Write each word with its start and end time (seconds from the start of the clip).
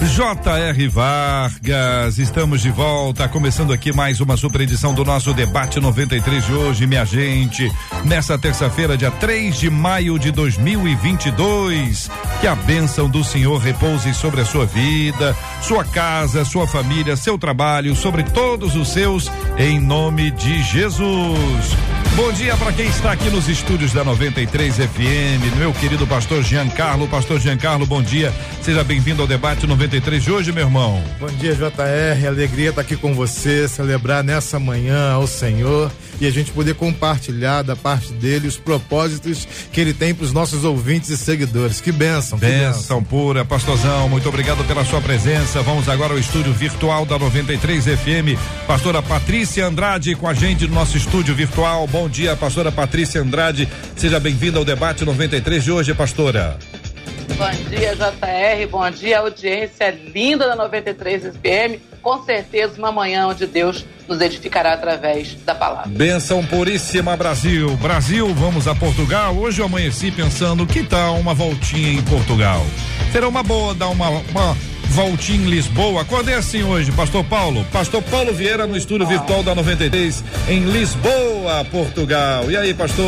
J.R. 0.00 0.88
Vargas, 0.88 2.18
estamos 2.18 2.62
de 2.62 2.70
volta, 2.70 3.28
começando 3.28 3.72
aqui 3.72 3.92
mais 3.92 4.20
uma 4.20 4.36
super 4.36 4.60
edição 4.60 4.94
do 4.94 5.04
nosso 5.04 5.34
debate 5.34 5.80
93 5.80 6.46
de 6.46 6.52
hoje, 6.52 6.86
minha 6.86 7.04
gente. 7.04 7.68
Nessa 8.04 8.38
terça-feira, 8.38 8.96
dia 8.96 9.10
3 9.10 9.56
de 9.58 9.68
maio 9.68 10.16
de 10.16 10.30
2022. 10.30 12.08
Que 12.40 12.46
a 12.46 12.54
bênção 12.54 13.08
do 13.08 13.24
Senhor 13.24 13.58
repouse 13.58 14.14
sobre 14.14 14.40
a 14.40 14.44
sua 14.44 14.66
vida, 14.66 15.36
sua 15.60 15.84
casa, 15.84 16.44
sua 16.44 16.66
família, 16.66 17.16
seu 17.16 17.36
trabalho, 17.36 17.96
sobre 17.96 18.22
todos 18.22 18.76
os 18.76 18.88
seus, 18.88 19.30
em 19.58 19.80
nome 19.80 20.30
de 20.30 20.62
Jesus. 20.62 21.97
Bom 22.18 22.32
dia 22.32 22.56
para 22.56 22.72
quem 22.72 22.88
está 22.88 23.12
aqui 23.12 23.30
nos 23.30 23.48
estúdios 23.48 23.92
da 23.92 24.02
93 24.02 24.74
FM, 24.74 25.56
meu 25.56 25.72
querido 25.72 26.04
pastor 26.04 26.42
Giancarlo. 26.42 27.06
Pastor 27.06 27.38
Giancarlo, 27.38 27.86
bom 27.86 28.02
dia. 28.02 28.34
Seja 28.60 28.82
bem-vindo 28.82 29.22
ao 29.22 29.28
debate 29.28 29.68
93 29.68 30.24
de 30.24 30.32
hoje, 30.32 30.50
meu 30.50 30.64
irmão. 30.64 31.00
Bom 31.20 31.28
dia, 31.28 31.54
JR. 31.54 32.26
Alegria 32.26 32.70
estar 32.70 32.80
aqui 32.80 32.96
com 32.96 33.14
você, 33.14 33.68
celebrar 33.68 34.24
nessa 34.24 34.58
manhã 34.58 35.12
ao 35.12 35.28
Senhor 35.28 35.92
e 36.20 36.26
a 36.26 36.30
gente 36.30 36.50
poder 36.50 36.74
compartilhar 36.74 37.62
da 37.62 37.76
parte 37.76 38.12
dele 38.12 38.48
os 38.48 38.56
propósitos 38.56 39.46
que 39.72 39.80
ele 39.80 39.94
tem 39.94 40.12
para 40.12 40.24
os 40.24 40.32
nossos 40.32 40.64
ouvintes 40.64 41.10
e 41.10 41.16
seguidores. 41.16 41.80
Que 41.80 41.92
bênção, 41.92 42.36
bênção 42.36 43.02
pura, 43.02 43.44
pastorzão. 43.44 44.08
Muito 44.08 44.28
obrigado 44.28 44.66
pela 44.66 44.84
sua 44.84 45.00
presença. 45.00 45.62
Vamos 45.62 45.88
agora 45.88 46.14
ao 46.14 46.18
estúdio 46.18 46.52
virtual 46.52 47.06
da 47.06 47.16
93 47.16 47.84
FM. 47.84 48.36
Pastora 48.66 49.00
Patrícia 49.00 49.64
Andrade 49.64 50.16
com 50.16 50.26
a 50.26 50.34
gente 50.34 50.66
no 50.66 50.74
nosso 50.74 50.96
estúdio 50.96 51.32
virtual. 51.32 51.86
Bom 51.86 52.07
dia, 52.08 52.34
pastora 52.34 52.72
Patrícia 52.72 53.20
Andrade. 53.20 53.68
Seja 53.96 54.18
bem-vinda 54.18 54.58
ao 54.58 54.64
debate 54.64 55.04
93 55.04 55.62
de 55.62 55.70
hoje, 55.70 55.94
pastora. 55.94 56.58
Bom 57.36 57.50
dia, 57.70 57.94
JR. 57.94 58.68
Bom 58.70 58.90
dia, 58.90 59.20
audiência 59.20 59.90
linda 59.90 60.48
da 60.48 60.56
93 60.56 61.24
FM. 61.36 61.80
Com 62.02 62.24
certeza, 62.24 62.78
uma 62.78 62.90
manhã 62.90 63.26
onde 63.28 63.46
Deus 63.46 63.84
nos 64.08 64.20
edificará 64.20 64.72
através 64.72 65.34
da 65.44 65.54
palavra. 65.54 65.88
Benção 65.90 66.44
puríssima, 66.44 67.16
Brasil. 67.16 67.76
Brasil, 67.76 68.34
vamos 68.34 68.66
a 68.66 68.74
Portugal. 68.74 69.36
Hoje 69.36 69.60
eu 69.60 69.66
amanheci 69.66 70.10
pensando 70.10 70.66
que 70.66 70.82
tal 70.82 71.16
uma 71.16 71.34
voltinha 71.34 71.92
em 71.92 72.02
Portugal. 72.02 72.64
Será 73.12 73.28
uma 73.28 73.42
boa 73.42 73.74
dar 73.74 73.88
uma, 73.88 74.08
uma 74.08 74.56
voltinha 74.88 75.46
em 75.46 75.50
Lisboa. 75.50 76.02
Acordei 76.02 76.34
assim 76.34 76.62
hoje, 76.62 76.90
Pastor 76.92 77.24
Paulo. 77.24 77.64
Pastor 77.72 78.02
Paulo 78.02 78.32
Vieira 78.32 78.66
no 78.66 78.76
estúdio 78.76 79.06
ah. 79.06 79.10
virtual 79.10 79.42
da 79.42 79.54
93 79.54 80.24
em 80.48 80.64
Lisboa, 80.64 81.64
Portugal. 81.70 82.50
E 82.50 82.56
aí, 82.56 82.74
pastor? 82.74 83.04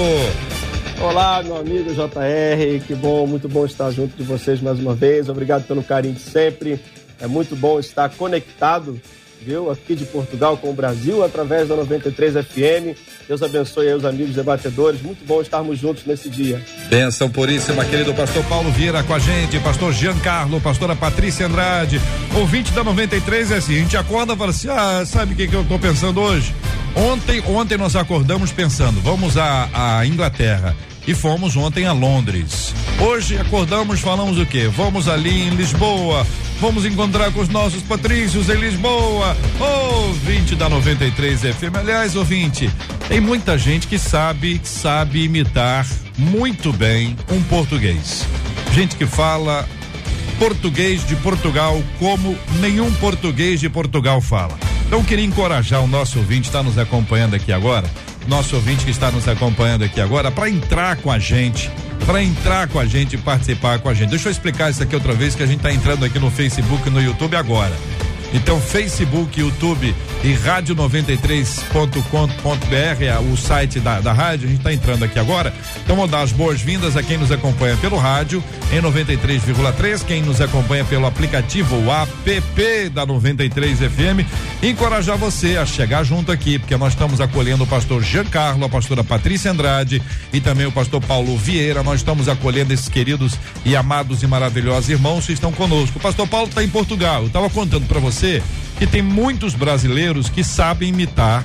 Olá, 1.00 1.42
meu 1.42 1.56
amigo 1.56 1.94
JR, 1.94 2.84
que 2.86 2.94
bom, 2.94 3.26
muito 3.26 3.48
bom 3.48 3.64
estar 3.64 3.90
junto 3.90 4.16
de 4.16 4.22
vocês 4.22 4.60
mais 4.60 4.78
uma 4.78 4.94
vez. 4.94 5.28
Obrigado 5.28 5.66
pelo 5.66 5.82
carinho 5.82 6.14
de 6.14 6.20
sempre. 6.20 6.78
É 7.18 7.26
muito 7.26 7.56
bom 7.56 7.78
estar 7.78 8.08
conectado, 8.10 9.00
viu, 9.44 9.70
aqui 9.70 9.94
de 9.94 10.04
Portugal 10.04 10.56
com 10.56 10.70
o 10.70 10.74
Brasil 10.74 11.24
através 11.24 11.68
da 11.68 11.76
93 11.76 12.34
FM. 12.34 12.96
Deus 13.26 13.42
abençoe 13.42 13.88
aí 13.88 13.94
os 13.94 14.04
amigos 14.04 14.34
debatedores. 14.34 15.00
Muito 15.02 15.24
bom 15.26 15.40
estarmos 15.40 15.78
juntos 15.78 16.04
nesse 16.04 16.28
dia. 16.28 16.64
Benção 16.88 17.30
puríssima, 17.30 17.84
querido 17.84 18.12
pastor 18.14 18.44
Paulo 18.44 18.70
Vieira 18.70 19.02
com 19.02 19.14
a 19.14 19.18
gente, 19.18 19.58
pastor 19.60 19.92
Giancarlo, 19.92 20.60
pastora 20.60 20.94
Patrícia 20.94 21.46
Andrade, 21.46 22.00
ouvinte 22.36 22.72
da 22.72 22.84
93 22.84 23.50
é 23.50 23.56
assim, 23.56 23.76
a 23.76 23.78
gente 23.78 23.96
acorda 23.96 24.34
e 24.34 24.36
fala 24.36 24.50
assim: 24.50 24.68
"Ah, 24.68 25.04
sabe 25.06 25.34
o 25.34 25.36
que 25.36 25.48
que 25.48 25.54
eu 25.54 25.64
tô 25.64 25.78
pensando 25.78 26.20
hoje?" 26.20 26.54
Ontem, 26.94 27.40
ontem 27.46 27.78
nós 27.78 27.94
acordamos 27.94 28.50
pensando, 28.50 29.00
vamos 29.00 29.36
à 29.36 30.04
Inglaterra 30.04 30.74
e 31.06 31.14
fomos 31.14 31.56
ontem 31.56 31.86
a 31.86 31.92
Londres. 31.92 32.74
Hoje 33.00 33.38
acordamos, 33.38 34.00
falamos 34.00 34.38
o 34.38 34.46
quê? 34.46 34.68
Vamos 34.68 35.08
ali 35.08 35.42
em 35.42 35.50
Lisboa, 35.50 36.26
vamos 36.60 36.84
encontrar 36.84 37.32
com 37.32 37.40
os 37.40 37.48
nossos 37.48 37.82
patrícios 37.82 38.50
em 38.50 38.56
Lisboa. 38.56 39.36
Ouvinte 39.58 40.54
da 40.54 40.68
93 40.68 41.40
FM. 41.40 41.74
Aliás, 41.74 42.14
ouvinte, 42.14 42.70
tem 43.08 43.20
muita 43.20 43.56
gente 43.56 43.86
que 43.86 43.98
sabe, 43.98 44.60
sabe 44.62 45.24
imitar 45.24 45.86
muito 46.18 46.72
bem 46.72 47.16
um 47.32 47.42
português. 47.44 48.26
Gente 48.74 48.94
que 48.94 49.06
fala 49.06 49.66
português 50.38 51.06
de 51.06 51.16
Portugal 51.16 51.82
como 51.98 52.36
nenhum 52.60 52.92
português 52.94 53.58
de 53.58 53.70
Portugal 53.70 54.20
fala. 54.20 54.56
Então 54.86 55.02
queria 55.02 55.24
encorajar 55.24 55.82
o 55.82 55.86
nosso 55.86 56.18
ouvinte, 56.18 56.48
está 56.48 56.62
nos 56.62 56.76
acompanhando 56.76 57.34
aqui 57.34 57.52
agora, 57.52 57.88
nosso 58.28 58.56
ouvinte 58.56 58.84
que 58.84 58.90
está 58.90 59.10
nos 59.10 59.26
acompanhando 59.26 59.84
aqui 59.84 60.00
agora 60.00 60.30
para 60.30 60.50
entrar 60.50 60.96
com 60.96 61.10
a 61.10 61.18
gente, 61.18 61.70
para 62.06 62.22
entrar 62.22 62.68
com 62.68 62.78
a 62.78 62.86
gente 62.86 63.14
e 63.14 63.18
participar 63.18 63.78
com 63.78 63.88
a 63.88 63.94
gente. 63.94 64.10
Deixa 64.10 64.28
eu 64.28 64.32
explicar 64.32 64.70
isso 64.70 64.82
aqui 64.82 64.94
outra 64.94 65.12
vez 65.12 65.34
que 65.34 65.42
a 65.42 65.46
gente 65.46 65.58
está 65.58 65.72
entrando 65.72 66.04
aqui 66.04 66.18
no 66.18 66.30
Facebook 66.30 66.88
e 66.88 66.90
no 66.90 67.00
YouTube 67.00 67.36
agora. 67.36 67.74
Então, 68.32 68.60
Facebook, 68.60 69.40
YouTube 69.40 69.92
e 70.22 70.34
rádio93.com.br 70.34 73.02
é 73.02 73.18
o 73.18 73.36
site 73.36 73.80
da, 73.80 74.00
da 74.00 74.12
rádio. 74.12 74.46
A 74.46 74.50
gente 74.50 74.60
está 74.60 74.72
entrando 74.72 75.04
aqui 75.04 75.18
agora. 75.18 75.52
Então, 75.82 75.96
vou 75.96 76.06
dar 76.06 76.22
as 76.22 76.30
boas-vindas 76.30 76.96
a 76.96 77.02
quem 77.02 77.18
nos 77.18 77.32
acompanha 77.32 77.76
pelo 77.78 77.96
rádio 77.96 78.40
em 78.72 78.80
93,3, 78.80 80.04
quem 80.04 80.22
nos 80.22 80.40
acompanha 80.40 80.84
pelo 80.84 81.06
aplicativo 81.06 81.74
o 81.76 81.90
app 81.90 82.88
da 82.90 83.04
93 83.04 83.78
FM. 83.78 84.24
encorajar 84.62 85.16
você 85.16 85.56
a 85.56 85.66
chegar 85.66 86.04
junto 86.04 86.30
aqui, 86.30 86.56
porque 86.58 86.76
nós 86.76 86.92
estamos 86.92 87.20
acolhendo 87.20 87.64
o 87.64 87.66
pastor 87.66 88.00
Giancarlo, 88.02 88.64
a 88.64 88.68
pastora 88.68 89.02
Patrícia 89.02 89.50
Andrade 89.50 90.00
e 90.32 90.40
também 90.40 90.66
o 90.66 90.72
pastor 90.72 91.00
Paulo 91.00 91.36
Vieira. 91.36 91.82
Nós 91.82 91.96
estamos 91.96 92.28
acolhendo 92.28 92.72
esses 92.72 92.88
queridos 92.88 93.36
e 93.64 93.74
amados 93.74 94.22
e 94.22 94.28
maravilhosos 94.28 94.88
irmãos 94.88 95.26
que 95.26 95.32
estão 95.32 95.50
conosco. 95.50 95.98
O 95.98 96.00
pastor 96.00 96.28
Paulo 96.28 96.48
está 96.48 96.62
em 96.62 96.68
Portugal. 96.68 97.22
Eu 97.22 97.26
estava 97.26 97.50
contando 97.50 97.86
para 97.86 97.98
você 97.98 98.19
você 98.20 98.42
que 98.78 98.86
tem 98.86 99.00
muitos 99.00 99.54
brasileiros 99.54 100.28
que 100.28 100.44
sabem 100.44 100.90
imitar, 100.90 101.44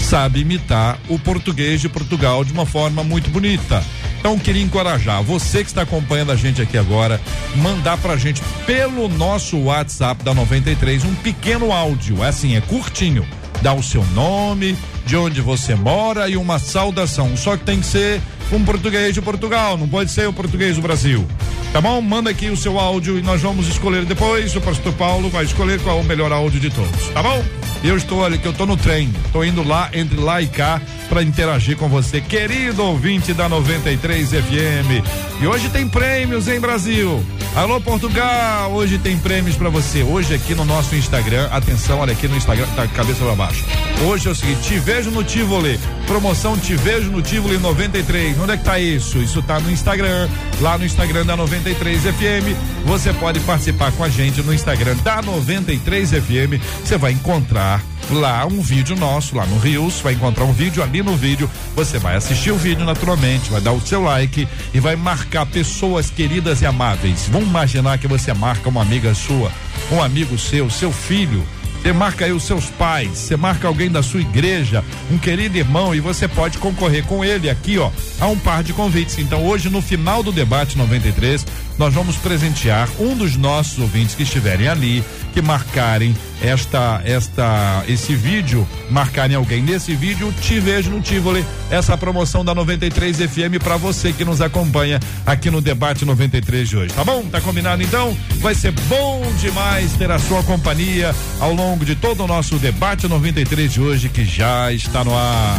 sabem 0.00 0.42
imitar 0.42 0.96
o 1.08 1.18
português 1.18 1.80
de 1.80 1.88
Portugal 1.88 2.44
de 2.44 2.52
uma 2.52 2.64
forma 2.64 3.02
muito 3.02 3.28
bonita. 3.30 3.82
Então 4.20 4.38
queria 4.38 4.62
encorajar 4.62 5.22
você 5.22 5.62
que 5.64 5.70
está 5.70 5.82
acompanhando 5.82 6.30
a 6.30 6.36
gente 6.36 6.62
aqui 6.62 6.78
agora, 6.78 7.20
mandar 7.56 7.98
pra 7.98 8.16
gente 8.16 8.40
pelo 8.64 9.08
nosso 9.08 9.58
WhatsApp 9.58 10.22
da 10.22 10.32
93 10.32 11.04
um 11.04 11.14
pequeno 11.16 11.72
áudio, 11.72 12.22
é 12.22 12.28
assim, 12.28 12.56
é 12.56 12.60
curtinho. 12.60 13.26
Dá 13.60 13.72
o 13.74 13.82
seu 13.82 14.04
nome, 14.14 14.76
de 15.08 15.16
onde 15.16 15.40
você 15.40 15.74
mora 15.74 16.28
e 16.28 16.36
uma 16.36 16.58
saudação. 16.58 17.34
Só 17.34 17.56
que 17.56 17.64
tem 17.64 17.80
que 17.80 17.86
ser 17.86 18.20
um 18.52 18.62
português 18.62 19.14
de 19.14 19.22
Portugal, 19.22 19.78
não 19.78 19.88
pode 19.88 20.10
ser 20.10 20.28
o 20.28 20.34
português 20.34 20.76
do 20.76 20.82
Brasil. 20.82 21.26
Tá 21.72 21.80
bom? 21.80 22.00
Manda 22.02 22.28
aqui 22.28 22.50
o 22.50 22.56
seu 22.56 22.78
áudio 22.78 23.18
e 23.18 23.22
nós 23.22 23.40
vamos 23.40 23.68
escolher 23.68 24.04
depois. 24.04 24.54
O 24.54 24.60
pastor 24.60 24.92
Paulo 24.92 25.30
vai 25.30 25.44
escolher 25.44 25.80
qual 25.80 25.98
é 25.98 26.00
o 26.02 26.04
melhor 26.04 26.30
áudio 26.30 26.60
de 26.60 26.68
todos, 26.68 27.08
tá 27.08 27.22
bom? 27.22 27.42
Eu 27.82 27.96
estou 27.96 28.24
ali, 28.24 28.38
que 28.38 28.46
eu 28.46 28.52
estou 28.52 28.66
no 28.66 28.76
trem. 28.76 29.10
Estou 29.24 29.44
indo 29.44 29.66
lá, 29.66 29.88
entre 29.94 30.18
lá 30.18 30.42
e 30.42 30.46
cá, 30.46 30.80
para 31.08 31.22
interagir 31.22 31.76
com 31.76 31.88
você, 31.88 32.20
querido 32.20 32.82
ouvinte 32.82 33.32
da 33.32 33.48
93 33.48 34.30
FM. 34.30 35.40
E 35.40 35.46
hoje 35.46 35.68
tem 35.70 35.88
prêmios, 35.88 36.48
em 36.48 36.58
Brasil? 36.58 37.24
Alô, 37.54 37.80
Portugal! 37.80 38.72
Hoje 38.72 38.98
tem 38.98 39.16
prêmios 39.18 39.56
para 39.56 39.68
você. 39.68 40.02
Hoje 40.02 40.34
aqui 40.34 40.54
no 40.54 40.64
nosso 40.64 40.94
Instagram, 40.96 41.48
atenção, 41.50 42.00
olha 42.00 42.12
aqui 42.12 42.26
no 42.26 42.36
Instagram, 42.36 42.66
tá 42.74 42.86
cabeça 42.88 43.24
para 43.24 43.34
baixo. 43.34 43.64
Hoje 44.06 44.28
é 44.28 44.30
o 44.30 44.34
seguinte, 44.34 44.60
te 44.62 44.78
vejo 44.98 45.12
no 45.12 45.22
Tivoli. 45.22 45.78
Promoção 46.08 46.58
Te 46.58 46.74
Vejo 46.74 47.10
no 47.10 47.22
Tivoli 47.22 47.56
93. 47.58 48.36
Onde 48.40 48.52
é 48.52 48.56
que 48.56 48.64
tá 48.64 48.80
isso? 48.80 49.18
Isso 49.18 49.40
tá 49.42 49.60
no 49.60 49.70
Instagram, 49.70 50.28
lá 50.60 50.76
no 50.76 50.84
Instagram 50.84 51.24
da 51.24 51.36
93 51.36 52.02
FM. 52.02 52.56
Você 52.84 53.12
pode 53.12 53.38
participar 53.40 53.92
com 53.92 54.02
a 54.02 54.08
gente 54.08 54.42
no 54.42 54.52
Instagram 54.52 54.96
da 55.04 55.22
93 55.22 56.10
FM. 56.10 56.60
Você 56.82 56.98
vai 56.98 57.12
encontrar 57.12 57.80
lá 58.10 58.44
um 58.46 58.60
vídeo 58.60 58.96
nosso, 58.96 59.36
lá 59.36 59.46
no 59.46 59.58
Rios, 59.58 60.00
vai 60.00 60.14
encontrar 60.14 60.44
um 60.44 60.52
vídeo 60.52 60.82
ali 60.82 61.02
no 61.02 61.14
vídeo, 61.14 61.48
você 61.76 61.98
vai 61.98 62.16
assistir 62.16 62.50
o 62.50 62.56
vídeo 62.56 62.84
naturalmente, 62.84 63.50
vai 63.50 63.60
dar 63.60 63.72
o 63.72 63.80
seu 63.80 64.02
like 64.02 64.48
e 64.72 64.80
vai 64.80 64.96
marcar 64.96 65.46
pessoas 65.46 66.10
queridas 66.10 66.62
e 66.62 66.66
amáveis. 66.66 67.28
Vamos 67.30 67.48
imaginar 67.48 67.98
que 67.98 68.08
você 68.08 68.32
marca 68.32 68.68
uma 68.68 68.82
amiga 68.82 69.14
sua, 69.14 69.52
um 69.92 70.02
amigo 70.02 70.38
seu, 70.38 70.70
seu 70.70 70.90
filho, 70.90 71.46
você 71.88 71.92
marca 71.94 72.26
aí 72.26 72.32
os 72.32 72.42
seus 72.42 72.66
pais, 72.66 73.16
você 73.16 73.34
marca 73.34 73.66
alguém 73.66 73.90
da 73.90 74.02
sua 74.02 74.20
igreja, 74.20 74.84
um 75.10 75.16
querido 75.16 75.56
irmão, 75.56 75.94
e 75.94 76.00
você 76.00 76.28
pode 76.28 76.58
concorrer 76.58 77.02
com 77.06 77.24
ele 77.24 77.48
aqui, 77.48 77.78
ó, 77.78 77.90
a 78.20 78.26
um 78.26 78.38
par 78.38 78.62
de 78.62 78.74
convites. 78.74 79.18
Então, 79.18 79.46
hoje, 79.46 79.70
no 79.70 79.80
final 79.80 80.22
do 80.22 80.30
debate 80.30 80.76
93, 80.76 81.46
nós 81.78 81.94
vamos 81.94 82.16
presentear 82.16 82.88
um 82.98 83.16
dos 83.16 83.36
nossos 83.36 83.78
ouvintes 83.78 84.14
que 84.14 84.24
estiverem 84.24 84.68
ali, 84.68 85.04
que 85.32 85.40
marcarem 85.40 86.14
esta, 86.42 87.00
esta, 87.04 87.84
esse 87.88 88.14
vídeo, 88.14 88.66
marcarem 88.90 89.36
alguém 89.36 89.62
nesse 89.62 89.94
vídeo, 89.94 90.32
te 90.40 90.58
vejo 90.58 90.90
no 90.90 91.00
Tivoli, 91.00 91.44
essa 91.70 91.96
promoção 91.96 92.44
da 92.44 92.54
93 92.54 93.16
FM 93.16 93.62
para 93.62 93.76
você 93.76 94.12
que 94.12 94.24
nos 94.24 94.40
acompanha 94.40 94.98
aqui 95.24 95.50
no 95.50 95.60
debate 95.60 96.04
93 96.04 96.68
de 96.68 96.76
hoje, 96.76 96.94
tá 96.94 97.04
bom? 97.04 97.22
Tá 97.22 97.40
combinado 97.40 97.82
então? 97.82 98.16
Vai 98.38 98.54
ser 98.54 98.72
bom 98.72 99.22
demais 99.40 99.92
ter 99.92 100.10
a 100.10 100.18
sua 100.18 100.42
companhia 100.42 101.14
ao 101.38 101.52
longo 101.52 101.84
de 101.84 101.94
todo 101.94 102.24
o 102.24 102.26
nosso 102.26 102.56
debate 102.56 103.06
93 103.06 103.72
de 103.72 103.80
hoje 103.80 104.08
que 104.08 104.24
já 104.24 104.72
está 104.72 105.04
no 105.04 105.16
ar. 105.16 105.58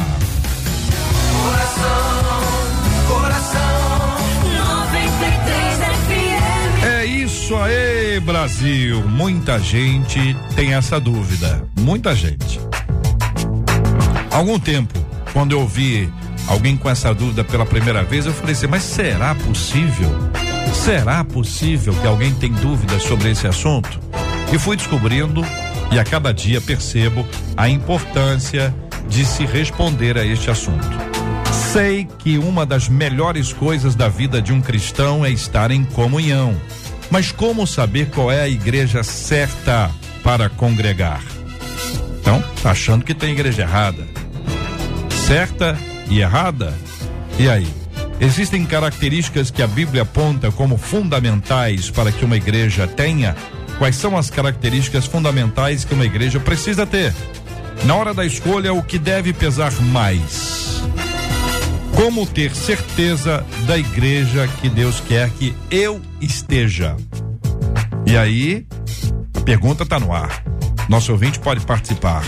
Coração, 1.44 2.59
isso 7.50 7.58
aí, 7.58 8.20
Brasil. 8.20 9.02
Muita 9.08 9.58
gente 9.58 10.38
tem 10.56 10.76
essa 10.76 11.00
dúvida. 11.00 11.68
Muita 11.80 12.14
gente. 12.14 12.60
Há 14.30 14.38
algum 14.38 14.60
tempo, 14.60 14.94
quando 15.34 15.54
eu 15.54 15.68
vi 15.68 16.08
alguém 16.48 16.78
com 16.78 16.88
essa 16.88 17.12
dúvida 17.12 17.44
pela 17.44 17.66
primeira 17.66 18.04
vez, 18.04 18.28
eu 18.28 18.34
falei 18.34 18.54
assim, 18.54 18.68
mas 18.68 18.84
será 18.84 19.34
possível? 19.34 20.12
Será 20.72 21.24
possível 21.24 21.92
que 21.96 22.06
alguém 22.06 22.36
tem 22.36 22.52
dúvida 22.52 23.00
sobre 23.00 23.32
esse 23.32 23.48
assunto? 23.48 24.00
E 24.54 24.60
fui 24.60 24.78
descobrindo 24.78 25.44
e 25.92 25.98
a 25.98 26.04
cada 26.04 26.32
dia 26.32 26.62
percebo 26.62 27.28
a 27.58 27.68
importância 27.68 28.72
de 29.08 29.26
se 29.26 29.44
responder 29.44 30.20
a 30.20 30.24
este 30.24 30.52
assunto. 30.52 30.88
Sei 31.74 32.08
que 32.20 32.38
uma 32.38 32.64
das 32.64 32.88
melhores 32.88 33.52
coisas 33.52 33.96
da 33.96 34.08
vida 34.08 34.40
de 34.40 34.54
um 34.54 34.62
cristão 34.62 35.26
é 35.26 35.32
estar 35.32 35.72
em 35.72 35.84
comunhão. 35.84 36.56
Mas 37.10 37.32
como 37.32 37.66
saber 37.66 38.10
qual 38.10 38.32
é 38.32 38.42
a 38.42 38.48
igreja 38.48 39.04
certa 39.04 39.90
para 40.24 40.50
congregar? 40.50 41.24
Então, 42.20 42.44
tá 42.62 42.72
achando 42.72 43.04
que 43.04 43.14
tem 43.14 43.32
igreja 43.32 43.64
errada. 43.64 44.08
Certa 45.28 45.78
e 46.10 46.22
errada? 46.22 46.74
E 47.38 47.50
aí? 47.50 47.68
Existem 48.20 48.66
características 48.66 49.50
que 49.50 49.64
a 49.64 49.68
Bíblia 49.68 50.02
aponta 50.02 50.52
como 50.52 50.78
fundamentais 50.78 51.90
para 51.90 52.12
que 52.12 52.26
uma 52.26 52.36
igreja 52.36 52.86
tenha 52.86 53.36
Quais 53.80 53.96
são 53.96 54.18
as 54.18 54.30
características 54.30 55.06
fundamentais 55.06 55.86
que 55.86 55.94
uma 55.94 56.06
igreja 56.06 56.38
precisa 56.38 56.86
ter? 56.86 57.16
Na 57.86 57.96
hora 57.96 58.14
da 58.14 58.26
escolha, 58.26 58.74
o 58.74 58.84
que 58.84 59.00
deve 59.00 59.32
pesar 59.32 59.72
mais? 59.82 60.59
Como 62.02 62.26
ter 62.26 62.56
certeza 62.56 63.46
da 63.68 63.78
igreja 63.78 64.48
que 64.62 64.70
Deus 64.70 65.02
quer 65.02 65.30
que 65.32 65.54
eu 65.70 66.02
esteja? 66.22 66.96
E 68.06 68.16
aí, 68.16 68.66
a 69.36 69.42
pergunta 69.42 69.84
está 69.84 70.00
no 70.00 70.14
ar. 70.14 70.42
Nosso 70.88 71.12
ouvinte 71.12 71.40
pode 71.40 71.66
participar, 71.66 72.24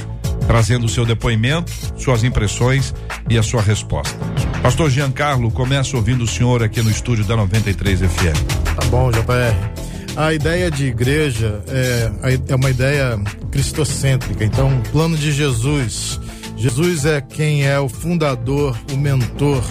trazendo 0.46 0.88
o 0.88 0.90
seu 0.90 1.06
depoimento, 1.06 1.72
suas 1.96 2.22
impressões 2.26 2.94
e 3.30 3.38
a 3.38 3.44
sua 3.44 3.62
resposta. 3.62 4.14
Pastor 4.62 4.90
Giancarlo, 4.90 5.50
começa 5.50 5.96
ouvindo 5.96 6.26
o 6.26 6.28
senhor 6.28 6.62
aqui 6.62 6.82
no 6.82 6.92
estúdio 6.92 7.24
da 7.24 7.38
93 7.38 8.02
FM. 8.02 8.76
Tá 8.76 8.86
bom, 8.88 9.10
JR. 9.10 10.18
A 10.18 10.34
ideia 10.34 10.70
de 10.70 10.88
igreja 10.88 11.64
é, 11.70 12.12
é 12.50 12.56
uma 12.58 12.70
ideia 12.70 13.18
cristocêntrica. 13.50 14.44
Então, 14.44 14.82
plano 14.92 15.16
de 15.16 15.32
Jesus. 15.32 16.20
Jesus 16.62 17.06
é 17.06 17.20
quem 17.20 17.66
é 17.66 17.80
o 17.80 17.90
fundador, 17.90 18.80
o 18.94 18.96
mentor, 18.96 19.64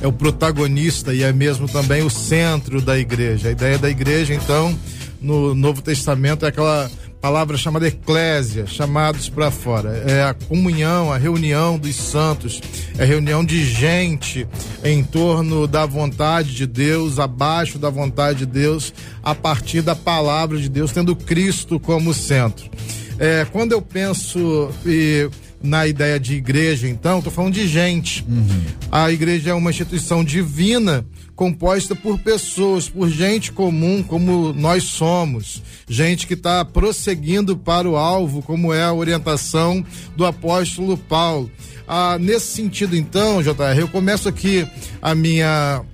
é 0.00 0.06
o 0.06 0.12
protagonista 0.12 1.12
e 1.12 1.24
é 1.24 1.32
mesmo 1.32 1.66
também 1.66 2.00
o 2.02 2.08
centro 2.08 2.80
da 2.80 2.96
igreja. 2.96 3.48
A 3.48 3.50
ideia 3.50 3.76
da 3.76 3.90
igreja, 3.90 4.32
então, 4.32 4.72
no 5.20 5.52
Novo 5.52 5.82
Testamento 5.82 6.46
é 6.46 6.50
aquela 6.50 6.88
palavra 7.20 7.56
chamada 7.56 7.88
eclésia, 7.88 8.68
chamados 8.68 9.28
para 9.28 9.50
fora. 9.50 10.04
É 10.06 10.22
a 10.22 10.32
comunhão, 10.32 11.12
a 11.12 11.18
reunião 11.18 11.76
dos 11.76 11.96
santos, 11.96 12.60
é 12.96 13.02
a 13.02 13.04
reunião 13.04 13.44
de 13.44 13.64
gente 13.64 14.46
em 14.84 15.02
torno 15.02 15.66
da 15.66 15.86
vontade 15.86 16.54
de 16.54 16.68
Deus, 16.68 17.18
abaixo 17.18 17.80
da 17.80 17.90
vontade 17.90 18.38
de 18.38 18.46
Deus, 18.46 18.94
a 19.24 19.34
partir 19.34 19.82
da 19.82 19.96
palavra 19.96 20.56
de 20.56 20.68
Deus, 20.68 20.92
tendo 20.92 21.16
Cristo 21.16 21.80
como 21.80 22.14
centro. 22.14 22.70
É, 23.18 23.44
quando 23.50 23.72
eu 23.72 23.82
penso 23.82 24.70
e 24.86 25.28
na 25.62 25.86
ideia 25.86 26.18
de 26.20 26.34
igreja, 26.34 26.88
então, 26.88 27.18
estou 27.18 27.32
falando 27.32 27.54
de 27.54 27.66
gente. 27.66 28.24
Uhum. 28.28 28.62
A 28.90 29.10
igreja 29.10 29.50
é 29.50 29.54
uma 29.54 29.70
instituição 29.70 30.22
divina 30.22 31.04
composta 31.34 31.94
por 31.94 32.18
pessoas, 32.18 32.88
por 32.88 33.08
gente 33.08 33.52
comum, 33.52 34.02
como 34.02 34.52
nós 34.52 34.84
somos, 34.84 35.62
gente 35.88 36.26
que 36.26 36.34
está 36.34 36.64
prosseguindo 36.64 37.56
para 37.56 37.88
o 37.88 37.96
alvo, 37.96 38.42
como 38.42 38.74
é 38.74 38.82
a 38.82 38.92
orientação 38.92 39.84
do 40.16 40.26
apóstolo 40.26 40.96
Paulo. 40.96 41.50
Ah, 41.86 42.18
nesse 42.18 42.46
sentido, 42.46 42.96
então, 42.96 43.40
JR, 43.40 43.78
eu 43.78 43.88
começo 43.88 44.28
aqui 44.28 44.66
a 45.00 45.14
minha 45.14 45.84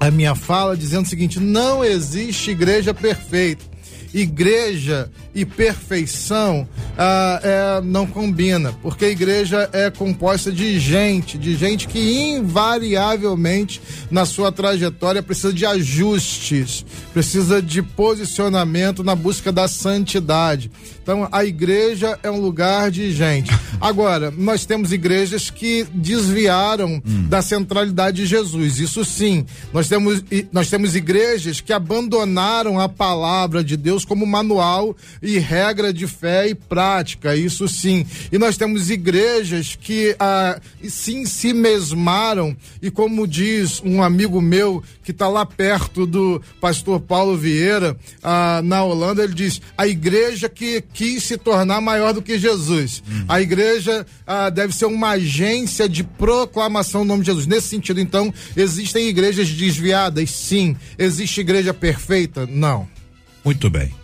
a 0.00 0.10
minha 0.10 0.34
fala 0.34 0.76
dizendo 0.76 1.06
o 1.06 1.08
seguinte: 1.08 1.38
não 1.38 1.84
existe 1.84 2.50
igreja 2.50 2.92
perfeita. 2.92 3.64
Igreja 4.12 5.10
e 5.34 5.44
perfeição 5.44 6.68
ah, 6.96 7.40
é, 7.42 7.80
não 7.82 8.06
combina, 8.06 8.72
porque 8.82 9.06
a 9.06 9.08
igreja 9.08 9.68
é 9.72 9.90
composta 9.90 10.52
de 10.52 10.78
gente, 10.78 11.38
de 11.38 11.56
gente 11.56 11.88
que 11.88 12.20
invariavelmente 12.34 13.80
na 14.10 14.26
sua 14.26 14.52
trajetória 14.52 15.22
precisa 15.22 15.52
de 15.52 15.64
ajustes, 15.64 16.84
precisa 17.12 17.62
de 17.62 17.82
posicionamento 17.82 19.02
na 19.02 19.14
busca 19.14 19.50
da 19.50 19.66
santidade. 19.68 20.70
Então 21.02 21.28
a 21.32 21.44
igreja 21.44 22.18
é 22.22 22.30
um 22.30 22.40
lugar 22.40 22.90
de 22.90 23.10
gente. 23.12 23.50
Agora, 23.80 24.30
nós 24.30 24.64
temos 24.64 24.92
igrejas 24.92 25.50
que 25.50 25.84
desviaram 25.92 27.02
hum. 27.04 27.28
da 27.28 27.42
centralidade 27.42 28.18
de 28.18 28.26
Jesus. 28.26 28.78
Isso 28.78 29.04
sim. 29.04 29.44
Nós 29.72 29.88
temos, 29.88 30.22
nós 30.52 30.70
temos 30.70 30.94
igrejas 30.94 31.60
que 31.60 31.72
abandonaram 31.72 32.78
a 32.78 32.88
palavra 32.88 33.64
de 33.64 33.76
Deus 33.76 34.04
como 34.04 34.24
manual 34.24 34.96
e 35.22 35.38
regra 35.38 35.92
de 35.92 36.06
fé 36.06 36.48
e 36.48 36.54
prática, 36.54 37.36
isso 37.36 37.68
sim. 37.68 38.04
E 38.30 38.38
nós 38.38 38.56
temos 38.56 38.90
igrejas 38.90 39.76
que 39.80 40.16
ah, 40.18 40.60
sim 40.88 41.24
se 41.24 41.52
mesmaram, 41.52 42.56
e 42.82 42.90
como 42.90 43.26
diz 43.26 43.80
um 43.84 44.02
amigo 44.02 44.40
meu 44.40 44.82
que 45.04 45.12
está 45.12 45.28
lá 45.28 45.46
perto 45.46 46.06
do 46.06 46.42
pastor 46.60 47.00
Paulo 47.00 47.36
Vieira, 47.36 47.96
ah, 48.22 48.60
na 48.64 48.82
Holanda, 48.82 49.22
ele 49.22 49.34
diz: 49.34 49.60
a 49.78 49.86
igreja 49.86 50.48
que 50.48 50.82
quis 50.92 51.22
se 51.22 51.38
tornar 51.38 51.80
maior 51.80 52.12
do 52.12 52.22
que 52.22 52.38
Jesus. 52.38 53.02
Uhum. 53.08 53.24
A 53.28 53.40
igreja 53.40 54.04
ah, 54.26 54.50
deve 54.50 54.74
ser 54.74 54.86
uma 54.86 55.10
agência 55.10 55.88
de 55.88 56.02
proclamação 56.02 57.02
do 57.02 57.08
nome 57.08 57.20
de 57.20 57.26
Jesus. 57.26 57.46
Nesse 57.46 57.68
sentido, 57.68 58.00
então, 58.00 58.32
existem 58.56 59.08
igrejas 59.08 59.48
desviadas? 59.48 60.30
Sim. 60.30 60.76
Existe 60.98 61.40
igreja 61.40 61.72
perfeita? 61.72 62.46
Não. 62.46 62.88
Muito 63.44 63.68
bem. 63.70 64.01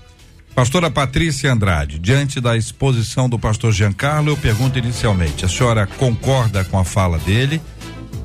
Pastora 0.59 0.91
Patrícia 0.91 1.53
Andrade, 1.53 2.01
diante 2.01 2.41
da 2.41 2.57
exposição 2.57 3.29
do 3.29 3.39
pastor 3.39 3.71
Giancarlo, 3.71 4.33
eu 4.33 4.37
pergunto 4.37 4.77
inicialmente: 4.77 5.45
a 5.45 5.49
senhora 5.49 5.87
concorda 5.87 6.65
com 6.65 6.77
a 6.77 6.85
fala 6.85 7.17
dele? 7.19 7.63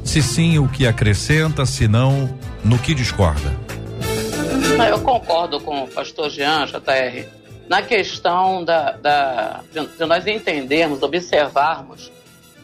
Se 0.03 0.19
sim, 0.23 0.57
o 0.57 0.67
que 0.67 0.87
acrescenta, 0.87 1.63
se 1.63 1.87
não, 1.87 2.35
no 2.65 2.79
que 2.79 2.95
discorda? 2.95 3.55
Eu 4.89 4.99
concordo 5.01 5.59
com 5.59 5.83
o 5.83 5.87
pastor 5.87 6.31
Jean, 6.31 6.65
JR, 6.65 7.27
na 7.69 7.83
questão 7.83 8.65
da, 8.65 8.93
da, 8.93 9.61
de 9.71 10.05
nós 10.07 10.25
entendermos, 10.25 11.03
observarmos 11.03 12.11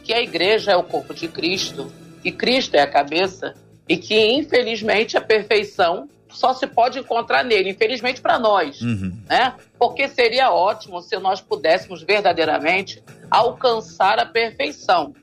que 0.02 0.12
a 0.12 0.20
igreja 0.20 0.72
é 0.72 0.76
o 0.76 0.82
corpo 0.82 1.14
de 1.14 1.28
Cristo 1.28 1.92
e 2.24 2.32
Cristo 2.32 2.74
é 2.74 2.80
a 2.80 2.90
cabeça 2.90 3.54
e 3.88 3.96
que, 3.96 4.18
infelizmente, 4.32 5.16
a 5.16 5.20
perfeição 5.20 6.08
só 6.30 6.54
se 6.54 6.66
pode 6.66 6.98
encontrar 6.98 7.44
nele, 7.44 7.70
infelizmente 7.70 8.20
para 8.20 8.38
nós, 8.38 8.80
uhum. 8.80 9.16
né? 9.28 9.54
Porque 9.78 10.08
seria 10.08 10.50
ótimo 10.50 11.02
se 11.02 11.18
nós 11.18 11.40
pudéssemos 11.40 12.02
verdadeiramente 12.02 13.02
alcançar 13.30 14.18
a 14.18 14.26
perfeição. 14.26 15.14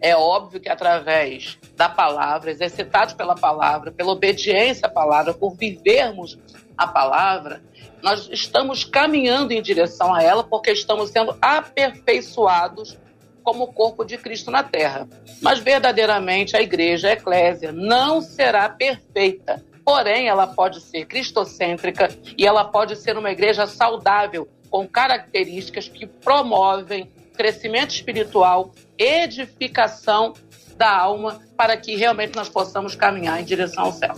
É 0.00 0.14
óbvio 0.14 0.60
que 0.60 0.68
através 0.68 1.58
da 1.74 1.88
palavra, 1.88 2.50
exercitados 2.50 3.14
pela 3.14 3.34
palavra, 3.34 3.92
pela 3.92 4.12
obediência 4.12 4.86
à 4.86 4.90
palavra, 4.90 5.32
por 5.32 5.54
vivermos 5.54 6.38
a 6.76 6.86
palavra, 6.86 7.62
nós 8.02 8.28
estamos 8.30 8.84
caminhando 8.84 9.52
em 9.52 9.62
direção 9.62 10.14
a 10.14 10.22
ela 10.22 10.44
porque 10.44 10.70
estamos 10.70 11.10
sendo 11.10 11.36
aperfeiçoados 11.40 12.98
como 13.42 13.72
corpo 13.72 14.04
de 14.04 14.18
Cristo 14.18 14.50
na 14.50 14.62
terra. 14.62 15.08
Mas 15.40 15.60
verdadeiramente 15.60 16.56
a 16.56 16.60
igreja, 16.60 17.08
a 17.08 17.12
eclésia, 17.12 17.72
não 17.72 18.20
será 18.20 18.68
perfeita 18.68 19.64
porém 19.86 20.26
ela 20.26 20.48
pode 20.48 20.80
ser 20.80 21.06
cristocêntrica 21.06 22.08
e 22.36 22.44
ela 22.44 22.64
pode 22.64 22.96
ser 22.96 23.16
uma 23.16 23.30
igreja 23.30 23.68
saudável, 23.68 24.48
com 24.68 24.84
características 24.84 25.88
que 25.88 26.04
promovem 26.04 27.08
crescimento 27.36 27.90
espiritual, 27.90 28.72
edificação 28.98 30.34
da 30.76 30.90
alma, 30.90 31.40
para 31.56 31.76
que 31.76 31.94
realmente 31.94 32.34
nós 32.34 32.48
possamos 32.48 32.96
caminhar 32.96 33.40
em 33.40 33.44
direção 33.44 33.84
ao 33.84 33.92
céu. 33.92 34.14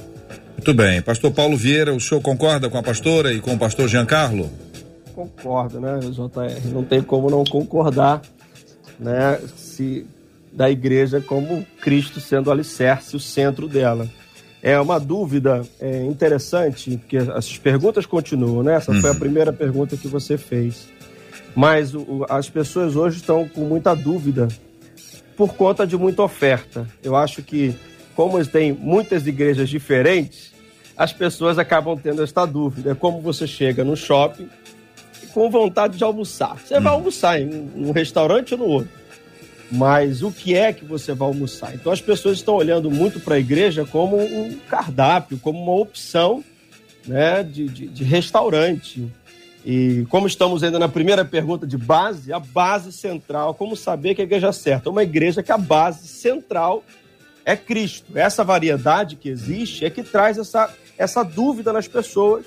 Muito 0.56 0.72
bem. 0.72 1.02
Pastor 1.02 1.30
Paulo 1.32 1.56
Vieira, 1.56 1.92
o 1.92 2.00
senhor 2.00 2.22
concorda 2.22 2.70
com 2.70 2.78
a 2.78 2.82
pastora 2.82 3.32
e 3.32 3.40
com 3.40 3.52
o 3.52 3.58
pastor 3.58 3.88
Giancarlo? 3.88 4.50
Concordo, 5.14 5.80
né, 5.80 5.98
JR? 6.00 6.68
Não 6.72 6.82
tem 6.82 7.02
como 7.02 7.28
não 7.28 7.44
concordar, 7.44 8.22
né? 8.98 9.38
Se 9.54 10.06
da 10.50 10.70
igreja 10.70 11.20
como 11.20 11.64
Cristo 11.80 12.20
sendo 12.20 12.46
o 12.46 12.50
alicerce, 12.50 13.14
o 13.14 13.20
centro 13.20 13.68
dela. 13.68 14.08
É 14.62 14.78
uma 14.80 14.98
dúvida 14.98 15.62
é, 15.80 16.02
interessante, 16.04 16.96
porque 16.96 17.16
as 17.16 17.56
perguntas 17.56 18.04
continuam, 18.06 18.62
né? 18.62 18.74
Essa 18.74 18.90
uhum. 18.90 19.00
foi 19.00 19.10
a 19.10 19.12
uhum. 19.12 19.18
primeira 19.18 19.52
pergunta 19.52 19.96
que 19.96 20.08
você 20.08 20.36
fez. 20.36 20.88
Mas 21.54 21.94
o, 21.94 22.26
as 22.28 22.48
pessoas 22.48 22.96
hoje 22.96 23.18
estão 23.18 23.48
com 23.48 23.62
muita 23.62 23.94
dúvida 23.94 24.48
por 25.36 25.54
conta 25.54 25.86
de 25.86 25.96
muita 25.96 26.22
oferta. 26.22 26.86
Eu 27.02 27.14
acho 27.14 27.42
que, 27.42 27.74
como 28.16 28.44
tem 28.44 28.72
muitas 28.72 29.26
igrejas 29.26 29.68
diferentes, 29.68 30.52
as 30.96 31.12
pessoas 31.12 31.58
acabam 31.58 31.96
tendo 31.96 32.22
esta 32.22 32.44
dúvida. 32.44 32.90
É 32.90 32.94
como 32.94 33.20
você 33.20 33.46
chega 33.46 33.84
no 33.84 33.96
shopping 33.96 34.48
com 35.32 35.48
vontade 35.48 35.96
de 35.96 36.02
almoçar. 36.02 36.56
Você 36.58 36.74
vai 36.80 36.92
uhum. 36.92 36.98
almoçar 36.98 37.40
em 37.40 37.70
um 37.76 37.92
restaurante 37.92 38.54
ou 38.54 38.58
no 38.58 38.66
outro 38.66 38.98
mas 39.70 40.22
o 40.22 40.32
que 40.32 40.54
é 40.54 40.72
que 40.72 40.84
você 40.84 41.12
vai 41.12 41.28
almoçar? 41.28 41.74
Então 41.74 41.92
as 41.92 42.00
pessoas 42.00 42.38
estão 42.38 42.54
olhando 42.54 42.90
muito 42.90 43.20
para 43.20 43.34
a 43.34 43.38
igreja 43.38 43.84
como 43.84 44.16
um 44.16 44.56
cardápio, 44.68 45.38
como 45.38 45.62
uma 45.62 45.74
opção 45.74 46.42
né, 47.06 47.42
de, 47.42 47.66
de, 47.66 47.86
de, 47.86 48.04
restaurante. 48.04 49.06
E 49.64 50.06
como 50.08 50.26
estamos 50.26 50.62
ainda 50.62 50.78
na 50.78 50.88
primeira 50.88 51.24
pergunta 51.24 51.66
de 51.66 51.76
base, 51.76 52.32
a 52.32 52.38
base 52.38 52.92
central, 52.92 53.54
como 53.54 53.76
saber 53.76 54.14
que 54.14 54.22
a 54.22 54.24
igreja 54.24 54.48
é 54.48 54.52
certa? 54.52 54.88
Uma 54.88 55.02
igreja 55.02 55.42
que 55.42 55.52
a 55.52 55.58
base 55.58 56.08
central 56.08 56.82
é 57.44 57.56
Cristo. 57.56 58.16
Essa 58.16 58.44
variedade 58.44 59.16
que 59.16 59.28
existe 59.28 59.84
é 59.84 59.90
que 59.90 60.02
traz 60.02 60.38
essa, 60.38 60.70
essa 60.96 61.22
dúvida 61.22 61.72
nas 61.72 61.88
pessoas, 61.88 62.46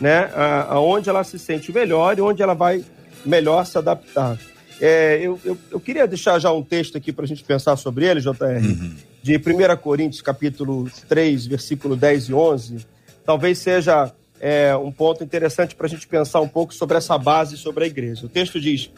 né, 0.00 0.30
aonde 0.68 1.10
ela 1.10 1.24
se 1.24 1.38
sente 1.38 1.72
melhor 1.72 2.16
e 2.18 2.22
onde 2.22 2.42
ela 2.42 2.54
vai 2.54 2.84
melhor 3.24 3.66
se 3.66 3.76
adaptar. 3.76 4.38
É, 4.80 5.18
eu, 5.20 5.38
eu, 5.44 5.58
eu, 5.70 5.80
queria 5.80 6.06
deixar 6.06 6.38
já 6.38 6.52
um 6.52 6.62
texto 6.62 6.96
aqui 6.96 7.12
para 7.12 7.24
a 7.24 7.28
gente 7.28 7.44
pensar 7.44 7.76
sobre 7.76 8.06
ele, 8.06 8.20
JR, 8.20 8.32
uhum. 8.62 8.96
de 9.22 9.36
1 9.36 9.76
Coríntios, 9.80 10.22
capítulo 10.22 10.90
3, 11.08 11.46
versículo 11.46 11.96
10 11.96 12.28
e 12.28 12.34
11. 12.34 12.86
Talvez 13.24 13.58
seja 13.58 14.12
é, 14.40 14.74
um 14.76 14.90
ponto 14.90 15.22
interessante 15.22 15.74
para 15.74 15.86
a 15.86 15.88
gente 15.88 16.06
pensar 16.06 16.40
um 16.40 16.48
pouco 16.48 16.74
sobre 16.74 16.96
essa 16.96 17.16
base 17.16 17.56
sobre 17.56 17.84
a 17.84 17.86
igreja. 17.86 18.26
O 18.26 18.28
texto 18.28 18.60
diz: 18.60 18.90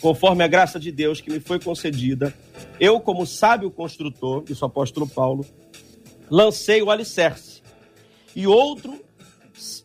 Conforme 0.00 0.44
a 0.44 0.48
graça 0.48 0.78
de 0.78 0.92
Deus 0.92 1.20
que 1.20 1.30
me 1.30 1.40
foi 1.40 1.58
concedida, 1.58 2.32
eu, 2.78 3.00
como 3.00 3.26
sábio 3.26 3.70
construtor, 3.70 4.44
isso 4.48 4.64
o 4.64 4.66
apóstolo 4.66 5.08
Paulo, 5.08 5.44
lancei 6.30 6.80
o 6.82 6.90
alicerce, 6.90 7.62
e 8.34 8.46
outro 8.46 9.00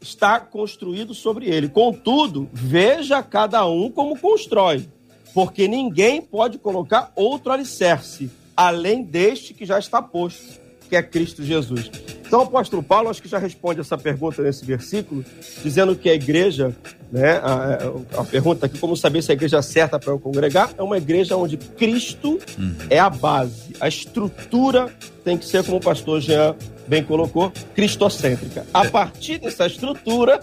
está 0.02 0.40
construído 0.40 1.14
sobre 1.14 1.48
ele. 1.50 1.68
Contudo, 1.68 2.48
veja 2.54 3.22
cada 3.24 3.66
um 3.66 3.90
como 3.90 4.18
constrói 4.18 4.88
porque 5.36 5.68
ninguém 5.68 6.22
pode 6.22 6.58
colocar 6.58 7.12
outro 7.14 7.52
alicerce 7.52 8.32
além 8.56 9.04
deste 9.04 9.54
que 9.54 9.66
já 9.66 9.78
está 9.78 10.02
posto, 10.02 10.62
que 10.90 10.96
é 10.96 11.04
Cristo 11.04 11.44
Jesus. 11.44 11.92
Então, 12.26 12.40
o 12.40 12.44
apóstolo 12.44 12.82
Paulo, 12.82 13.10
acho 13.10 13.22
que 13.22 13.28
já 13.28 13.38
responde 13.38 13.82
essa 13.82 13.98
pergunta 13.98 14.42
nesse 14.42 14.64
versículo, 14.64 15.26
dizendo 15.62 15.94
que 15.94 16.10
a 16.10 16.14
igreja, 16.14 16.74
né, 17.12 17.34
a, 17.34 18.22
a 18.22 18.24
pergunta 18.24 18.66
aqui, 18.66 18.80
como 18.80 18.96
saber 18.96 19.22
se 19.22 19.32
a 19.32 19.34
igreja 19.34 19.58
é 19.58 19.62
certa 19.62 20.00
para 20.00 20.14
eu 20.14 20.18
congregar, 20.18 20.74
é 20.78 20.82
uma 20.82 20.98
igreja 20.98 21.36
onde 21.36 21.58
Cristo 21.58 22.40
uhum. 22.58 22.76
é 22.90 22.98
a 22.98 23.10
base, 23.10 23.76
a 23.82 23.90
estrutura 23.90 24.90
tem 25.26 25.38
que 25.38 25.46
ser, 25.46 25.66
como 25.66 25.78
o 25.78 25.82
pastor 25.82 26.22
Jean 26.22 26.56
bem 26.88 27.04
colocou, 27.04 27.52
cristocêntrica. 27.76 28.66
A 28.74 28.86
é. 28.86 28.90
partir 28.90 29.38
dessa 29.40 29.68
estrutura 29.68 30.40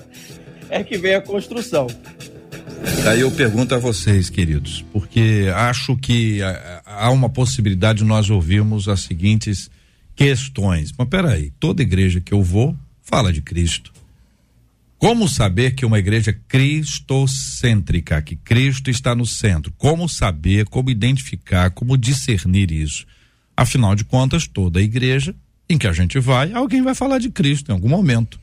é 0.68 0.84
que 0.84 0.98
vem 0.98 1.14
a 1.14 1.22
construção. 1.22 1.86
Aí 3.08 3.20
eu 3.20 3.30
pergunto 3.30 3.74
a 3.74 3.78
vocês, 3.78 4.30
queridos, 4.30 4.84
porque 4.92 5.46
acho 5.54 5.96
que 5.96 6.40
há 6.84 7.10
uma 7.10 7.28
possibilidade 7.28 7.98
de 7.98 8.04
nós 8.04 8.30
ouvirmos 8.30 8.88
as 8.88 9.00
seguintes 9.00 9.70
questões. 10.14 10.92
Mas 10.96 11.08
peraí, 11.08 11.52
toda 11.58 11.82
igreja 11.82 12.20
que 12.20 12.32
eu 12.32 12.42
vou 12.42 12.76
fala 13.02 13.32
de 13.32 13.42
Cristo. 13.42 13.92
Como 14.98 15.28
saber 15.28 15.74
que 15.74 15.84
uma 15.84 15.98
igreja 15.98 16.30
é 16.30 16.36
cristocêntrica, 16.46 18.22
que 18.22 18.36
Cristo 18.36 18.88
está 18.88 19.16
no 19.16 19.26
centro? 19.26 19.72
Como 19.76 20.08
saber, 20.08 20.66
como 20.68 20.90
identificar, 20.90 21.70
como 21.72 21.98
discernir 21.98 22.70
isso? 22.70 23.04
Afinal 23.56 23.96
de 23.96 24.04
contas, 24.04 24.46
toda 24.46 24.80
igreja 24.80 25.34
em 25.68 25.76
que 25.76 25.88
a 25.88 25.92
gente 25.92 26.20
vai, 26.20 26.52
alguém 26.52 26.82
vai 26.82 26.94
falar 26.94 27.18
de 27.18 27.30
Cristo 27.30 27.70
em 27.70 27.74
algum 27.74 27.88
momento 27.88 28.38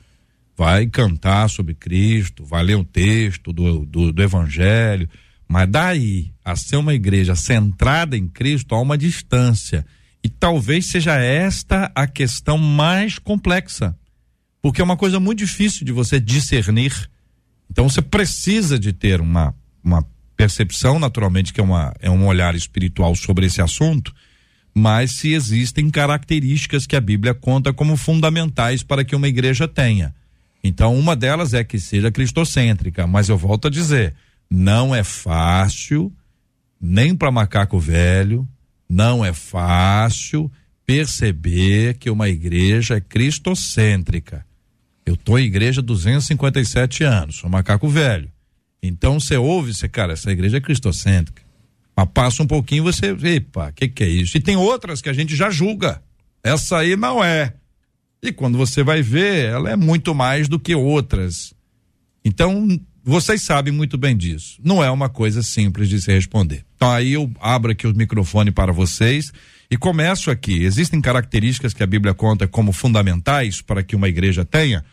vai 0.60 0.88
cantar 0.88 1.50
sobre 1.50 1.74
Cristo, 1.74 2.44
vai 2.44 2.62
ler 2.62 2.76
um 2.76 2.84
texto 2.84 3.54
do, 3.54 3.86
do, 3.86 4.12
do 4.12 4.22
Evangelho, 4.22 5.10
mas 5.48 5.70
daí 5.70 6.34
a 6.44 6.54
ser 6.54 6.76
uma 6.76 6.94
igreja 6.94 7.34
centrada 7.34 8.18
em 8.18 8.28
Cristo 8.28 8.76
há 8.76 8.82
uma 8.82 8.98
distância. 8.98 9.86
E 10.22 10.28
talvez 10.28 10.88
seja 10.88 11.16
esta 11.16 11.90
a 11.96 12.06
questão 12.06 12.58
mais 12.58 13.18
complexa, 13.18 13.98
porque 14.62 14.82
é 14.82 14.84
uma 14.84 14.98
coisa 14.98 15.18
muito 15.18 15.40
difícil 15.40 15.86
de 15.86 15.94
você 15.94 16.20
discernir. 16.20 17.10
Então 17.72 17.88
você 17.88 18.02
precisa 18.02 18.78
de 18.78 18.92
ter 18.92 19.22
uma, 19.22 19.56
uma 19.82 20.06
percepção, 20.36 21.00
naturalmente, 21.00 21.54
que 21.54 21.62
é, 21.62 21.64
uma, 21.64 21.94
é 22.02 22.10
um 22.10 22.28
olhar 22.28 22.54
espiritual 22.54 23.16
sobre 23.16 23.46
esse 23.46 23.62
assunto, 23.62 24.14
mas 24.76 25.14
se 25.14 25.32
existem 25.32 25.90
características 25.90 26.86
que 26.86 26.98
a 26.98 27.02
Bíblia 27.02 27.34
conta 27.34 27.72
como 27.72 27.96
fundamentais 27.96 28.84
para 28.84 29.06
que 29.06 29.16
uma 29.16 29.30
igreja 29.30 29.66
tenha. 29.66 30.14
Então, 30.64 30.98
uma 30.98 31.16
delas 31.16 31.54
é 31.54 31.64
que 31.64 31.80
seja 31.80 32.12
cristocêntrica, 32.12 33.08
mas 33.08 33.30
eu 33.30 33.38
volto 33.38 33.68
a 33.68 33.72
dizer, 33.72 34.16
não 34.50 34.94
é 34.94 35.04
fácil, 35.04 36.12
nem 36.80 37.16
para 37.16 37.32
macaco 37.32 37.80
velho, 37.80 38.48
não 38.90 39.24
é 39.24 39.32
fácil 39.32 40.52
perceber 40.86 41.96
que 41.96 42.10
uma 42.10 42.28
igreja 42.28 42.96
é 42.96 43.02
cristocêntrica. 43.02 44.46
Eu 45.06 45.16
tô 45.16 45.38
em 45.38 45.46
igreja 45.46 45.82
257 45.82 47.04
anos, 47.04 47.38
sou 47.38 47.50
macaco 47.50 47.88
velho. 47.88 48.32
Então 48.82 49.20
você 49.20 49.38
ouve, 49.38 49.74
você, 49.74 49.88
cara, 49.88 50.14
essa 50.14 50.32
igreja 50.32 50.58
é 50.58 50.62
cristocêntrica. 50.62 51.44
Mas 51.96 52.10
passa 52.14 52.42
um 52.42 52.48
pouquinho 52.48 52.84
você, 52.84 53.16
epa, 53.24 53.70
o 53.70 53.74
que, 53.74 53.88
que 53.88 54.04
é 54.04 54.08
isso? 54.08 54.38
E 54.38 54.42
tem 54.42 54.56
outras 54.56 55.02
que 55.02 55.10
a 55.10 55.14
gente 55.14 55.36
já 55.36 55.50
julga. 55.50 56.02
Essa 56.44 56.78
aí 56.78 56.96
não 56.96 57.24
é. 57.24 57.54
E 58.22 58.32
quando 58.32 58.58
você 58.58 58.84
vai 58.84 59.02
ver, 59.02 59.46
ela 59.46 59.72
é 59.72 59.76
muito 59.76 60.14
mais 60.14 60.48
do 60.48 60.60
que 60.60 60.76
outras. 60.76 61.54
Então, 62.24 62.68
vocês 63.04 63.42
sabem 63.42 63.74
muito 63.74 63.98
bem 63.98 64.16
disso. 64.16 64.60
Não 64.64 64.84
é 64.84 64.92
uma 64.92 65.10
coisa 65.10 65.42
simples 65.42 65.88
de 65.88 66.02
se 66.02 66.12
responder. 66.12 66.66
Então, 66.76 66.92
aí 66.92 67.14
eu 67.14 67.32
abro 67.40 67.72
aqui 67.72 67.88
o 67.88 67.96
microfone 67.96 68.52
para 68.52 68.74
vocês 68.74 69.32
e 69.72 69.78
começo 69.78 70.30
aqui. 70.30 70.64
Existem 70.64 71.00
características 71.02 71.74
que 71.74 71.82
a 71.82 71.88
Bíblia 71.88 72.14
conta 72.14 72.48
como 72.48 72.74
fundamentais 72.74 73.62
para 73.62 73.84
que 73.84 73.96
uma 73.96 74.10
igreja 74.10 74.44
tenha? 74.44 74.84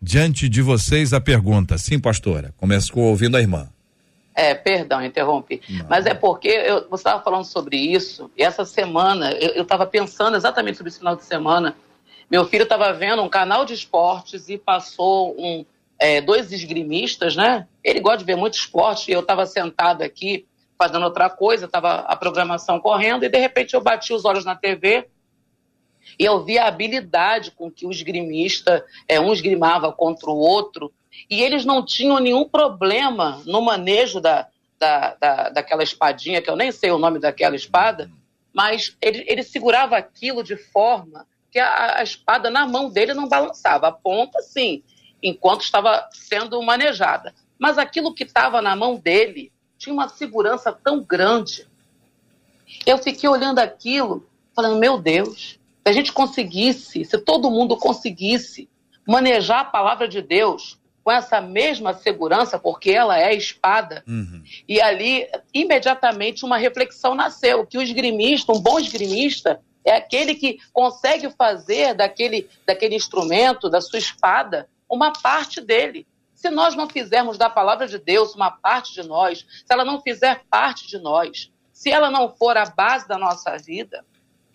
Diante 0.00 0.48
de 0.48 0.62
vocês 0.62 1.12
a 1.12 1.20
pergunta. 1.20 1.76
Sim, 1.76 1.98
pastora. 1.98 2.54
Começo 2.56 2.98
ouvindo 2.98 3.36
a 3.36 3.40
irmã. 3.40 3.68
É, 4.34 4.54
perdão, 4.54 5.02
interrompi. 5.02 5.62
Não. 5.68 5.86
Mas 5.88 6.04
é 6.04 6.12
porque 6.12 6.48
eu, 6.48 6.86
você 6.90 7.00
estava 7.00 7.22
falando 7.22 7.44
sobre 7.44 7.78
isso, 7.78 8.30
e 8.36 8.42
essa 8.42 8.66
semana, 8.66 9.30
eu 9.32 9.62
estava 9.62 9.86
pensando 9.86 10.36
exatamente 10.36 10.76
sobre 10.76 10.90
esse 10.90 10.98
final 10.98 11.16
de 11.16 11.24
semana, 11.24 11.74
meu 12.30 12.44
filho 12.44 12.64
estava 12.64 12.92
vendo 12.92 13.22
um 13.22 13.28
canal 13.28 13.64
de 13.64 13.74
esportes 13.74 14.48
e 14.48 14.58
passou 14.58 15.34
um, 15.38 15.64
é, 15.98 16.20
dois 16.20 16.52
esgrimistas, 16.52 17.36
né? 17.36 17.66
Ele 17.82 18.00
gosta 18.00 18.18
de 18.18 18.24
ver 18.24 18.36
muito 18.36 18.54
esporte 18.54 19.10
e 19.10 19.14
eu 19.14 19.20
estava 19.20 19.46
sentado 19.46 20.02
aqui 20.02 20.46
fazendo 20.78 21.04
outra 21.04 21.30
coisa, 21.30 21.66
estava 21.66 22.00
a 22.00 22.16
programação 22.16 22.80
correndo 22.80 23.24
e 23.24 23.28
de 23.28 23.38
repente 23.38 23.74
eu 23.74 23.80
bati 23.80 24.12
os 24.12 24.24
olhos 24.24 24.44
na 24.44 24.54
TV 24.54 25.08
e 26.18 26.24
eu 26.24 26.44
vi 26.44 26.58
a 26.58 26.66
habilidade 26.66 27.50
com 27.50 27.70
que 27.70 27.86
o 27.86 27.90
esgrimista, 27.90 28.84
é, 29.08 29.18
um 29.18 29.32
esgrimava 29.32 29.92
contra 29.92 30.30
o 30.30 30.36
outro 30.36 30.92
e 31.30 31.42
eles 31.42 31.64
não 31.64 31.84
tinham 31.84 32.20
nenhum 32.20 32.46
problema 32.46 33.42
no 33.46 33.62
manejo 33.62 34.20
da, 34.20 34.46
da, 34.78 35.14
da, 35.14 35.48
daquela 35.48 35.82
espadinha, 35.82 36.42
que 36.42 36.50
eu 36.50 36.56
nem 36.56 36.70
sei 36.70 36.90
o 36.90 36.98
nome 36.98 37.18
daquela 37.18 37.56
espada, 37.56 38.10
mas 38.52 38.96
ele, 39.00 39.24
ele 39.26 39.42
segurava 39.42 39.96
aquilo 39.96 40.42
de 40.42 40.56
forma 40.56 41.26
que 41.56 41.60
a, 41.60 42.00
a 42.00 42.02
espada 42.02 42.50
na 42.50 42.66
mão 42.66 42.90
dele 42.90 43.14
não 43.14 43.26
balançava. 43.26 43.88
A 43.88 43.92
ponta, 43.92 44.42
sim, 44.42 44.82
enquanto 45.22 45.62
estava 45.62 46.06
sendo 46.12 46.62
manejada. 46.62 47.34
Mas 47.58 47.78
aquilo 47.78 48.12
que 48.12 48.24
estava 48.24 48.60
na 48.60 48.76
mão 48.76 48.96
dele 48.96 49.50
tinha 49.78 49.94
uma 49.94 50.06
segurança 50.06 50.70
tão 50.70 51.02
grande. 51.02 51.66
Eu 52.84 52.98
fiquei 52.98 53.26
olhando 53.26 53.58
aquilo, 53.58 54.28
falando: 54.54 54.78
meu 54.78 54.98
Deus, 54.98 55.58
se 55.82 55.88
a 55.88 55.92
gente 55.92 56.12
conseguisse, 56.12 57.06
se 57.06 57.16
todo 57.16 57.50
mundo 57.50 57.74
conseguisse 57.78 58.68
manejar 59.08 59.60
a 59.60 59.64
palavra 59.64 60.06
de 60.06 60.20
Deus 60.20 60.78
com 61.02 61.10
essa 61.10 61.40
mesma 61.40 61.94
segurança, 61.94 62.58
porque 62.58 62.90
ela 62.90 63.18
é 63.18 63.34
espada, 63.34 64.04
uhum. 64.06 64.42
e 64.68 64.78
ali 64.78 65.26
imediatamente 65.54 66.44
uma 66.44 66.58
reflexão 66.58 67.14
nasceu: 67.14 67.66
que 67.66 67.78
o 67.78 67.82
esgrimista, 67.82 68.52
um 68.52 68.60
bom 68.60 68.78
esgrimista, 68.78 69.58
é 69.86 69.96
aquele 69.96 70.34
que 70.34 70.58
consegue 70.72 71.30
fazer 71.30 71.94
daquele, 71.94 72.48
daquele 72.66 72.96
instrumento, 72.96 73.70
da 73.70 73.80
sua 73.80 74.00
espada, 74.00 74.68
uma 74.90 75.12
parte 75.12 75.60
dele. 75.60 76.06
Se 76.34 76.50
nós 76.50 76.74
não 76.74 76.88
fizermos 76.88 77.38
da 77.38 77.48
palavra 77.48 77.86
de 77.86 77.98
Deus 77.98 78.34
uma 78.34 78.50
parte 78.50 78.92
de 78.92 79.06
nós, 79.06 79.46
se 79.48 79.72
ela 79.72 79.84
não 79.84 80.02
fizer 80.02 80.42
parte 80.50 80.88
de 80.88 80.98
nós, 80.98 81.50
se 81.72 81.90
ela 81.90 82.10
não 82.10 82.28
for 82.28 82.56
a 82.56 82.66
base 82.66 83.06
da 83.06 83.16
nossa 83.16 83.56
vida, 83.56 84.04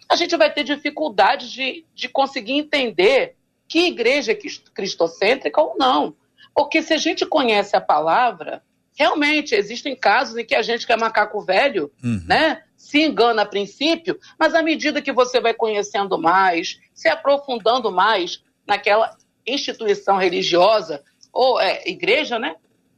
a 0.10 0.16
gente 0.18 0.36
vai 0.36 0.52
ter 0.52 0.66
dificuldade 0.66 1.50
de, 1.50 1.86
de 1.96 2.10
conseguir 2.10 2.54
entender 2.54 3.36
que 3.68 3.88
igreja 3.88 4.34
é 4.34 4.40
cristocêntrica 4.74 5.62
ou 5.62 5.78
não. 5.78 6.14
Porque 6.54 6.82
se 6.82 6.94
a 6.94 6.98
gente 6.98 7.26
conhece 7.26 7.74
a 7.74 7.80
palavra, 7.80 8.62
realmente 8.98 9.56
existem 9.56 9.96
casos 9.96 10.38
em 10.38 10.46
que 10.46 10.54
a 10.54 10.62
gente 10.62 10.86
que 10.86 10.92
é 10.92 10.98
macaco 10.98 11.40
velho, 11.42 11.90
uhum. 12.04 12.22
né, 12.28 12.64
se 12.92 13.02
engana 13.02 13.44
a 13.44 13.46
princípio, 13.46 14.20
mas 14.38 14.54
à 14.54 14.62
medida 14.62 15.02
que 15.02 15.14
você 15.14 15.40
vai 15.40 15.54
conhecendo 15.54 16.18
mais, 16.18 16.78
se 16.94 17.08
aprofundando 17.08 17.90
mais 17.90 18.44
naquela 18.68 19.16
instituição 19.48 20.18
religiosa 20.18 21.02
ou 21.32 21.58
é, 21.62 21.88
igreja, 21.88 22.38
né? 22.38 22.54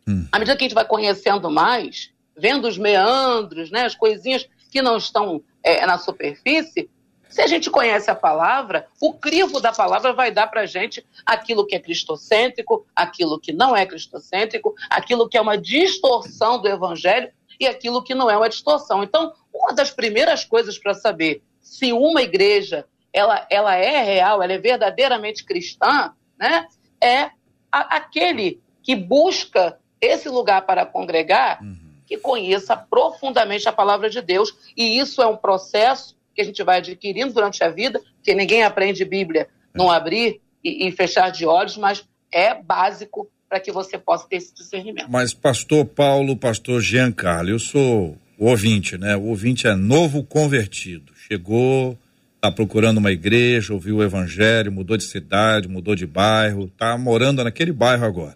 Uhum. 0.08 0.28
À 0.32 0.40
medida 0.40 0.58
que 0.58 0.64
a 0.64 0.68
gente 0.68 0.74
vai 0.74 0.84
conhecendo 0.84 1.48
mais, 1.52 2.12
vendo 2.36 2.68
os 2.68 2.76
meandros, 2.76 3.70
né, 3.70 3.86
as 3.86 3.94
coisinhas 3.94 4.50
que 4.72 4.82
não 4.82 4.98
estão 4.98 5.44
é, 5.62 5.86
na 5.86 6.00
superfície, 6.00 6.90
se 7.30 7.42
a 7.42 7.48
gente 7.48 7.70
conhece 7.70 8.10
a 8.10 8.16
palavra, 8.16 8.88
o 9.00 9.14
crivo 9.14 9.60
da 9.60 9.72
palavra 9.72 10.12
vai 10.12 10.32
dar 10.32 10.48
para 10.48 10.62
a 10.62 10.66
gente 10.66 11.06
aquilo 11.24 11.68
que 11.68 11.76
é 11.76 11.80
cristocêntrico, 11.80 12.84
aquilo 12.96 13.40
que 13.40 13.54
não 13.54 13.76
é 13.76 13.86
cristocêntrico, 13.86 14.74
aquilo 14.90 15.30
que 15.30 15.38
é 15.38 15.42
uma 15.42 15.58
distorção 15.58 16.60
do 16.60 16.68
evangelho 16.68 17.32
e 17.64 17.68
aquilo 17.68 18.04
que 18.04 18.16
não 18.16 18.30
é 18.30 18.38
uma 18.38 18.50
distorção. 18.50 19.04
Então, 19.04 19.34
uma 19.54 19.74
das 19.74 19.92
primeiras 19.92 20.44
coisas 20.44 20.78
para 20.78 20.94
saber 20.94 21.42
se 21.62 21.92
uma 21.94 22.22
igreja 22.22 22.86
ela, 23.12 23.46
ela 23.50 23.76
é 23.76 24.04
real, 24.04 24.42
ela 24.42 24.54
é 24.54 24.58
verdadeiramente 24.58 25.46
cristã, 25.46 26.14
né, 26.38 26.68
é 27.02 27.30
a, 27.72 27.98
aquele 27.98 28.62
que 28.82 28.96
busca 28.96 29.80
esse 30.02 30.28
lugar 30.28 30.66
para 30.66 30.86
congregar, 30.86 31.62
uhum. 31.62 31.78
que 32.06 32.18
conheça 32.18 32.76
profundamente 32.76 33.70
a 33.70 33.72
palavra 33.72 34.10
de 34.10 34.22
Deus. 34.22 34.54
E 34.76 35.00
isso 35.00 35.22
é 35.22 35.28
um 35.28 35.38
processo 35.38 36.18
que 36.36 36.42
a 36.42 36.46
gente 36.46 36.62
vai 36.64 36.78
adquirindo 36.78 37.34
durante 37.34 37.64
a 37.64 37.70
vida, 37.70 38.02
que 38.22 38.34
ninguém 38.34 38.64
aprende 38.64 39.06
Bíblia 39.06 39.48
não 39.74 39.90
abrir 39.90 40.42
e, 40.64 40.88
e 40.88 40.92
fechar 40.92 41.32
de 41.32 41.46
olhos, 41.46 41.78
mas 41.78 42.08
é 42.32 42.54
básico 42.54 43.30
para 43.54 43.60
que 43.60 43.72
você 43.72 44.00
possa 44.00 44.28
ter 44.28 44.38
esse 44.38 44.52
discernimento. 44.52 45.06
Mas 45.12 45.32
pastor 45.32 45.86
Paulo, 45.86 46.36
pastor 46.36 46.82
Giancarlo, 46.82 47.52
eu 47.52 47.60
sou 47.60 48.18
o 48.36 48.48
ouvinte, 48.48 48.98
né? 48.98 49.16
O 49.16 49.26
ouvinte 49.26 49.68
é 49.68 49.76
novo 49.76 50.24
convertido, 50.24 51.14
chegou, 51.16 51.96
está 52.36 52.52
procurando 52.52 52.98
uma 52.98 53.12
igreja, 53.12 53.72
ouviu 53.72 53.98
o 53.98 54.04
evangelho, 54.04 54.72
mudou 54.72 54.98
de 54.98 55.04
cidade, 55.04 55.68
mudou 55.68 55.94
de 55.94 56.08
bairro, 56.08 56.66
está 56.66 56.98
morando 56.98 57.44
naquele 57.44 57.72
bairro 57.72 58.06
agora. 58.06 58.36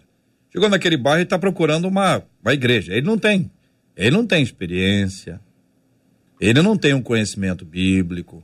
Chegou 0.52 0.68
naquele 0.68 0.96
bairro 0.96 1.18
e 1.18 1.24
está 1.24 1.36
procurando 1.36 1.88
uma, 1.88 2.22
uma 2.40 2.54
igreja. 2.54 2.92
Ele 2.92 3.04
não 3.04 3.18
tem. 3.18 3.50
Ele 3.96 4.12
não 4.12 4.24
tem 4.24 4.40
experiência, 4.40 5.40
ele 6.40 6.62
não 6.62 6.76
tem 6.76 6.94
um 6.94 7.02
conhecimento 7.02 7.64
bíblico. 7.64 8.40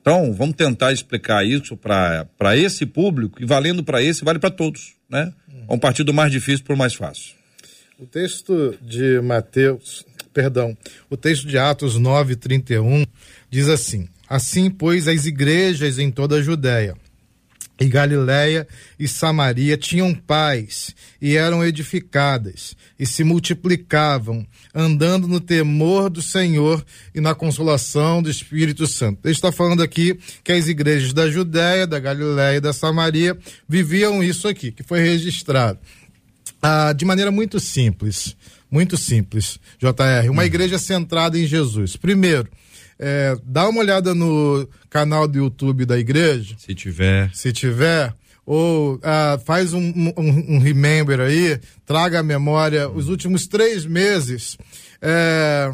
Então, 0.00 0.32
vamos 0.32 0.54
tentar 0.54 0.92
explicar 0.92 1.44
isso 1.44 1.76
para 1.76 2.56
esse 2.56 2.86
público 2.86 3.42
e 3.42 3.44
valendo 3.44 3.82
para 3.82 4.00
esse, 4.00 4.24
vale 4.24 4.38
para 4.38 4.50
todos, 4.50 4.94
né? 5.12 5.32
Vamos 5.68 5.80
partir 5.80 6.02
do 6.02 6.14
mais 6.14 6.32
difícil 6.32 6.64
o 6.68 6.76
mais 6.76 6.94
fácil. 6.94 7.34
O 7.98 8.06
texto 8.06 8.76
de 8.82 9.20
Mateus, 9.20 10.04
perdão, 10.32 10.76
o 11.08 11.16
texto 11.16 11.46
de 11.46 11.58
Atos 11.58 11.98
9, 11.98 12.34
31 12.34 13.04
diz 13.50 13.68
assim: 13.68 14.08
Assim, 14.28 14.70
pois, 14.70 15.06
as 15.06 15.26
igrejas 15.26 15.98
em 15.98 16.10
toda 16.10 16.36
a 16.36 16.42
Judéia 16.42 16.96
e 17.80 17.86
Galiléia 17.88 18.66
e 18.98 19.08
Samaria 19.08 19.76
tinham 19.76 20.14
paz 20.14 20.94
e 21.20 21.36
eram 21.36 21.64
edificadas 21.64 22.76
e 22.98 23.06
se 23.06 23.24
multiplicavam, 23.24 24.46
andando 24.74 25.26
no 25.26 25.40
temor 25.40 26.08
do 26.08 26.22
Senhor 26.22 26.84
e 27.14 27.20
na 27.20 27.34
consolação 27.34 28.22
do 28.22 28.30
Espírito 28.30 28.86
Santo. 28.86 29.20
Ele 29.24 29.32
está 29.32 29.50
falando 29.50 29.82
aqui 29.82 30.18
que 30.44 30.52
as 30.52 30.68
igrejas 30.68 31.12
da 31.12 31.28
Judéia, 31.28 31.86
da 31.86 31.98
Galiléia 31.98 32.58
e 32.58 32.60
da 32.60 32.72
Samaria 32.72 33.36
viviam 33.68 34.22
isso 34.22 34.46
aqui, 34.46 34.70
que 34.70 34.82
foi 34.82 35.00
registrado. 35.00 35.78
Ah, 36.60 36.92
de 36.92 37.04
maneira 37.04 37.32
muito 37.32 37.58
simples, 37.58 38.36
muito 38.70 38.96
simples, 38.96 39.58
JR. 39.78 40.30
Uma 40.30 40.42
hum. 40.42 40.46
igreja 40.46 40.78
centrada 40.78 41.36
em 41.38 41.46
Jesus. 41.46 41.96
Primeiro, 41.96 42.48
é, 43.04 43.36
dá 43.44 43.68
uma 43.68 43.80
olhada 43.80 44.14
no 44.14 44.68
canal 44.88 45.26
do 45.26 45.36
YouTube 45.36 45.84
da 45.84 45.98
igreja. 45.98 46.54
Se 46.56 46.72
tiver. 46.72 47.34
Se 47.34 47.52
tiver. 47.52 48.14
Ou 48.46 49.00
ah, 49.02 49.40
faz 49.44 49.72
um, 49.72 49.80
um, 49.80 50.54
um, 50.56 50.58
remember 50.58 51.20
aí, 51.20 51.58
traga 51.84 52.20
à 52.20 52.22
memória 52.22 52.88
os 52.88 53.08
últimos 53.08 53.48
três 53.48 53.84
meses. 53.84 54.56
É, 55.00 55.72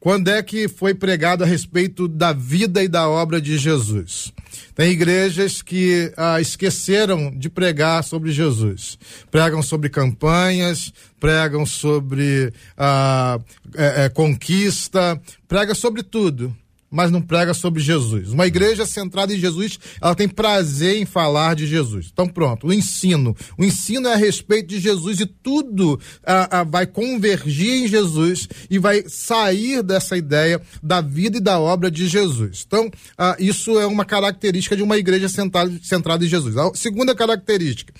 quando 0.00 0.28
é 0.28 0.42
que 0.42 0.68
foi 0.68 0.94
pregado 0.94 1.42
a 1.42 1.46
respeito 1.46 2.06
da 2.06 2.32
vida 2.32 2.82
e 2.82 2.88
da 2.88 3.08
obra 3.08 3.40
de 3.40 3.58
Jesus? 3.58 4.32
Tem 4.74 4.92
igrejas 4.92 5.60
que 5.60 6.12
ah, 6.16 6.40
esqueceram 6.40 7.30
de 7.36 7.48
pregar 7.48 8.04
sobre 8.04 8.30
Jesus. 8.30 8.98
Pregam 9.30 9.62
sobre 9.62 9.88
campanhas, 9.88 10.92
pregam 11.18 11.66
sobre 11.66 12.52
ah, 12.76 13.40
é, 13.74 14.04
é, 14.04 14.08
conquista, 14.08 15.20
prega 15.48 15.74
sobre 15.74 16.02
tudo 16.02 16.56
mas 16.90 17.10
não 17.10 17.20
prega 17.20 17.52
sobre 17.52 17.82
Jesus. 17.82 18.32
Uma 18.32 18.46
igreja 18.46 18.86
centrada 18.86 19.34
em 19.34 19.38
Jesus, 19.38 19.78
ela 20.00 20.14
tem 20.14 20.28
prazer 20.28 20.96
em 20.96 21.04
falar 21.04 21.54
de 21.54 21.66
Jesus. 21.66 22.08
Então, 22.12 22.26
pronto, 22.26 22.68
o 22.68 22.72
ensino. 22.72 23.36
O 23.56 23.64
ensino 23.64 24.08
é 24.08 24.14
a 24.14 24.16
respeito 24.16 24.68
de 24.68 24.80
Jesus 24.80 25.20
e 25.20 25.26
tudo 25.26 26.00
ah, 26.24 26.60
ah, 26.60 26.64
vai 26.64 26.86
convergir 26.86 27.84
em 27.84 27.88
Jesus 27.88 28.48
e 28.70 28.78
vai 28.78 29.04
sair 29.06 29.82
dessa 29.82 30.16
ideia 30.16 30.60
da 30.82 31.00
vida 31.00 31.38
e 31.38 31.40
da 31.40 31.60
obra 31.60 31.90
de 31.90 32.08
Jesus. 32.08 32.64
Então, 32.66 32.90
ah, 33.16 33.36
isso 33.38 33.78
é 33.78 33.86
uma 33.86 34.04
característica 34.04 34.76
de 34.76 34.82
uma 34.82 34.96
igreja 34.96 35.28
centrada, 35.28 35.72
centrada 35.82 36.24
em 36.24 36.28
Jesus. 36.28 36.56
A 36.56 36.70
segunda 36.74 37.14
característica, 37.14 37.92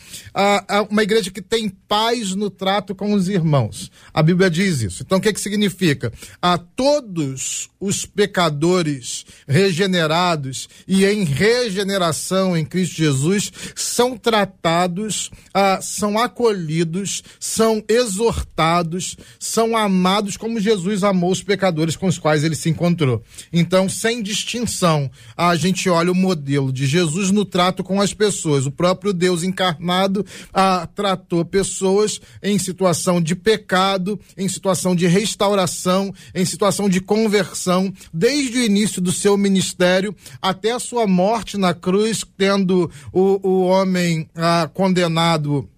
uma 0.90 1.03
igreja 1.03 1.31
que 1.31 1.42
tem 1.42 1.68
paz 1.68 2.35
no 2.35 2.51
trato 2.51 2.94
com 2.94 3.12
os 3.12 3.29
irmãos. 3.29 3.90
A 4.12 4.22
Bíblia 4.22 4.51
diz 4.51 4.81
isso. 4.81 5.03
Então, 5.03 5.18
o 5.18 5.20
que, 5.20 5.33
que 5.33 5.40
significa? 5.40 6.12
A 6.40 6.57
todos 6.59 7.68
os 7.81 8.07
pecadores 8.07 8.78
pecadores 8.79 9.27
regenerados 9.47 10.69
e 10.87 11.05
em 11.05 11.25
regeneração 11.25 12.57
em 12.57 12.64
Cristo 12.64 12.97
Jesus 12.97 13.53
são 13.75 14.17
tratados, 14.17 15.31
ah, 15.53 15.81
são 15.81 16.19
acolhidos, 16.19 17.23
são 17.41 17.83
exortados, 17.88 19.17
são 19.38 19.77
amados 19.77 20.37
como 20.37 20.61
Jesus 20.61 21.03
amou 21.03 21.31
os 21.31 21.43
pecadores 21.43 21.97
com 21.97 22.07
os 22.07 22.19
quais 22.19 22.45
ele 22.45 22.55
se 22.55 22.69
encontrou. 22.69 23.23
Então, 23.53 23.88
sem 23.88 24.23
distinção, 24.23 25.11
a 25.37 25.57
gente 25.57 25.88
olha 25.88 26.12
o 26.12 26.14
modelo 26.14 26.73
de 26.73 26.87
Jesus 26.87 27.31
no 27.31 27.45
trato 27.45 27.83
com 27.83 28.01
as 28.01 28.12
pessoas. 28.14 28.67
O 28.67 28.71
próprio 28.71 29.12
Deus 29.12 29.43
encarnado 29.43 30.25
ah, 30.53 30.88
tratou 30.95 31.45
pessoas 31.45 32.21
em 32.43 32.59
situação 32.59 33.21
de 33.21 33.35
pecado, 33.35 34.19
em 34.37 34.49
situação 34.49 34.95
de 34.95 35.07
restauração, 35.07 36.12
em 36.35 36.45
situação 36.45 36.88
de 36.88 37.01
conversão, 37.01 37.93
desde 38.12 38.59
o 38.59 38.64
início 38.69 39.01
do 39.01 39.11
seu 39.11 39.37
ministério 39.37 40.15
até 40.41 40.73
a 40.73 40.79
sua 40.79 41.07
morte 41.07 41.57
na 41.57 41.75
cruz, 41.75 42.25
tendo 42.37 42.91
o, 43.13 43.49
o 43.49 43.67
homem 43.67 44.29
ah, 44.37 44.71
condenado 44.73 45.69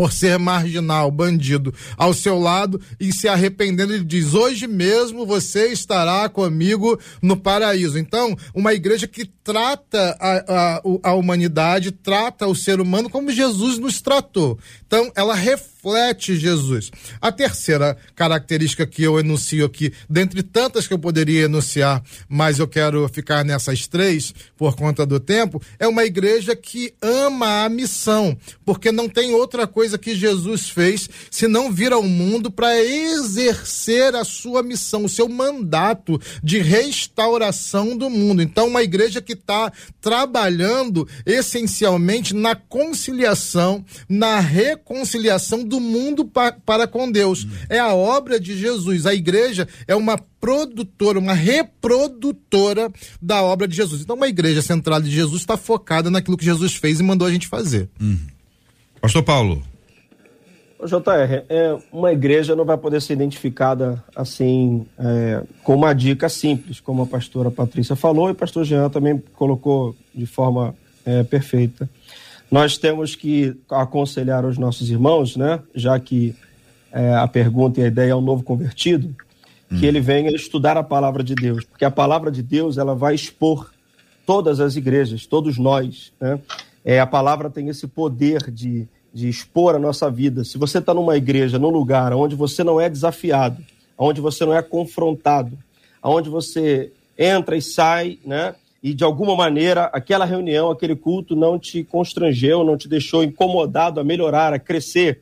por 0.00 0.12
ser 0.12 0.38
marginal, 0.38 1.10
bandido, 1.10 1.74
ao 1.94 2.14
seu 2.14 2.38
lado 2.38 2.80
e 2.98 3.12
se 3.12 3.28
arrependendo, 3.28 3.92
ele 3.92 4.04
diz: 4.04 4.32
Hoje 4.32 4.66
mesmo 4.66 5.26
você 5.26 5.66
estará 5.66 6.26
comigo 6.26 6.98
no 7.20 7.36
paraíso. 7.36 7.98
Então, 7.98 8.34
uma 8.54 8.72
igreja 8.72 9.06
que 9.06 9.26
trata 9.44 10.16
a, 10.18 10.38
a, 10.48 11.10
a 11.10 11.12
humanidade, 11.12 11.90
trata 11.90 12.46
o 12.46 12.54
ser 12.54 12.80
humano 12.80 13.10
como 13.10 13.30
Jesus 13.30 13.78
nos 13.78 14.00
tratou. 14.00 14.58
Então, 14.86 15.12
ela 15.14 15.34
reflete 15.34 15.79
Jesus. 16.18 16.90
A 17.20 17.32
terceira 17.32 17.96
característica 18.14 18.86
que 18.86 19.02
eu 19.02 19.18
enuncio 19.18 19.64
aqui, 19.64 19.92
dentre 20.08 20.42
tantas 20.42 20.86
que 20.86 20.94
eu 20.94 20.98
poderia 20.98 21.44
enunciar, 21.44 22.02
mas 22.28 22.58
eu 22.58 22.68
quero 22.68 23.08
ficar 23.08 23.44
nessas 23.44 23.86
três 23.86 24.34
por 24.56 24.76
conta 24.76 25.06
do 25.06 25.18
tempo, 25.18 25.60
é 25.78 25.86
uma 25.86 26.04
igreja 26.04 26.54
que 26.54 26.92
ama 27.00 27.64
a 27.64 27.68
missão, 27.68 28.36
porque 28.64 28.92
não 28.92 29.08
tem 29.08 29.32
outra 29.32 29.66
coisa 29.66 29.98
que 29.98 30.14
Jesus 30.14 30.68
fez 30.68 31.08
senão 31.30 31.72
vir 31.72 31.92
ao 31.92 32.02
mundo 32.02 32.50
para 32.50 32.78
exercer 32.78 34.14
a 34.14 34.24
sua 34.24 34.62
missão, 34.62 35.04
o 35.04 35.08
seu 35.08 35.28
mandato 35.28 36.20
de 36.42 36.58
restauração 36.58 37.96
do 37.96 38.10
mundo. 38.10 38.42
Então, 38.42 38.68
uma 38.68 38.82
igreja 38.82 39.20
que 39.20 39.32
está 39.32 39.72
trabalhando 40.00 41.08
essencialmente 41.24 42.34
na 42.34 42.54
conciliação, 42.54 43.84
na 44.08 44.40
reconciliação 44.40 45.64
do 45.70 45.80
mundo 45.80 46.24
pa, 46.24 46.52
para 46.52 46.86
com 46.86 47.10
Deus. 47.10 47.44
Hum. 47.44 47.50
É 47.68 47.78
a 47.78 47.94
obra 47.94 48.38
de 48.40 48.58
Jesus. 48.58 49.06
A 49.06 49.14
igreja 49.14 49.66
é 49.86 49.94
uma 49.94 50.18
produtora, 50.40 51.18
uma 51.18 51.32
reprodutora 51.32 52.90
da 53.22 53.42
obra 53.42 53.68
de 53.68 53.76
Jesus. 53.76 54.02
Então, 54.02 54.16
uma 54.16 54.28
igreja 54.28 54.60
centrada 54.60 55.04
de 55.04 55.10
Jesus 55.10 55.40
está 55.40 55.56
focada 55.56 56.10
naquilo 56.10 56.36
que 56.36 56.44
Jesus 56.44 56.74
fez 56.74 56.98
e 56.98 57.02
mandou 57.02 57.26
a 57.26 57.30
gente 57.30 57.46
fazer. 57.46 57.88
Hum. 58.00 58.18
Pastor 59.00 59.22
Paulo. 59.22 59.62
JR, 60.86 61.44
é, 61.48 61.76
uma 61.92 62.10
igreja 62.10 62.56
não 62.56 62.64
vai 62.64 62.76
poder 62.78 63.02
ser 63.02 63.12
identificada 63.12 64.02
assim 64.16 64.86
é, 64.98 65.42
com 65.62 65.74
uma 65.74 65.92
dica 65.92 66.26
simples, 66.28 66.80
como 66.80 67.02
a 67.02 67.06
pastora 67.06 67.50
Patrícia 67.50 67.94
falou 67.94 68.28
e 68.28 68.32
o 68.32 68.34
pastor 68.34 68.64
Jean 68.64 68.88
também 68.88 69.22
colocou 69.34 69.94
de 70.14 70.24
forma 70.24 70.74
é, 71.04 71.22
perfeita. 71.22 71.88
Nós 72.50 72.76
temos 72.76 73.14
que 73.14 73.56
aconselhar 73.70 74.44
os 74.44 74.58
nossos 74.58 74.90
irmãos, 74.90 75.36
né, 75.36 75.60
já 75.74 75.98
que 76.00 76.34
é, 76.92 77.14
a 77.14 77.28
pergunta 77.28 77.80
e 77.80 77.84
a 77.84 77.86
ideia 77.86 78.12
é 78.12 78.16
um 78.16 78.20
novo 78.20 78.42
convertido, 78.42 79.14
hum. 79.70 79.78
que 79.78 79.86
ele 79.86 80.00
venha 80.00 80.30
estudar 80.30 80.76
a 80.76 80.82
palavra 80.82 81.22
de 81.22 81.34
Deus, 81.34 81.64
porque 81.64 81.84
a 81.84 81.90
palavra 81.90 82.30
de 82.30 82.42
Deus 82.42 82.78
ela 82.78 82.94
vai 82.94 83.14
expor 83.14 83.70
todas 84.26 84.60
as 84.60 84.76
igrejas, 84.76 85.26
todos 85.26 85.58
nós. 85.58 86.12
Né? 86.20 86.40
É, 86.84 86.98
a 86.98 87.06
palavra 87.06 87.48
tem 87.48 87.68
esse 87.68 87.86
poder 87.86 88.50
de 88.50 88.88
de 89.12 89.28
expor 89.28 89.74
a 89.74 89.78
nossa 89.78 90.10
vida, 90.10 90.44
se 90.44 90.56
você 90.56 90.78
está 90.78 90.94
numa 90.94 91.16
igreja, 91.16 91.58
num 91.58 91.70
lugar 91.70 92.12
onde 92.12 92.36
você 92.36 92.62
não 92.62 92.80
é 92.80 92.88
desafiado, 92.88 93.62
onde 93.98 94.20
você 94.20 94.44
não 94.44 94.54
é 94.54 94.62
confrontado, 94.62 95.58
onde 96.02 96.30
você 96.30 96.92
entra 97.18 97.56
e 97.56 97.62
sai, 97.62 98.18
né? 98.24 98.54
E 98.82 98.94
de 98.94 99.04
alguma 99.04 99.36
maneira 99.36 99.84
aquela 99.92 100.24
reunião, 100.24 100.70
aquele 100.70 100.96
culto 100.96 101.36
não 101.36 101.58
te 101.58 101.84
constrangeu, 101.84 102.64
não 102.64 102.76
te 102.76 102.88
deixou 102.88 103.22
incomodado 103.22 104.00
a 104.00 104.04
melhorar, 104.04 104.54
a 104.54 104.58
crescer, 104.58 105.20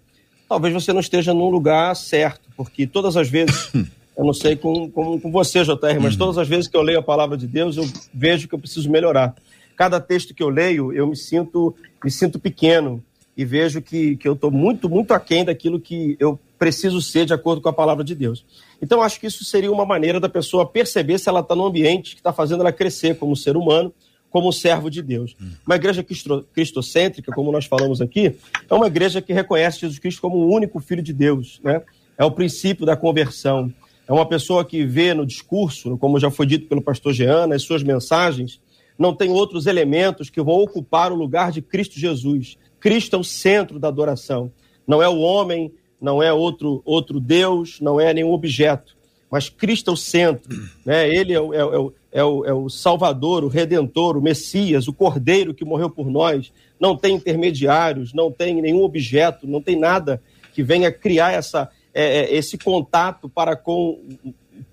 talvez 0.49 0.73
você 0.73 0.93
não 0.93 1.01
esteja 1.01 1.35
num 1.35 1.49
lugar 1.49 1.95
certo, 1.97 2.49
porque 2.57 2.87
todas 2.87 3.17
as 3.17 3.29
vezes, 3.29 3.71
eu 4.17 4.25
não 4.25 4.33
sei 4.33 4.55
com, 4.55 4.89
com, 4.91 5.21
com 5.21 5.31
você, 5.33 5.65
JR, 5.65 6.01
mas 6.01 6.13
uhum. 6.13 6.19
todas 6.19 6.39
as 6.39 6.49
vezes 6.49 6.69
que 6.69 6.77
eu 6.77 6.83
leio 6.83 7.01
a 7.01 7.03
palavra 7.03 7.37
de 7.37 7.47
Deus, 7.47 7.77
eu 7.77 7.89
vejo 8.15 8.47
que 8.49 8.55
eu 8.55 8.59
preciso 8.59 8.91
melhorar. 8.91 9.35
Cada 9.77 10.01
texto 10.01 10.35
que 10.35 10.43
eu 10.43 10.49
leio, 10.49 10.93
eu 10.93 11.07
me 11.07 11.17
sinto, 11.17 11.75
me 12.03 12.11
sinto 12.11 12.39
pequeno, 12.39 13.03
e 13.37 13.45
vejo 13.45 13.81
que, 13.81 14.17
que 14.17 14.27
eu 14.27 14.33
estou 14.33 14.51
muito, 14.51 14.89
muito 14.89 15.15
aquém 15.15 15.45
daquilo 15.45 15.79
que 15.79 16.17
eu 16.19 16.39
preciso 16.59 17.01
ser 17.01 17.25
de 17.25 17.33
acordo 17.33 17.63
com 17.63 17.69
a 17.69 17.73
palavra 17.73 18.03
de 18.03 18.15
Deus. 18.15 18.45
Então, 18.83 19.01
acho 19.03 19.21
que 19.21 19.27
isso 19.27 19.45
seria 19.45 19.71
uma 19.71 19.87
maneira 19.87 20.19
da 20.19 20.29
pessoa 20.29 20.67
perceber 20.67 21.19
se 21.19 21.29
ela 21.29 21.41
está 21.41 21.55
num 21.55 21.67
ambiente 21.67 22.15
que 22.15 22.21
está 22.21 22.33
fazendo 22.33 22.61
ela 22.61 22.73
crescer 22.73 23.17
como 23.17 23.37
ser 23.37 23.57
humano, 23.57 23.93
como 24.31 24.53
servo 24.53 24.91
de 24.91 25.01
Deus. 25.01 25.35
Uma 25.67 25.77
igreja 25.77 26.05
cristocêntrica, 26.53 27.33
como 27.33 27.51
nós 27.51 27.65
falamos 27.65 28.01
aqui, 28.01 28.37
é 28.69 28.75
uma 28.75 28.87
igreja 28.87 29.23
que 29.23 29.33
reconhece 29.33 29.81
Jesus 29.81 29.99
Cristo 29.99 30.21
como 30.21 30.37
o 30.37 30.53
único 30.53 30.81
Filho 30.81 31.03
de 31.03 31.13
Deus. 31.13 31.61
Né? 31.63 31.81
É 32.17 32.25
o 32.25 32.31
princípio 32.31 32.85
da 32.85 32.97
conversão. 32.97 33.73
É 34.07 34.13
uma 34.13 34.27
pessoa 34.27 34.65
que 34.65 34.85
vê 34.85 35.15
no 35.15 35.25
discurso, 35.25 35.97
como 35.99 36.19
já 36.19 36.31
foi 36.31 36.47
dito 36.47 36.67
pelo 36.67 36.83
pastor 36.83 37.13
Jean, 37.13 37.47
nas 37.47 37.63
suas 37.63 37.83
mensagens, 37.83 38.61
não 38.99 39.15
tem 39.15 39.31
outros 39.31 39.67
elementos 39.67 40.29
que 40.29 40.43
vão 40.43 40.57
ocupar 40.57 41.13
o 41.13 41.15
lugar 41.15 41.53
de 41.53 41.63
Cristo 41.63 41.99
Jesus. 41.99 42.59
Cristo 42.81 43.17
é 43.17 43.19
o 43.19 43.25
centro 43.25 43.79
da 43.79 43.89
adoração. 43.89 44.51
Não 44.87 45.03
é 45.03 45.09
o 45.09 45.19
homem, 45.19 45.73
não 46.01 46.23
é 46.23 46.33
outro, 46.33 46.83
outro 46.85 47.19
Deus, 47.19 47.81
não 47.81 48.01
é 48.01 48.13
nenhum 48.15 48.33
objeto, 48.33 48.97
mas 49.31 49.49
Cristo 49.49 49.91
é 49.91 49.95
o 49.95 49.97
centro. 49.97 50.49
Né? 50.85 51.09
Ele 51.15 51.33
é 51.35 51.41
o, 51.41 51.53
é, 51.53 51.65
o, 51.65 51.93
é, 52.11 52.25
o, 52.25 52.45
é 52.47 52.53
o 52.53 52.69
Salvador, 52.69 53.45
o 53.45 53.49
Redentor, 53.49 54.17
o 54.17 54.23
Messias, 54.23 54.89
o 54.89 54.93
Cordeiro 54.93 55.53
que 55.53 55.65
morreu 55.65 55.91
por 55.91 56.11
nós. 56.11 56.53
Não 56.81 56.97
tem 56.97 57.17
intermediários, 57.17 58.15
não 58.15 58.33
tem 58.33 58.61
nenhum 58.63 58.83
objeto, 58.83 59.47
não 59.47 59.61
tem 59.61 59.79
nada 59.79 60.23
que 60.55 60.63
venha 60.63 60.91
criar 60.91 61.33
essa, 61.33 61.69
é, 61.93 62.21
é 62.21 62.35
esse 62.35 62.57
contato 62.57 63.29
para 63.29 63.55
com 63.55 64.01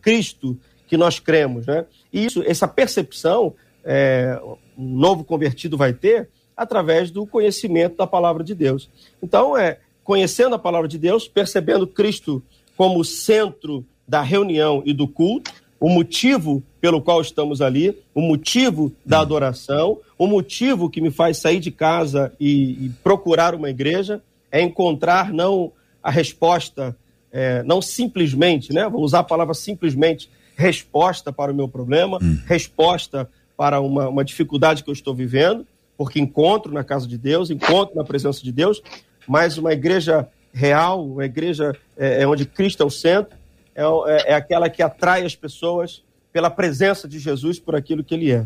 Cristo 0.01 0.57
que 0.88 0.95
nós 0.95 1.19
cremos. 1.19 1.65
Né? 1.65 1.85
E 2.13 2.23
isso, 2.25 2.41
essa 2.45 2.67
percepção, 2.67 3.53
é, 3.83 4.39
um 4.77 4.95
novo 4.95 5.23
convertido 5.23 5.77
vai 5.77 5.91
ter, 5.91 6.29
através 6.55 7.11
do 7.11 7.27
conhecimento 7.27 7.97
da 7.97 8.07
palavra 8.07 8.43
de 8.43 8.55
Deus. 8.55 8.89
Então, 9.21 9.57
é 9.57 9.79
conhecendo 10.05 10.55
a 10.55 10.59
palavra 10.59 10.87
de 10.87 10.99
Deus, 10.99 11.27
percebendo 11.27 11.87
Cristo 11.87 12.41
como 12.77 13.03
centro 13.03 13.83
da 14.07 14.21
reunião 14.21 14.83
e 14.85 14.93
do 14.93 15.07
culto, 15.07 15.51
o 15.79 15.89
motivo 15.89 16.63
pelo 16.79 17.01
qual 17.01 17.19
estamos 17.19 17.61
ali, 17.61 17.97
o 18.13 18.21
motivo 18.21 18.93
da 19.03 19.19
adoração, 19.19 19.97
o 20.17 20.27
motivo 20.27 20.89
que 20.89 21.01
me 21.01 21.09
faz 21.09 21.37
sair 21.37 21.59
de 21.59 21.71
casa 21.71 22.31
e, 22.39 22.85
e 22.85 22.91
procurar 23.03 23.55
uma 23.55 23.69
igreja, 23.69 24.21
é 24.51 24.61
encontrar 24.61 25.33
não 25.33 25.71
a 26.01 26.11
resposta, 26.11 26.95
é, 27.31 27.63
não 27.63 27.81
simplesmente, 27.81 28.71
né? 28.71 28.87
Vou 28.87 29.01
usar 29.01 29.19
a 29.19 29.23
palavra 29.23 29.55
simplesmente, 29.55 30.29
resposta 30.55 31.33
para 31.33 31.51
o 31.51 31.55
meu 31.55 31.67
problema, 31.67 32.19
hum. 32.21 32.37
resposta 32.45 33.27
para 33.57 33.81
uma, 33.81 34.07
uma 34.07 34.23
dificuldade 34.23 34.83
que 34.83 34.89
eu 34.89 34.93
estou 34.93 35.15
vivendo, 35.15 35.65
porque 35.97 36.19
encontro 36.19 36.71
na 36.71 36.83
casa 36.83 37.07
de 37.07 37.17
Deus, 37.17 37.49
encontro 37.49 37.95
na 37.95 38.03
presença 38.03 38.43
de 38.43 38.51
Deus, 38.51 38.81
mas 39.27 39.57
uma 39.57 39.73
igreja 39.73 40.27
real, 40.53 41.05
uma 41.05 41.25
igreja 41.25 41.75
é, 41.97 42.21
é 42.21 42.27
onde 42.27 42.45
Cristo 42.45 42.83
é 42.83 42.85
o 42.85 42.89
centro, 42.89 43.35
é, 43.75 43.81
é, 43.83 44.31
é, 44.31 44.35
aquela 44.35 44.69
que 44.69 44.81
atrai 44.81 45.25
as 45.25 45.35
pessoas 45.35 46.03
pela 46.31 46.49
presença 46.49 47.07
de 47.07 47.19
Jesus, 47.19 47.59
por 47.59 47.75
aquilo 47.75 48.03
que 48.03 48.13
ele 48.13 48.31
é. 48.31 48.45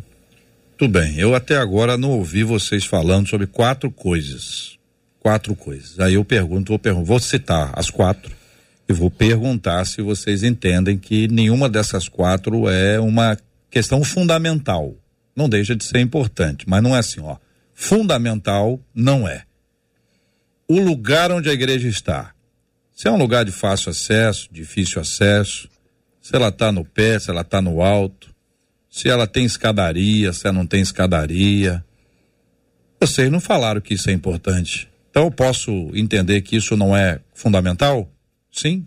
Tudo 0.77 0.99
bem, 0.99 1.19
eu 1.19 1.35
até 1.35 1.57
agora 1.57 1.97
não 1.97 2.11
ouvi 2.11 2.43
vocês 2.43 2.85
falando 2.85 3.27
sobre 3.27 3.47
quatro 3.47 3.91
coisas. 3.91 4.77
Quatro 5.19 5.55
coisas. 5.55 5.99
Aí 5.99 6.13
eu 6.13 6.23
pergunto, 6.23 6.69
vou, 6.69 6.79
pergunto, 6.79 7.05
vou 7.05 7.19
citar 7.19 7.71
as 7.75 7.89
quatro 7.89 8.31
e 8.87 8.93
vou 8.93 9.11
perguntar 9.11 9.85
se 9.85 10.01
vocês 10.01 10.43
entendem 10.43 10.97
que 10.97 11.27
nenhuma 11.27 11.67
dessas 11.67 12.07
quatro 12.07 12.69
é 12.69 12.99
uma 12.99 13.37
questão 13.69 14.03
fundamental 14.03 14.95
não 15.39 15.47
deixa 15.47 15.73
de 15.73 15.85
ser 15.85 15.99
importante, 15.99 16.65
mas 16.67 16.83
não 16.83 16.93
é 16.93 16.99
assim, 16.99 17.21
ó. 17.21 17.37
Fundamental 17.73 18.77
não 18.93 19.25
é. 19.25 19.43
O 20.69 20.79
lugar 20.79 21.31
onde 21.31 21.49
a 21.49 21.53
igreja 21.53 21.87
está. 21.87 22.31
Se 22.93 23.07
é 23.07 23.11
um 23.11 23.17
lugar 23.17 23.43
de 23.43 23.51
fácil 23.51 23.89
acesso, 23.89 24.47
difícil 24.51 25.01
acesso, 25.01 25.67
se 26.21 26.35
ela 26.35 26.49
está 26.49 26.71
no 26.71 26.85
pé, 26.85 27.17
se 27.17 27.31
ela 27.31 27.41
está 27.41 27.59
no 27.59 27.81
alto, 27.81 28.29
se 28.87 29.09
ela 29.09 29.25
tem 29.25 29.45
escadaria, 29.45 30.31
se 30.31 30.45
ela 30.45 30.53
não 30.53 30.67
tem 30.67 30.79
escadaria. 30.79 31.83
Vocês 33.01 33.31
não 33.31 33.39
falaram 33.39 33.81
que 33.81 33.95
isso 33.95 34.11
é 34.11 34.13
importante. 34.13 34.87
Então 35.09 35.23
eu 35.23 35.31
posso 35.31 35.71
entender 35.95 36.41
que 36.41 36.55
isso 36.55 36.77
não 36.77 36.95
é 36.95 37.19
fundamental? 37.33 38.07
Sim? 38.51 38.85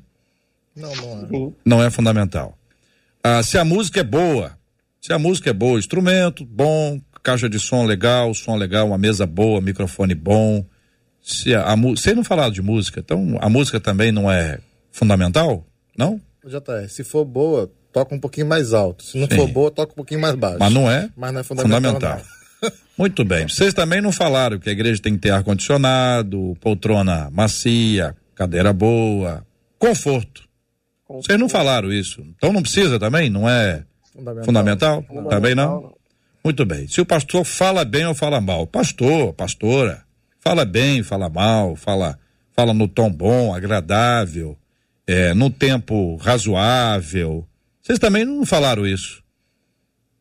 Não, 0.77 0.95
não 0.95 1.49
é. 1.49 1.53
Não 1.65 1.83
é 1.83 1.91
fundamental. 1.91 2.57
Ah, 3.25 3.43
se 3.43 3.59
a 3.59 3.65
música 3.65 3.99
é 3.99 4.05
boa, 4.05 4.57
se 5.01 5.13
a 5.13 5.19
música 5.19 5.51
é 5.51 5.53
boa, 5.53 5.81
instrumento 5.81 6.45
bom, 6.45 7.01
caixa 7.25 7.49
de 7.49 7.59
som 7.59 7.85
legal, 7.85 8.33
som 8.35 8.55
legal, 8.55 8.87
uma 8.87 8.99
mesa 8.99 9.27
boa, 9.27 9.61
microfone 9.61 10.15
bom. 10.15 10.65
Se 11.23 11.55
a, 11.55 11.73
a 11.73 11.77
você 11.77 12.15
não 12.15 12.25
falar 12.25 12.51
de 12.51 12.61
música, 12.61 13.01
então 13.01 13.39
a 13.41 13.49
música 13.49 13.79
também 13.81 14.11
não 14.11 14.31
é 14.31 14.59
fundamental? 14.91 15.65
Não? 15.97 16.21
Já 16.45 16.61
tá. 16.61 16.87
Se 16.89 17.05
for 17.05 17.25
boa, 17.25 17.71
toca 17.93 18.15
um 18.15 18.19
pouquinho 18.19 18.47
mais 18.47 18.75
alto. 18.75 19.05
Se 19.05 19.19
não 19.19 19.29
Sim. 19.29 19.37
for 19.37 19.49
boa, 19.49 19.71
toca 19.71 19.93
um 19.93 19.97
pouquinho 19.97 20.21
mais 20.21 20.35
baixo. 20.35 20.59
Mas 20.59 20.73
não 20.73 20.91
é? 20.91 21.09
Mas 21.17 21.33
não 21.33 21.41
é 21.41 21.43
fundamental. 21.45 21.95
fundamental. 21.95 22.23
Muito 22.99 23.25
bem. 23.25 23.49
Vocês 23.49 23.73
também 23.73 24.01
não 24.01 24.13
falaram 24.13 24.59
que 24.59 24.69
a 24.69 24.73
igreja 24.73 25.01
tem 25.01 25.15
que 25.15 25.21
ter 25.21 25.31
ar-condicionado, 25.31 26.57
poltrona 26.61 27.31
macia, 27.31 28.15
cadeira 28.35 28.73
boa, 28.73 29.47
conforto. 29.79 30.43
Vocês 31.09 31.39
não 31.39 31.49
falaram 31.49 31.93
isso. 31.93 32.23
Então 32.37 32.53
não 32.53 32.63
precisa 32.63 32.99
também? 32.99 33.29
Não 33.31 33.49
é 33.49 33.85
Fundamental. 34.13 34.45
Fundamental? 34.45 35.03
Fundamental? 35.03 35.31
Também 35.31 35.55
não? 35.55 35.81
não? 35.81 35.93
Muito 36.45 36.67
bem. 36.67 36.87
Se 36.89 37.01
o 37.01 37.07
pastor 37.07 37.45
fala 37.45 37.85
bem 37.85 38.05
ou 38.07 38.15
fala 38.15 38.41
mal, 38.41 38.67
pastor, 38.67 39.33
pastora, 39.33 40.03
fala 40.43 40.65
bem, 40.65 41.05
fala 41.05 41.31
mal, 41.31 41.77
fala, 41.77 42.19
fala 42.51 42.75
no 42.75 42.89
tom 42.89 43.11
bom, 43.11 43.55
agradável, 43.55 44.59
é, 45.07 45.33
no 45.33 45.49
tempo 45.49 46.17
razoável. 46.17 47.47
Vocês 47.81 47.99
também 47.99 48.25
não 48.25 48.45
falaram 48.45 48.85
isso. 48.85 49.23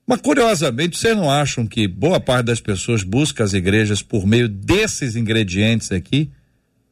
Mas 0.06 0.22
curiosamente, 0.22 0.98
vocês 0.98 1.16
não 1.16 1.30
acham 1.30 1.66
que 1.66 1.88
boa 1.88 2.20
parte 2.20 2.46
das 2.46 2.62
pessoas 2.62 3.04
busca 3.04 3.44
as 3.44 3.54
igrejas 3.54 4.04
por 4.04 4.28
meio 4.28 4.48
desses 4.48 5.16
ingredientes 5.16 5.92
aqui? 5.92 6.30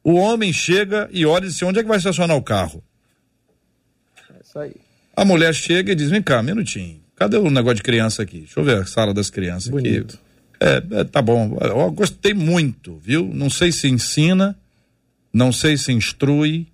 O 0.02 0.14
homem 0.14 0.52
chega 0.52 1.08
e 1.12 1.24
olha 1.24 1.44
e 1.44 1.48
diz: 1.48 1.62
onde 1.62 1.78
é 1.78 1.82
que 1.82 1.88
vai 1.88 1.98
estacionar 1.98 2.36
o 2.36 2.42
carro? 2.42 2.82
É 4.30 4.40
isso 4.42 4.58
aí. 4.58 4.74
A 5.14 5.24
mulher 5.24 5.54
chega 5.54 5.92
e 5.92 5.94
diz: 5.94 6.08
vem 6.10 6.22
cá, 6.22 6.40
um 6.40 6.44
minutinho. 6.44 7.00
Cadê 7.14 7.36
o 7.36 7.50
negócio 7.50 7.76
de 7.76 7.82
criança 7.82 8.22
aqui? 8.22 8.38
Deixa 8.38 8.58
eu 8.58 8.64
ver 8.64 8.78
a 8.78 8.86
sala 8.86 9.12
das 9.12 9.28
crianças 9.28 9.68
Bonito. 9.68 10.14
aqui. 10.14 10.29
É, 10.60 10.82
é, 11.00 11.04
tá 11.04 11.22
bom. 11.22 11.56
Eu 11.60 11.90
gostei 11.90 12.34
muito, 12.34 13.00
viu? 13.02 13.30
Não 13.32 13.48
sei 13.48 13.72
se 13.72 13.88
ensina, 13.88 14.54
não 15.32 15.50
sei 15.50 15.78
se 15.78 15.90
instrui, 15.90 16.66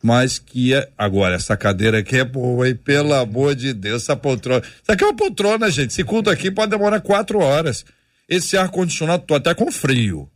mas 0.00 0.38
que 0.38 0.72
é. 0.72 0.88
Agora, 0.96 1.34
essa 1.34 1.56
cadeira 1.56 1.98
aqui 1.98 2.16
é 2.16 2.24
boa, 2.24 2.68
hein? 2.68 2.76
Pelo 2.76 3.12
amor 3.12 3.56
de 3.56 3.72
Deus, 3.72 4.02
essa 4.02 4.14
poltrona. 4.14 4.62
Isso 4.64 4.92
aqui 4.92 5.02
é 5.02 5.06
uma 5.08 5.16
poltrona, 5.16 5.68
gente. 5.70 5.90
Esse 5.90 6.04
culto 6.04 6.30
aqui 6.30 6.50
pode 6.50 6.70
demorar 6.70 7.00
quatro 7.00 7.40
horas. 7.40 7.84
Esse 8.28 8.56
ar-condicionado, 8.56 9.24
tô 9.26 9.34
até 9.34 9.52
com 9.54 9.70
frio. 9.72 10.30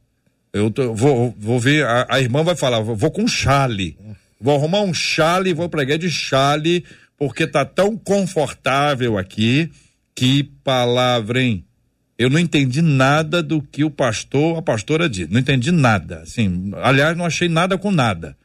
Eu 0.52 0.70
tô, 0.70 0.92
vou, 0.92 1.34
vou 1.38 1.60
ver, 1.60 1.86
a, 1.86 2.06
a, 2.08 2.20
irmã 2.20 2.42
vai 2.42 2.56
falar, 2.56 2.80
vou 2.80 3.10
com 3.10 3.28
chale. 3.28 3.96
Vou 4.40 4.56
arrumar 4.56 4.80
um 4.80 4.92
chale, 4.92 5.54
vou 5.54 5.68
pregar 5.68 5.98
de 5.98 6.10
chale, 6.10 6.84
porque 7.16 7.46
tá 7.46 7.64
tão 7.64 7.96
confortável 7.96 9.16
aqui. 9.16 9.70
Que 10.14 10.42
palavra, 10.64 11.40
hein? 11.40 11.64
Eu 12.20 12.28
não 12.28 12.38
entendi 12.38 12.82
nada 12.82 13.42
do 13.42 13.62
que 13.62 13.82
o 13.82 13.90
pastor, 13.90 14.58
a 14.58 14.60
pastora 14.60 15.08
disse. 15.08 15.32
Não 15.32 15.40
entendi 15.40 15.72
nada. 15.72 16.20
Assim, 16.20 16.70
aliás, 16.82 17.16
não 17.16 17.24
achei 17.24 17.48
nada 17.48 17.78
com 17.78 17.90
nada. 17.90 18.36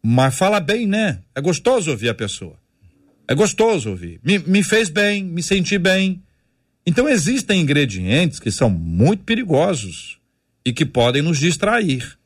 Mas 0.00 0.38
fala 0.38 0.60
bem, 0.60 0.86
né? 0.86 1.18
É 1.34 1.40
gostoso 1.40 1.90
ouvir 1.90 2.08
a 2.08 2.14
pessoa. 2.14 2.56
É 3.26 3.34
gostoso 3.34 3.90
ouvir. 3.90 4.20
Me, 4.22 4.38
me 4.38 4.62
fez 4.62 4.88
bem, 4.88 5.24
me 5.24 5.42
senti 5.42 5.76
bem. 5.78 6.22
Então 6.86 7.08
existem 7.08 7.60
ingredientes 7.60 8.38
que 8.38 8.52
são 8.52 8.70
muito 8.70 9.24
perigosos 9.24 10.18
e 10.64 10.72
que 10.72 10.86
podem 10.86 11.20
nos 11.20 11.40
distrair. 11.40 12.16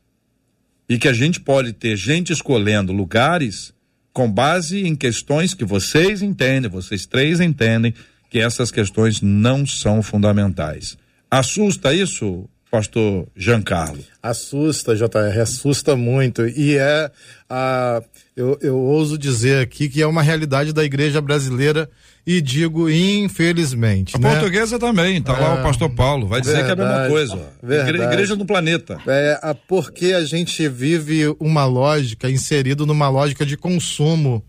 E 0.87 0.99
que 0.99 1.07
a 1.07 1.13
gente 1.13 1.39
pode 1.39 1.73
ter 1.73 1.95
gente 1.97 2.31
escolhendo 2.31 2.93
lugares 2.93 3.73
com 4.13 4.31
base 4.31 4.85
em 4.85 4.95
questões 4.95 5.55
que 5.55 5.65
vocês 5.65 6.21
entendem, 6.21 6.69
vocês 6.69 7.07
três 7.07 7.39
entendem, 7.39 7.95
que 8.29 8.39
essas 8.39 8.71
questões 8.71 9.21
não 9.21 9.65
são 9.65 10.03
fundamentais. 10.03 10.97
Assusta 11.29 11.93
isso, 11.93 12.47
pastor 12.69 13.27
Giancarlo? 13.35 14.03
Assusta, 14.21 14.95
JR, 14.95 15.39
assusta 15.41 15.95
muito. 15.95 16.47
E 16.47 16.77
é, 16.77 17.11
a, 17.49 18.01
eu, 18.35 18.57
eu 18.61 18.77
ouso 18.77 19.17
dizer 19.17 19.61
aqui 19.61 19.89
que 19.89 20.01
é 20.01 20.07
uma 20.07 20.21
realidade 20.21 20.73
da 20.73 20.83
igreja 20.83 21.21
brasileira 21.21 21.89
e 22.25 22.41
digo 22.41 22.89
infelizmente. 22.89 24.15
A 24.15 24.19
né? 24.19 24.31
portuguesa 24.31 24.77
também, 24.77 25.21
tá 25.21 25.35
é, 25.35 25.39
lá 25.39 25.53
o 25.55 25.63
pastor 25.63 25.89
Paulo, 25.89 26.27
vai 26.27 26.41
dizer 26.41 26.57
verdade, 26.57 26.75
que 26.75 26.81
é 26.81 26.85
a 26.85 26.87
mesma 26.87 27.09
coisa. 27.09 27.49
Verdade. 27.61 28.13
Igreja 28.13 28.35
do 28.35 28.45
planeta. 28.45 28.99
É, 29.07 29.55
porque 29.67 30.13
a 30.13 30.23
gente 30.23 30.67
vive 30.67 31.35
uma 31.39 31.65
lógica, 31.65 32.29
inserido 32.29 32.85
numa 32.85 33.09
lógica 33.09 33.45
de 33.45 33.57
consumo. 33.57 34.43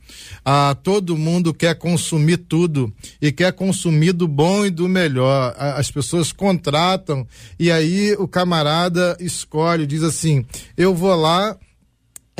Ah, 0.44 0.76
todo 0.83 1.16
mundo 1.16 1.54
quer 1.54 1.74
consumir 1.74 2.38
tudo 2.38 2.92
e 3.20 3.33
quer 3.33 3.52
consumir 3.52 4.12
do 4.12 4.28
bom 4.28 4.64
e 4.64 4.70
do 4.70 4.88
melhor. 4.88 5.54
As 5.56 5.90
pessoas 5.90 6.33
contratam 6.33 7.26
e 7.59 7.70
aí 7.70 8.14
o 8.18 8.26
camarada 8.26 9.16
escolhe, 9.20 9.87
diz 9.87 10.02
assim: 10.02 10.44
eu 10.76 10.94
vou 10.94 11.14
lá 11.14 11.56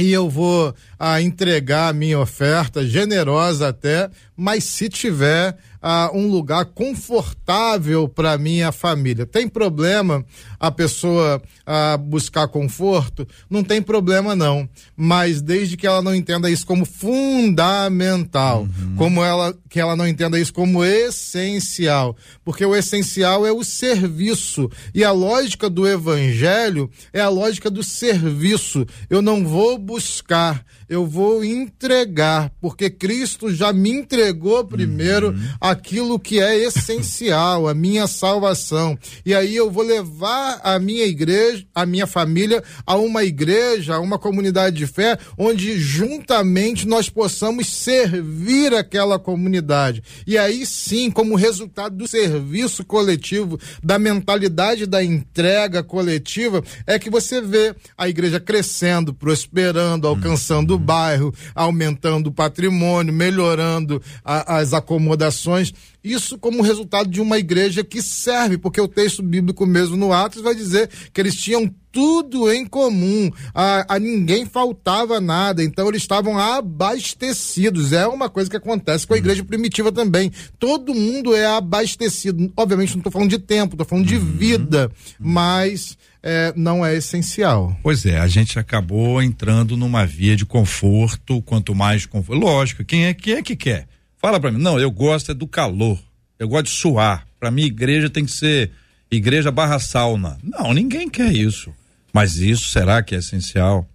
e 0.01 0.13
eu 0.13 0.29
vou 0.29 0.75
a 0.99 1.21
entregar 1.21 1.89
a 1.89 1.93
minha 1.93 2.19
oferta, 2.19 2.85
generosa 2.87 3.69
até, 3.69 4.11
mas 4.37 4.65
se 4.65 4.89
tiver 4.89 5.57
ah, 5.83 6.11
um 6.13 6.29
lugar 6.29 6.65
confortável 6.67 8.09
para 8.09 8.37
minha 8.37 8.71
família. 8.71 9.25
Tem 9.25 9.49
problema 9.49 10.25
a 10.59 10.71
pessoa 10.71 11.43
ah, 11.67 11.97
buscar 11.97 12.49
conforto? 12.49 13.27
Não 13.49 13.65
tem 13.65 13.81
problema 13.81 14.37
não, 14.37 14.69
mas 14.97 15.41
desde 15.41 15.77
que 15.77 15.87
ela 15.87 16.03
não 16.03 16.15
entenda 16.15 16.51
isso 16.51 16.67
como 16.67 16.85
fundamental, 16.85 18.63
uhum. 18.63 18.97
como 18.97 19.25
ela 19.25 19.55
que 19.69 19.79
ela 19.79 19.95
não 19.95 20.07
entenda 20.07 20.39
isso 20.39 20.53
como 20.53 20.85
essencial, 20.85 22.17
porque 22.45 22.65
o 22.65 22.75
essencial 22.75 23.47
é 23.47 23.53
o 23.53 23.63
serviço 23.63 24.69
e 24.93 25.05
a 25.05 25.13
lógica 25.13 25.71
do 25.71 25.87
evangelho 25.87 26.91
é 27.13 27.21
a 27.21 27.29
lógica 27.29 27.71
do 27.71 27.83
serviço. 27.83 28.85
Eu 29.09 29.23
não 29.23 29.47
vou 29.47 29.79
buscar 29.79 30.65
eu 30.91 31.07
vou 31.07 31.45
entregar, 31.45 32.51
porque 32.61 32.91
Cristo 32.91 33.55
já 33.55 33.73
me 33.73 33.91
entregou 33.91 34.65
primeiro 34.65 35.29
uhum. 35.29 35.41
Aquilo 35.71 36.19
que 36.19 36.41
é 36.41 36.57
essencial, 36.57 37.69
a 37.69 37.75
minha 37.75 38.07
salvação. 38.07 38.99
E 39.25 39.35
aí 39.35 39.55
eu 39.55 39.71
vou 39.71 39.85
levar 39.85 40.61
a 40.63 40.79
minha 40.79 41.05
igreja, 41.05 41.65
a 41.75 41.87
minha 41.87 42.07
família 42.07 42.63
a 42.87 42.97
uma 42.97 43.25
igreja, 43.25 43.95
a 43.95 44.01
uma 44.01 44.19
comunidade 44.19 44.77
de 44.77 44.87
fé, 44.87 45.19
onde 45.39 45.79
juntamente 45.79 46.87
nós 46.87 47.09
possamos 47.09 47.69
servir 47.69 48.75
aquela 48.75 49.19
comunidade. 49.19 50.03
E 50.27 50.37
aí 50.37 50.67
sim, 50.67 51.11
como 51.11 51.37
resultado 51.37 51.97
do 51.97 52.09
serviço 52.09 52.85
coletivo, 52.85 53.59
da 53.83 53.99
mentalidade 53.99 54.87
da 54.87 55.03
entrega 55.03 55.83
coletiva, 55.83 56.63
é 56.87 56.99
que 56.99 57.11
você 57.11 57.41
vê 57.41 57.75
a 57.97 58.09
igreja 58.09 58.41
crescendo, 58.41 59.15
prosperando, 59.15 60.07
alcançando 60.07 60.79
bairro, 60.79 61.33
aumentando 61.55 62.29
o 62.29 62.33
patrimônio, 62.33 63.13
melhorando 63.13 64.03
a, 64.25 64.59
as 64.59 64.73
acomodações. 64.73 65.60
Isso 66.03 66.39
como 66.39 66.63
resultado 66.63 67.11
de 67.11 67.21
uma 67.21 67.39
igreja 67.39 67.85
que 67.85 68.01
serve, 68.03 68.59
porque 68.59 68.81
o 68.81 68.89
texto 68.89 69.23
bíblico 69.23 69.67
mesmo 69.67 69.97
no 69.97 70.13
Atos 70.13 70.43
vai 70.43 70.55
dizer 70.55 70.89
que 71.13 71.21
eles 71.21 71.35
tinham 71.35 71.73
tudo 71.93 72.51
em 72.53 72.65
comum, 72.65 73.31
a, 73.55 73.97
a, 73.97 73.99
ninguém 73.99 74.47
faltava 74.47 75.21
nada, 75.21 75.63
então 75.63 75.89
eles 75.89 76.03
estavam 76.03 76.39
abastecidos. 76.39 77.93
É 77.93 78.07
uma 78.07 78.29
coisa 78.29 78.49
que 78.49 78.57
acontece 78.57 79.07
com 79.07 79.15
a 79.15 79.19
igreja 79.19 79.45
primitiva 79.45 79.91
também. 79.91 80.31
Todo 80.59 80.95
mundo 80.95 81.35
é 81.35 81.47
abastecido. 81.47 82.53
Obviamente, 82.57 82.93
não 82.93 83.01
estou 83.01 83.13
falando 83.13 83.31
de 83.31 83.39
tempo, 83.39 83.75
estou 83.75 83.87
falando 83.87 84.07
de 84.07 84.17
uhum. 84.17 84.25
vida, 84.25 84.91
mas 85.19 85.99
é, 86.23 86.53
não 86.57 86.85
é 86.85 86.97
essencial. 86.97 87.77
Pois 87.83 88.07
é, 88.07 88.19
a 88.19 88.29
gente 88.29 88.59
acabou 88.59 89.23
entrando 89.23 89.77
numa 89.77 90.07
via 90.07 90.37
de 90.37 90.47
conforto, 90.47 91.43
quanto 91.43 91.75
mais 91.75 92.07
conforto. 92.07 92.41
Lógico, 92.41 92.85
quem 92.85 93.07
é, 93.07 93.15
quem 93.15 93.35
é 93.35 93.43
que 93.43 93.57
quer? 93.57 93.90
Fala 94.21 94.39
para 94.39 94.53
mim, 94.53 94.61
não, 94.61 94.79
eu 94.79 94.91
gosto 94.91 95.31
é 95.31 95.35
do 95.35 95.47
calor, 95.47 95.99
eu 96.39 96.47
gosto 96.47 96.67
de 96.67 96.73
suar. 96.73 97.27
Para 97.39 97.51
mim, 97.51 97.63
igreja 97.63 98.11
tem 98.11 98.27
que 98.27 98.33
ser 98.33 98.71
igreja 99.11 99.51
barra 99.51 99.79
sauna. 99.79 100.39
Não, 100.43 100.75
ninguém 100.75 101.09
quer 101.09 101.33
isso. 101.33 101.73
Mas 102.13 102.37
isso 102.37 102.71
será 102.71 103.03
que 103.03 103.15
é 103.15 103.19
essencial? 103.19 103.89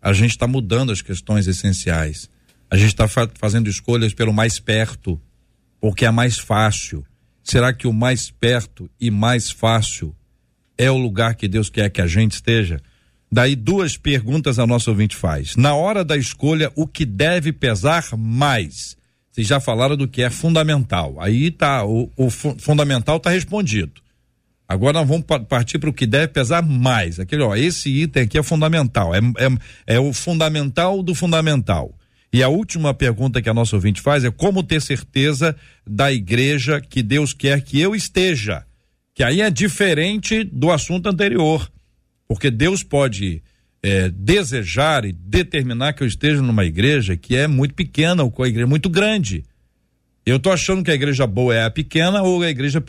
A 0.00 0.12
gente 0.12 0.32
está 0.32 0.46
mudando 0.46 0.92
as 0.92 1.00
questões 1.00 1.46
essenciais. 1.46 2.28
A 2.70 2.76
gente 2.76 2.88
está 2.88 3.08
fa 3.08 3.30
fazendo 3.34 3.70
escolhas 3.70 4.12
pelo 4.12 4.32
mais 4.32 4.60
perto, 4.60 5.18
porque 5.80 6.04
é 6.04 6.10
mais 6.10 6.38
fácil. 6.38 7.02
Será 7.42 7.72
que 7.72 7.86
o 7.86 7.92
mais 7.94 8.30
perto 8.30 8.90
e 9.00 9.10
mais 9.10 9.50
fácil 9.50 10.14
é 10.76 10.90
o 10.90 10.98
lugar 10.98 11.34
que 11.34 11.48
Deus 11.48 11.70
quer 11.70 11.88
que 11.88 12.02
a 12.02 12.06
gente 12.06 12.32
esteja? 12.32 12.78
Daí 13.30 13.56
duas 13.56 13.96
perguntas 13.96 14.58
a 14.58 14.66
nossa 14.66 14.90
ouvinte 14.90 15.16
faz. 15.16 15.56
Na 15.56 15.74
hora 15.74 16.04
da 16.04 16.16
escolha, 16.16 16.70
o 16.76 16.86
que 16.86 17.06
deve 17.06 17.54
pesar 17.54 18.04
mais? 18.18 19.00
Vocês 19.32 19.46
já 19.46 19.58
falaram 19.58 19.96
do 19.96 20.06
que 20.06 20.22
é 20.22 20.30
fundamental. 20.30 21.16
Aí 21.18 21.50
tá, 21.50 21.84
o, 21.84 22.08
o 22.16 22.30
fundamental 22.30 23.16
está 23.16 23.30
respondido. 23.30 24.00
Agora 24.68 25.00
nós 25.00 25.08
vamos 25.08 25.24
partir 25.48 25.78
para 25.78 25.90
o 25.90 25.92
que 25.92 26.06
deve 26.06 26.28
pesar 26.28 26.62
mais. 26.62 27.18
Aquele, 27.18 27.42
ó, 27.42 27.56
esse 27.56 27.90
item 27.90 28.22
aqui 28.22 28.38
é 28.38 28.42
fundamental. 28.42 29.14
É, 29.14 29.18
é, 29.18 29.94
é 29.96 30.00
o 30.00 30.12
fundamental 30.12 31.02
do 31.02 31.14
fundamental. 31.14 31.92
E 32.32 32.42
a 32.42 32.48
última 32.48 32.94
pergunta 32.94 33.42
que 33.42 33.48
a 33.48 33.54
nossa 33.54 33.74
ouvinte 33.74 34.00
faz 34.00 34.22
é 34.24 34.30
como 34.30 34.62
ter 34.62 34.80
certeza 34.80 35.56
da 35.86 36.12
igreja 36.12 36.80
que 36.80 37.02
Deus 37.02 37.32
quer 37.32 37.62
que 37.62 37.80
eu 37.80 37.94
esteja 37.94 38.64
que 39.14 39.22
aí 39.22 39.40
é 39.40 39.50
diferente 39.50 40.44
do 40.44 40.70
assunto 40.70 41.08
anterior, 41.08 41.70
porque 42.26 42.50
Deus 42.50 42.82
pode 42.82 43.42
é, 43.82 44.08
desejar 44.08 45.04
e 45.04 45.12
determinar 45.12 45.92
que 45.92 46.02
eu 46.02 46.06
esteja 46.06 46.40
numa 46.40 46.64
igreja 46.64 47.16
que 47.16 47.34
é 47.34 47.48
muito 47.48 47.74
pequena 47.74 48.22
ou 48.22 48.30
com 48.30 48.42
a 48.42 48.48
igreja 48.48 48.66
muito 48.66 48.88
grande. 48.88 49.44
Eu 50.24 50.36
estou 50.36 50.52
achando 50.52 50.84
que 50.84 50.90
a 50.90 50.94
igreja 50.94 51.26
boa 51.26 51.54
é 51.54 51.64
a 51.64 51.70
pequena 51.70 52.22
ou 52.22 52.42
a 52.42 52.48
igreja 52.48 52.82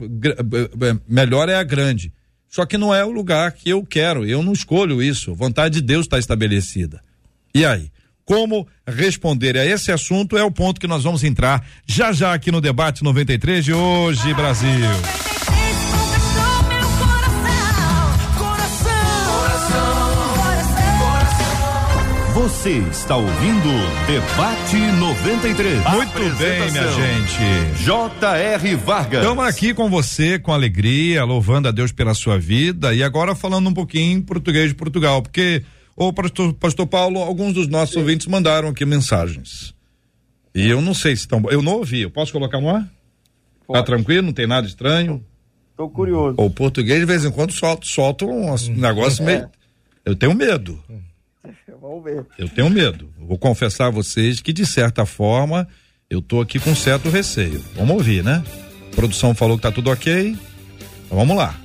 melhor 1.08 1.50
é 1.50 1.56
a 1.56 1.64
grande. 1.64 2.14
Só 2.48 2.66
que 2.68 2.78
não 2.78 2.94
é 2.94 3.04
o 3.04 3.10
lugar 3.10 3.52
que 3.54 3.72
eu 3.72 3.84
quero, 3.84 4.24
eu 4.24 4.44
não 4.44 4.54
escolho 4.54 5.02
isso. 5.02 5.32
A 5.32 5.36
vontade 5.36 5.76
de 5.76 5.82
Deus 5.82 6.06
está 6.06 6.20
estabelecida. 6.20 7.02
E 7.54 7.66
aí? 7.66 7.92
Como 8.24 8.68
responder 8.88 9.58
a 9.58 9.66
esse 9.66 9.92
assunto 9.92 10.38
é 10.38 10.44
o 10.44 10.52
ponto 10.52 10.80
que 10.80 10.88
nós 10.88 11.04
vamos 11.04 11.24
entrar 11.24 11.66
já 11.86 12.14
já 12.14 12.34
aqui 12.34 12.52
no 12.52 12.62
debate 12.62 13.04
93 13.04 13.66
de 13.66 13.74
hoje, 13.74 14.34
Brasil. 14.34 15.33
Você 22.34 22.80
está 22.90 23.16
ouvindo 23.16 23.70
Debate 24.08 24.76
93. 25.00 25.84
Muito 25.92 26.38
bem, 26.40 26.72
minha 26.72 26.92
gente. 26.92 27.84
J.R. 27.84 28.76
Vargas. 28.76 29.22
Estamos 29.22 29.46
aqui 29.46 29.72
com 29.72 29.88
você, 29.88 30.40
com 30.40 30.52
alegria, 30.52 31.24
louvando 31.26 31.68
a 31.68 31.72
Deus 31.72 31.92
pela 31.92 32.16
sua 32.16 32.40
vida 32.40 32.92
e 32.92 33.04
agora 33.04 33.36
falando 33.36 33.70
um 33.70 33.74
pouquinho 33.74 34.18
em 34.18 34.22
português 34.22 34.70
de 34.70 34.74
Portugal, 34.74 35.22
porque, 35.22 35.64
o 35.96 36.12
pastor, 36.12 36.54
pastor 36.54 36.88
Paulo, 36.88 37.20
alguns 37.20 37.54
dos 37.54 37.68
nossos 37.68 37.94
Sim. 37.94 38.00
ouvintes 38.00 38.26
mandaram 38.26 38.70
aqui 38.70 38.84
mensagens. 38.84 39.76
E 40.56 40.68
eu 40.68 40.82
não 40.82 40.96
sei 40.96 41.16
se 41.16 41.22
estão. 41.22 41.44
Eu 41.52 41.62
não 41.62 41.74
ouvi. 41.74 42.02
Eu 42.02 42.10
posso 42.10 42.34
colocar 42.34 42.60
no 42.60 42.70
ar? 42.70 42.82
Tá 42.82 42.90
Pode. 43.68 43.80
Tá 43.80 43.86
tranquilo? 43.86 44.26
Não 44.26 44.34
tem 44.34 44.48
nada 44.48 44.66
estranho? 44.66 45.24
Tô 45.78 45.88
curioso. 45.88 46.36
O 46.40 46.50
português, 46.50 47.00
de 47.00 47.06
vez 47.06 47.24
em 47.26 47.30
quando, 47.30 47.54
solta, 47.54 47.86
solta 47.86 48.26
um 48.26 48.56
negócio 48.70 49.22
é. 49.22 49.26
meio. 49.26 49.50
Eu 50.04 50.16
tenho 50.16 50.34
medo. 50.34 50.84
Vamos 51.84 52.02
ver. 52.02 52.26
Eu 52.38 52.48
tenho 52.48 52.70
medo. 52.70 53.14
Vou 53.20 53.38
confessar 53.38 53.88
a 53.88 53.90
vocês 53.90 54.40
que, 54.40 54.54
de 54.54 54.66
certa 54.66 55.06
forma, 55.06 55.68
eu 56.10 56.22
tô 56.22 56.40
aqui 56.40 56.58
com 56.58 56.74
certo 56.74 57.10
receio. 57.10 57.62
Vamos 57.76 57.98
ouvir, 57.98 58.24
né? 58.24 58.42
A 58.90 58.96
produção 58.96 59.36
falou 59.36 59.58
que 59.58 59.64
tá 59.64 59.72
tudo 59.72 59.90
ok. 59.90 60.30
Então 61.06 61.18
vamos 61.18 61.36
lá. 61.36 61.60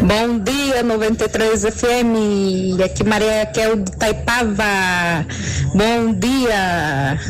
Bom 0.00 0.40
dia, 0.40 0.82
93 0.82 1.62
FM. 1.62 2.82
Aqui 2.84 3.04
Maria 3.04 3.44
Raquel 3.44 3.76
de 3.76 3.96
Taipava. 3.96 5.24
Bom 5.72 6.18
dia. 6.18 7.20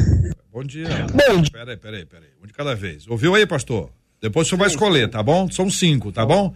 Bom 0.51 0.65
dia. 0.65 0.89
Bom 1.13 1.43
dia. 1.43 1.53
Peraí, 1.53 1.77
peraí, 1.77 2.07
peraí. 2.07 2.29
Um 2.43 2.47
de 2.47 2.55
cada 2.55 2.75
vez. 2.75 3.07
Ouviu 3.07 3.35
aí, 3.35 3.45
pastor? 3.45 3.91
Depois 4.19 4.47
o 4.47 4.49
senhor 4.49 4.61
vai 4.61 4.69
escolher, 4.69 5.11
tá 5.11 5.23
bom? 5.23 5.51
São 5.51 5.69
cinco, 5.69 6.11
tá 6.11 6.25
bom? 6.25 6.55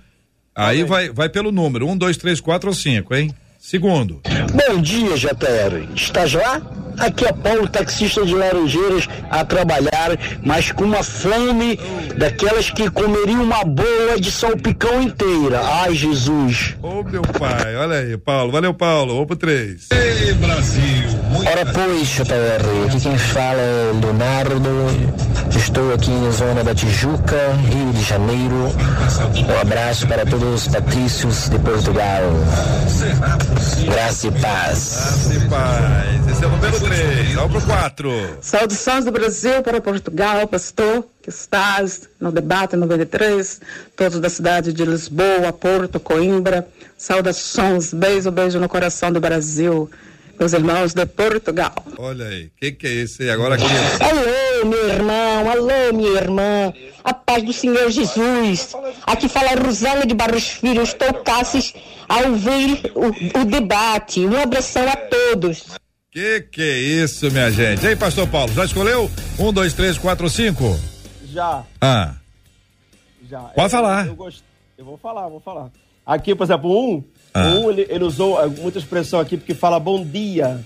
Aí 0.54 0.82
vai, 0.82 1.10
vai 1.10 1.28
pelo 1.28 1.52
número. 1.52 1.86
Um, 1.86 1.94
dois, 1.94 2.16
três, 2.16 2.40
quatro 2.40 2.70
ou 2.70 2.74
cinco, 2.74 3.14
hein? 3.14 3.34
Segundo. 3.66 4.20
Bom 4.52 4.80
dia, 4.80 5.16
JR. 5.16 5.92
Estás 5.92 6.32
lá? 6.34 6.62
Aqui 7.00 7.26
é 7.26 7.32
Paulo, 7.32 7.68
taxista 7.68 8.24
de 8.24 8.32
Laranjeiras, 8.32 9.08
a 9.28 9.44
trabalhar, 9.44 10.16
mas 10.40 10.70
com 10.70 10.84
uma 10.84 11.02
fome 11.02 11.76
daquelas 12.16 12.70
que 12.70 12.88
comeriam 12.88 13.42
uma 13.42 13.64
boa 13.64 14.20
de 14.20 14.30
salpicão 14.30 15.02
inteira. 15.02 15.60
Ai, 15.64 15.96
Jesus. 15.96 16.76
Ô, 16.80 17.00
oh, 17.00 17.02
meu 17.02 17.22
pai, 17.22 17.74
olha 17.74 17.96
aí, 17.96 18.16
Paulo. 18.16 18.52
Valeu, 18.52 18.72
Paulo. 18.72 19.14
Vamos 19.14 19.26
pro 19.26 19.36
três. 19.36 19.88
Ei, 19.90 20.32
Brasil. 20.34 21.15
Ora, 21.44 21.66
pois, 21.66 22.08
JR, 22.08 22.86
aqui 22.86 23.00
quem 23.00 23.18
fala 23.18 23.60
é 23.60 23.92
Leonardo. 24.00 24.56
Estou 25.54 25.92
aqui 25.92 26.10
na 26.10 26.30
zona 26.30 26.64
da 26.64 26.74
Tijuca, 26.74 27.52
Rio 27.68 27.92
de 27.92 28.02
Janeiro. 28.02 28.72
Um 29.46 29.60
abraço 29.60 30.06
para 30.06 30.24
todos 30.24 30.62
os 30.62 30.68
patrícios 30.68 31.48
de 31.48 31.58
Portugal. 31.58 32.22
Graça 33.84 34.28
e 34.28 34.30
paz. 34.32 34.94
Graça 34.94 35.34
e 35.34 35.48
paz. 35.48 36.28
Esse 36.30 36.44
é 36.44 36.46
o 36.46 36.50
número 36.50 36.80
3. 36.80 37.34
Vamos 37.34 37.64
pro 37.64 37.72
4. 37.72 38.38
Saudações 38.40 39.04
do 39.04 39.12
Brasil 39.12 39.62
para 39.62 39.80
Portugal, 39.80 40.46
pastor, 40.46 41.04
que 41.22 41.28
estás 41.28 42.08
no 42.18 42.32
debate 42.32 42.76
93, 42.76 43.60
todos 43.94 44.20
da 44.20 44.30
cidade 44.30 44.72
de 44.72 44.84
Lisboa, 44.84 45.52
Porto, 45.52 46.00
Coimbra. 46.00 46.66
Saudações, 46.96 47.92
beijo, 47.92 48.30
beijo 48.30 48.58
no 48.58 48.68
coração 48.68 49.12
do 49.12 49.20
Brasil 49.20 49.90
meus 50.38 50.52
irmãos 50.52 50.94
de 50.94 51.06
Portugal. 51.06 51.74
Olha 51.98 52.26
aí, 52.26 52.46
o 52.46 52.50
que, 52.58 52.72
que 52.72 52.86
é 52.86 52.90
isso 52.90 53.22
aí? 53.22 53.30
Agora 53.30 53.54
aqui. 53.54 53.64
Alô, 53.64 54.66
meu 54.66 54.88
irmão, 54.88 55.50
alô, 55.50 55.92
minha 55.94 56.20
irmã. 56.20 56.72
A 57.04 57.14
paz 57.14 57.42
do 57.42 57.52
Senhor 57.52 57.90
Jesus. 57.90 58.74
Aqui 59.06 59.28
fala 59.28 59.54
Rosana 59.54 60.06
de 60.06 60.14
Barros 60.14 60.48
Filho. 60.48 60.82
Estou 60.82 61.12
Cassis 61.22 61.74
a 62.08 62.28
ouvir 62.28 62.92
o, 62.94 63.40
o 63.40 63.44
debate. 63.44 64.26
Um 64.26 64.40
abração 64.40 64.86
a 64.88 64.96
todos. 64.96 65.64
Que 66.10 66.40
que 66.40 66.62
é 66.62 66.78
isso, 66.78 67.30
minha 67.30 67.50
gente? 67.50 67.84
E 67.84 67.88
aí, 67.88 67.96
pastor 67.96 68.26
Paulo, 68.26 68.52
já 68.52 68.64
escolheu? 68.64 69.10
Um, 69.38 69.52
dois, 69.52 69.74
três, 69.74 69.98
quatro, 69.98 70.30
cinco? 70.30 70.78
Já. 71.24 71.62
Ah. 71.80 72.14
Já. 73.28 73.40
Pode 73.40 73.70
falar. 73.70 74.06
Eu, 74.06 74.14
gost... 74.14 74.42
eu 74.78 74.84
vou 74.84 74.96
falar, 74.96 75.28
vou 75.28 75.40
falar. 75.40 75.70
Aqui, 76.06 76.34
por 76.34 76.44
exemplo, 76.44 76.70
um, 76.70 77.04
ah. 77.36 77.48
Um, 77.50 77.70
ele, 77.70 77.86
ele, 77.90 78.04
usou 78.04 78.38
muita 78.50 78.78
expressão 78.78 79.20
aqui 79.20 79.36
porque 79.36 79.54
fala 79.54 79.78
bom 79.78 80.02
dia. 80.02 80.60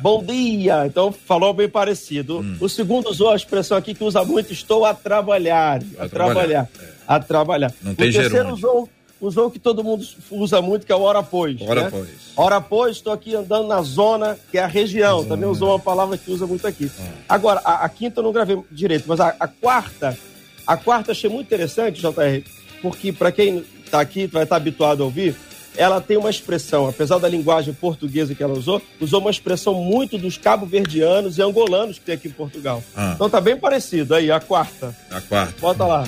Bom 0.00 0.24
dia. 0.24 0.84
Então 0.84 1.12
falou 1.12 1.54
bem 1.54 1.68
parecido. 1.68 2.40
Hum. 2.40 2.56
O 2.60 2.68
segundo 2.68 3.08
usou 3.08 3.30
a 3.30 3.36
expressão 3.36 3.78
aqui 3.78 3.94
que 3.94 4.02
usa 4.02 4.24
muito: 4.24 4.52
estou 4.52 4.84
a 4.84 4.92
trabalhar. 4.92 5.80
A, 5.96 6.04
a 6.04 6.08
trabalhar. 6.08 6.66
trabalhar. 6.66 6.68
É. 6.80 6.86
A 7.06 7.20
trabalhar. 7.20 7.72
Não 7.80 7.94
tem 7.94 8.10
o 8.10 8.12
terceiro 8.12 8.52
usou, 8.52 8.88
usou 9.20 9.46
o 9.46 9.50
que 9.50 9.58
todo 9.58 9.84
mundo 9.84 10.04
usa 10.30 10.60
muito, 10.60 10.84
que 10.84 10.92
é 10.92 10.96
o 10.96 11.00
hora 11.00 11.20
após. 11.20 11.60
Hora 11.62 11.82
né? 11.82 11.86
após. 11.86 12.08
Hora 12.36 12.56
após, 12.56 12.96
estou 12.96 13.12
aqui 13.12 13.34
andando 13.34 13.68
na 13.68 13.80
zona, 13.82 14.36
que 14.50 14.58
é 14.58 14.62
a 14.62 14.66
região. 14.66 15.18
Zona. 15.18 15.28
Também 15.28 15.48
usou 15.48 15.70
uma 15.70 15.78
palavra 15.78 16.18
que 16.18 16.30
usa 16.30 16.46
muito 16.46 16.66
aqui. 16.66 16.90
Ah. 16.98 17.04
Agora, 17.28 17.60
a, 17.64 17.84
a, 17.84 17.88
quinta 17.88 18.20
eu 18.20 18.24
não 18.24 18.32
gravei 18.32 18.58
direito, 18.70 19.04
mas 19.06 19.20
a, 19.20 19.34
a 19.38 19.46
quarta, 19.46 20.18
a 20.66 20.76
quarta 20.76 21.12
achei 21.12 21.30
muito 21.30 21.46
interessante, 21.46 22.00
JR, 22.00 22.42
porque 22.82 23.12
para 23.12 23.30
quem 23.30 23.64
está 23.84 24.00
aqui, 24.00 24.26
vai 24.26 24.44
estar 24.44 24.56
tá 24.56 24.60
habituado 24.60 25.02
a 25.02 25.06
ouvir, 25.06 25.34
ela 25.78 26.00
tem 26.00 26.16
uma 26.16 26.28
expressão, 26.28 26.88
apesar 26.88 27.18
da 27.18 27.28
linguagem 27.28 27.72
portuguesa 27.72 28.34
que 28.34 28.42
ela 28.42 28.52
usou, 28.52 28.82
usou 29.00 29.20
uma 29.20 29.30
expressão 29.30 29.74
muito 29.74 30.18
dos 30.18 30.36
cabo-verdianos 30.36 31.38
e 31.38 31.42
angolanos 31.42 32.00
que 32.00 32.04
tem 32.04 32.16
aqui 32.16 32.26
em 32.26 32.32
Portugal. 32.32 32.82
Ah. 32.96 33.12
Então 33.14 33.30
tá 33.30 33.40
bem 33.40 33.56
parecido 33.56 34.12
aí, 34.12 34.28
a 34.28 34.40
quarta. 34.40 34.94
A 35.08 35.20
quarta. 35.20 35.54
Bota 35.60 35.84
lá. 35.84 36.04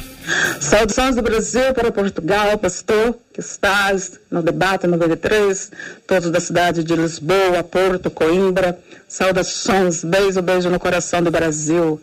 Saudações 0.61 1.15
do 1.15 1.23
Brasil 1.23 1.73
para 1.73 1.93
Portugal, 1.93 2.59
pastor, 2.59 3.17
que 3.33 3.39
estás 3.39 4.19
no 4.29 4.43
debate 4.43 4.89
93, 4.89 5.71
todos 6.05 6.31
da 6.31 6.41
cidade 6.41 6.83
de 6.83 6.97
Lisboa, 6.97 7.63
Porto, 7.63 8.11
Coimbra. 8.11 8.77
Saudações, 9.09 10.03
beijo, 10.03 10.43
beijo 10.43 10.69
no 10.69 10.81
coração 10.81 11.23
do 11.23 11.31
Brasil, 11.31 12.01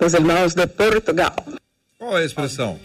meus 0.00 0.14
irmãos 0.14 0.54
de 0.54 0.66
Portugal. 0.66 1.36
Qual 1.98 2.16
é 2.16 2.22
a 2.22 2.24
expressão? 2.24 2.78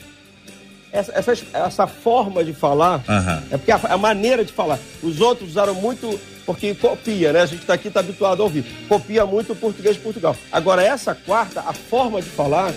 Essa, 0.95 1.11
essa, 1.13 1.33
essa 1.53 1.87
forma 1.87 2.43
de 2.43 2.53
falar, 2.53 3.03
uhum. 3.07 3.47
é 3.51 3.57
porque 3.57 3.71
a, 3.71 3.75
a, 3.89 3.97
maneira 3.97 4.45
de 4.45 4.53
falar. 4.53 4.79
Os 5.03 5.19
outros 5.19 5.49
usaram 5.49 5.75
muito, 5.75 6.19
porque 6.45 6.73
copia, 6.73 7.33
né? 7.33 7.41
A 7.41 7.45
gente 7.45 7.61
está 7.61 7.73
aqui, 7.73 7.89
está 7.89 7.99
habituado 7.99 8.41
a 8.41 8.43
ouvir. 8.43 8.63
Copia 8.87 9.25
muito 9.25 9.51
o 9.53 9.55
português 9.55 9.95
de 9.95 10.01
Portugal. 10.01 10.35
Agora, 10.51 10.81
essa 10.81 11.13
quarta, 11.13 11.59
a 11.59 11.73
forma 11.73 12.21
de 12.21 12.29
falar, 12.29 12.73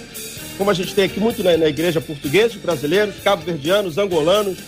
como 0.57 0.71
a 0.71 0.75
gente 0.75 0.95
tem 0.95 1.05
aqui 1.05 1.21
muito 1.21 1.45
na, 1.45 1.57
na 1.57 1.69
igreja 1.69 2.01
portugueses, 2.01 2.57
brasileiros, 2.57 3.15
cabo-verdianos, 3.23 3.99
angolanos, 3.99 4.59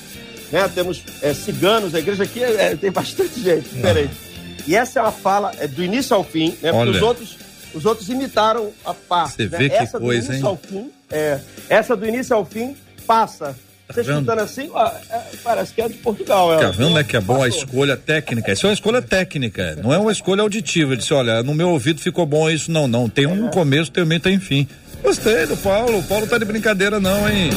né? 0.52 0.70
Temos 0.72 1.02
é, 1.20 1.34
ciganos, 1.34 1.94
a 1.94 1.98
igreja 1.98 2.22
aqui 2.22 2.42
é, 2.42 2.72
é, 2.72 2.76
tem 2.76 2.92
bastante 2.92 3.40
gente 3.40 3.68
diferente. 3.68 4.12
Uhum. 4.12 4.64
E 4.68 4.76
essa 4.76 5.00
é 5.00 5.02
uma 5.02 5.12
fala 5.12 5.52
é, 5.58 5.66
do 5.66 5.82
início 5.82 6.14
ao 6.14 6.22
fim, 6.22 6.56
né? 6.62 6.70
Porque 6.70 6.90
os 6.90 7.02
outros, 7.02 7.36
os 7.74 7.84
outros 7.84 8.08
imitaram 8.08 8.70
a 8.84 8.94
parte. 8.94 9.34
Você 9.34 9.48
né? 9.48 9.58
vê 9.58 9.70
que 9.70 9.76
essa 9.76 9.98
coisa, 9.98 10.28
do 10.28 10.32
início 10.34 10.46
hein? 10.46 10.48
Ao 10.48 10.56
fim, 10.56 10.90
é, 11.10 11.40
essa 11.68 11.96
do 11.96 12.06
início 12.06 12.36
ao 12.36 12.44
fim 12.44 12.76
passa. 13.10 13.56
Você 13.88 14.04
tá 14.04 14.12
escutando 14.12 14.38
assim, 14.38 14.70
ó, 14.72 14.86
é, 14.86 15.20
parece 15.42 15.74
que 15.74 15.82
é 15.82 15.88
de 15.88 15.94
Portugal. 15.94 16.56
Tá 16.60 16.70
vendo 16.70 16.96
é 16.96 17.02
que 17.02 17.16
é 17.16 17.20
bom 17.20 17.42
a 17.42 17.48
escolha 17.48 17.96
técnica? 17.96 18.52
Isso 18.52 18.64
é 18.64 18.68
uma 18.68 18.74
escolha 18.74 19.02
técnica, 19.02 19.76
não 19.82 19.92
é 19.92 19.98
uma 19.98 20.12
escolha 20.12 20.42
auditiva. 20.42 20.92
Ele 20.92 21.00
disse, 21.00 21.12
olha, 21.12 21.42
no 21.42 21.52
meu 21.52 21.70
ouvido 21.70 22.00
ficou 22.00 22.24
bom 22.24 22.48
isso. 22.48 22.70
Não, 22.70 22.86
não. 22.86 23.08
Tem 23.08 23.26
um 23.26 23.48
começo, 23.48 23.90
tem 23.90 24.04
um 24.04 24.06
meio, 24.06 24.20
tem 24.20 24.38
fim. 24.38 24.68
Gostei 25.02 25.44
do 25.44 25.56
Paulo. 25.56 25.98
O 25.98 26.04
Paulo 26.04 26.24
tá 26.28 26.38
de 26.38 26.44
brincadeira, 26.44 27.00
não, 27.00 27.28
hein? 27.28 27.50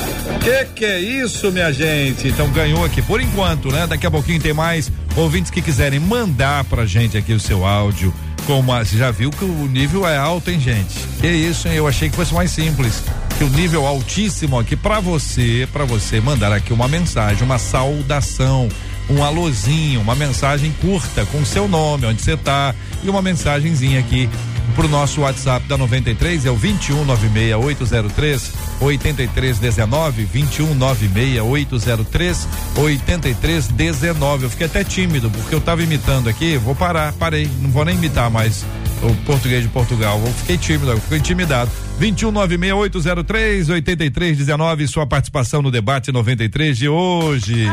Que 0.43 0.65
que 0.73 0.85
é 0.85 0.99
isso, 0.99 1.51
minha 1.51 1.71
gente? 1.71 2.29
Então 2.29 2.49
ganhou 2.51 2.83
aqui 2.83 3.03
por 3.03 3.21
enquanto, 3.21 3.71
né? 3.71 3.85
Daqui 3.85 4.07
a 4.07 4.11
pouquinho 4.11 4.41
tem 4.41 4.53
mais 4.53 4.91
ouvintes 5.15 5.51
que 5.51 5.61
quiserem 5.61 5.99
mandar 5.99 6.63
pra 6.63 6.87
gente 6.87 7.15
aqui 7.15 7.31
o 7.31 7.39
seu 7.39 7.63
áudio. 7.63 8.11
Como 8.47 8.73
a, 8.73 8.83
você 8.83 8.97
já 8.97 9.11
viu 9.11 9.29
que 9.29 9.45
o 9.45 9.67
nível 9.67 10.07
é 10.07 10.17
alto, 10.17 10.49
hein, 10.49 10.59
gente? 10.59 10.99
Que 11.21 11.27
isso, 11.27 11.67
hein? 11.67 11.75
Eu 11.75 11.87
achei 11.87 12.09
que 12.09 12.15
fosse 12.15 12.33
mais 12.33 12.49
simples 12.49 13.03
o 13.41 13.49
nível 13.49 13.85
altíssimo 13.85 14.59
aqui 14.59 14.75
para 14.75 14.99
você, 14.99 15.67
para 15.71 15.85
você 15.85 16.21
mandar 16.21 16.51
aqui 16.51 16.71
uma 16.71 16.87
mensagem, 16.87 17.43
uma 17.43 17.57
saudação, 17.57 18.69
um 19.09 19.23
alôzinho, 19.23 20.01
uma 20.01 20.15
mensagem 20.15 20.73
curta 20.81 21.25
com 21.25 21.43
seu 21.43 21.67
nome, 21.67 22.05
onde 22.05 22.21
você 22.21 22.37
tá 22.37 22.73
e 23.03 23.09
uma 23.09 23.21
mensagenzinha 23.21 23.99
aqui 23.99 24.29
pro 24.75 24.87
nosso 24.87 25.21
WhatsApp 25.21 25.67
da 25.67 25.77
93 25.77 26.45
é 26.45 26.51
o 26.51 26.57
2196803 26.57 28.51
8319 28.81 30.27
2196803 30.27 32.47
8319. 32.75 34.43
Eu 34.43 34.49
fiquei 34.49 34.67
até 34.67 34.83
tímido 34.83 35.29
porque 35.29 35.53
eu 35.53 35.61
tava 35.61 35.83
imitando 35.83 36.29
aqui, 36.29 36.57
vou 36.57 36.75
parar, 36.75 37.13
parei, 37.13 37.49
não 37.59 37.69
vou 37.69 37.85
nem 37.85 37.95
imitar 37.95 38.29
mais 38.29 38.65
o 39.01 39.13
português 39.25 39.63
de 39.63 39.69
Portugal. 39.69 40.21
Eu 40.25 40.33
fiquei 40.33 40.57
tímido, 40.57 40.91
eu 40.91 40.99
fiquei 40.99 41.19
intimidado. 41.19 41.71
2196803 41.99 43.69
8319, 43.69 44.87
sua 44.87 45.05
participação 45.05 45.61
no 45.61 45.69
debate 45.69 46.11
93 46.11 46.75
de 46.77 46.89
hoje. 46.89 47.67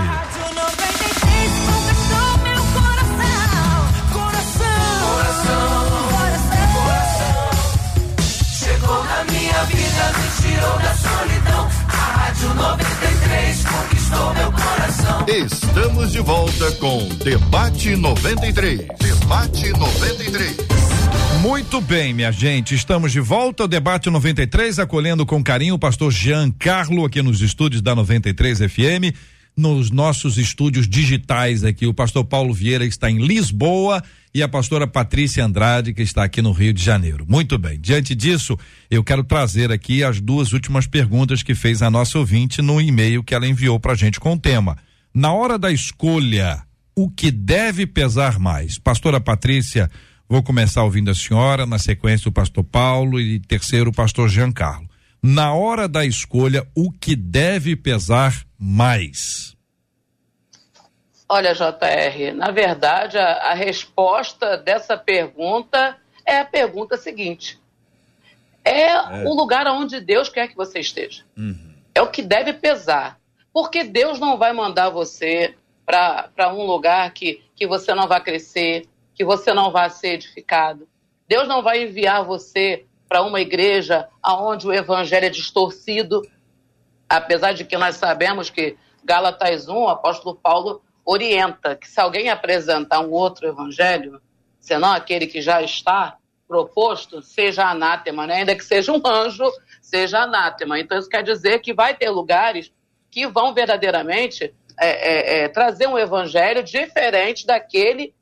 Estamos 15.27 16.13
de 16.13 16.21
volta 16.21 16.73
com 16.73 17.09
Debate 17.25 17.95
93. 17.95 18.81
Debate 18.99 19.71
93. 19.71 20.57
Muito 21.41 21.81
bem, 21.81 22.13
minha 22.13 22.31
gente, 22.31 22.75
estamos 22.75 23.13
de 23.13 23.21
volta 23.21 23.63
ao 23.63 23.69
debate 23.69 24.11
93, 24.11 24.79
acolhendo 24.79 25.25
com 25.25 25.43
carinho 25.43 25.75
o 25.75 25.79
pastor 25.79 26.13
Jean 26.13 26.51
Carlo 26.51 27.05
aqui 27.05 27.23
nos 27.23 27.41
estúdios 27.41 27.81
da 27.81 27.95
93 27.95 28.59
FM, 28.59 29.15
nos 29.61 29.91
nossos 29.91 30.39
estúdios 30.39 30.89
digitais 30.89 31.63
aqui, 31.63 31.87
o 31.87 31.95
pastor 31.95 32.25
Paulo 32.25 32.53
Vieira 32.53 32.85
que 32.85 32.91
está 32.91 33.11
em 33.11 33.19
Lisboa 33.19 34.03
e 34.35 34.43
a 34.43 34.49
pastora 34.49 34.87
Patrícia 34.87 35.45
Andrade 35.45 35.93
que 35.93 36.03
está 36.03 36.25
aqui 36.25 36.41
no 36.41 36.53
Rio 36.53 36.73
de 36.73 36.83
Janeiro. 36.83 37.27
Muito 37.29 37.59
bem. 37.59 37.79
Diante 37.79 38.15
disso, 38.15 38.59
eu 38.91 39.05
quero 39.05 39.23
trazer 39.23 39.71
aqui 39.71 40.03
as 40.03 40.21
duas 40.21 40.53
últimas 40.53 40.87
perguntas 40.87 41.43
que 41.43 41.55
fez 41.55 41.83
a 41.83 41.91
nossa 41.91 42.19
ouvinte 42.19 42.63
no 42.63 42.81
e-mail 42.81 43.23
que 43.23 43.35
ela 43.35 43.47
enviou 43.47 43.79
pra 43.79 43.95
gente 43.95 44.19
com 44.19 44.33
o 44.33 44.39
tema. 44.39 44.77
Na 45.15 45.33
hora 45.33 45.59
da 45.59 45.71
escolha, 45.71 46.63
o 46.97 47.11
que 47.11 47.31
deve 47.31 47.87
pesar 47.87 48.39
mais? 48.39 48.79
Pastora 48.79 49.21
Patrícia, 49.21 49.91
Vou 50.31 50.45
começar 50.45 50.85
ouvindo 50.85 51.11
a 51.11 51.15
senhora, 51.15 51.67
na 51.67 51.77
sequência 51.77 52.29
o 52.29 52.33
pastor 52.33 52.63
Paulo 52.63 53.21
e 53.21 53.41
terceiro 53.41 53.91
o 53.91 53.93
pastor 53.93 54.29
Giancarlo. 54.29 54.89
Na 55.23 55.55
hora 55.55 55.87
da 55.87 56.05
escolha, 56.05 56.67
o 56.75 56.91
que 56.91 57.15
deve 57.15 57.77
pesar 57.77 58.45
mais? 58.59 59.55
Olha, 61.29 61.55
JR, 61.55 62.35
na 62.35 62.51
verdade, 62.51 63.19
a, 63.19 63.51
a 63.51 63.55
resposta 63.55 64.57
dessa 64.57 64.97
pergunta 64.97 65.97
é 66.25 66.39
a 66.39 66.45
pergunta 66.45 66.97
seguinte: 66.97 67.61
é, 68.65 68.89
é, 68.93 69.25
o 69.27 69.35
lugar 69.35 69.67
onde 69.67 70.01
Deus 70.01 70.29
quer 70.29 70.49
que 70.49 70.57
você 70.57 70.81
esteja. 70.81 71.25
Uhum. 71.37 71.75
É 71.95 72.01
o 72.01 72.11
que 72.11 72.23
deve 72.23 72.55
pesar. 72.55 73.19
Porque 73.53 73.85
Deus 73.85 74.19
não 74.19 74.39
vai 74.39 74.53
mandar 74.53 74.91
você 74.91 75.55
para 75.85 76.53
um 76.55 76.65
lugar 76.65 77.13
que, 77.13 77.43
que 77.55 77.67
você 77.67 77.95
não 77.95 78.07
vai 78.07 78.23
crescer, 78.23 78.87
que 79.15 79.25
você 79.25 79.53
não 79.53 79.71
vai 79.73 79.91
ser 79.91 80.15
edificado. 80.15 80.89
Deus 81.29 81.49
não 81.49 81.63
vai 81.63 81.83
enviar 81.83 82.25
você 82.25 82.87
para 83.11 83.23
uma 83.23 83.41
igreja 83.41 84.09
onde 84.25 84.69
o 84.69 84.73
evangelho 84.73 85.27
é 85.27 85.31
distorcido, 85.31 86.23
apesar 87.09 87.53
de 87.53 87.65
que 87.65 87.77
nós 87.77 87.97
sabemos 87.97 88.51
que 88.51 88.77
Gálatas 89.03 89.69
1, 89.69 89.77
o 89.77 89.89
apóstolo 89.89 90.37
Paulo 90.37 90.81
orienta 91.05 91.75
que 91.75 91.89
se 91.89 92.01
alguém 92.01 92.31
apresentar 92.31 93.01
um 93.01 93.11
outro 93.11 93.49
evangelho, 93.49 94.23
senão 94.61 94.93
aquele 94.93 95.27
que 95.27 95.43
já 95.43 95.61
está 95.61 96.19
proposto, 96.47 97.21
seja 97.21 97.69
anátema, 97.69 98.29
né? 98.29 98.35
ainda 98.37 98.55
que 98.55 98.65
seja 98.65 98.93
um 98.93 99.03
anjo, 99.05 99.51
seja 99.83 100.21
anátema. 100.21 100.79
Então 100.79 100.97
isso 100.97 101.09
quer 101.09 101.25
dizer 101.25 101.59
que 101.59 101.75
vai 101.75 101.97
ter 101.97 102.11
lugares 102.11 102.73
que 103.11 103.27
vão 103.27 103.53
verdadeiramente 103.53 104.55
é, 104.79 104.89
é, 104.89 105.45
é, 105.45 105.49
trazer 105.49 105.89
um 105.89 105.99
evangelho 105.99 106.63
diferente 106.63 107.45
daquele 107.45 108.15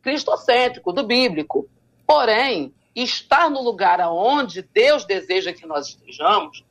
cristocêntrico, 0.00 0.94
do 0.94 1.02
bíblico. 1.02 1.68
Porém, 2.06 2.72
estar 2.94 3.50
no 3.50 3.62
lugar 3.62 4.00
aonde 4.00 4.62
Deus 4.62 5.04
deseja 5.04 5.52
que 5.52 5.66
nós 5.66 5.88
estejamos 5.88 6.64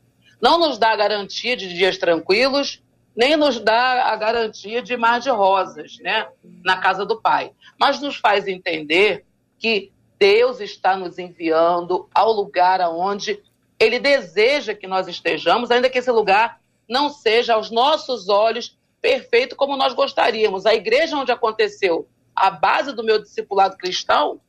não 0.44 0.60
nos 0.60 0.78
dá 0.78 0.92
a 0.92 0.96
garantia 0.98 1.56
de 1.56 1.74
dias 1.74 1.98
tranquilos, 1.98 2.84
nem 3.16 3.38
nos 3.38 3.62
dá 3.62 4.12
a 4.12 4.16
garantia 4.18 4.82
de 4.82 4.98
mar 4.98 5.22
de 5.22 5.30
rosas, 5.30 5.98
né, 6.00 6.28
na 6.62 6.76
casa 6.76 7.06
do 7.06 7.22
Pai. 7.22 7.54
Mas 7.80 8.02
nos 8.02 8.18
faz 8.18 8.46
entender 8.46 9.24
que 9.58 9.90
Deus 10.20 10.60
está 10.60 10.98
nos 10.98 11.18
enviando 11.18 12.10
ao 12.14 12.34
lugar 12.34 12.82
aonde 12.82 13.42
Ele 13.80 14.00
deseja 14.00 14.74
que 14.74 14.86
nós 14.86 15.08
estejamos, 15.08 15.72
ainda 15.72 15.90
que 15.90 16.00
esse 16.00 16.12
lugar 16.12 16.60
não 16.90 17.08
seja 17.10 17.54
aos 17.54 17.72
nossos 17.72 18.28
olhos 18.28 18.78
perfeito 19.02 19.56
como 19.56 19.78
nós 19.78 19.94
gostaríamos. 19.94 20.66
A 20.66 20.74
igreja 20.74 21.16
onde 21.16 21.32
aconteceu 21.32 22.06
a 22.36 22.52
base 22.52 22.92
do 22.92 23.04
meu 23.04 23.18
discipulado 23.18 23.78
cristão 23.78 24.42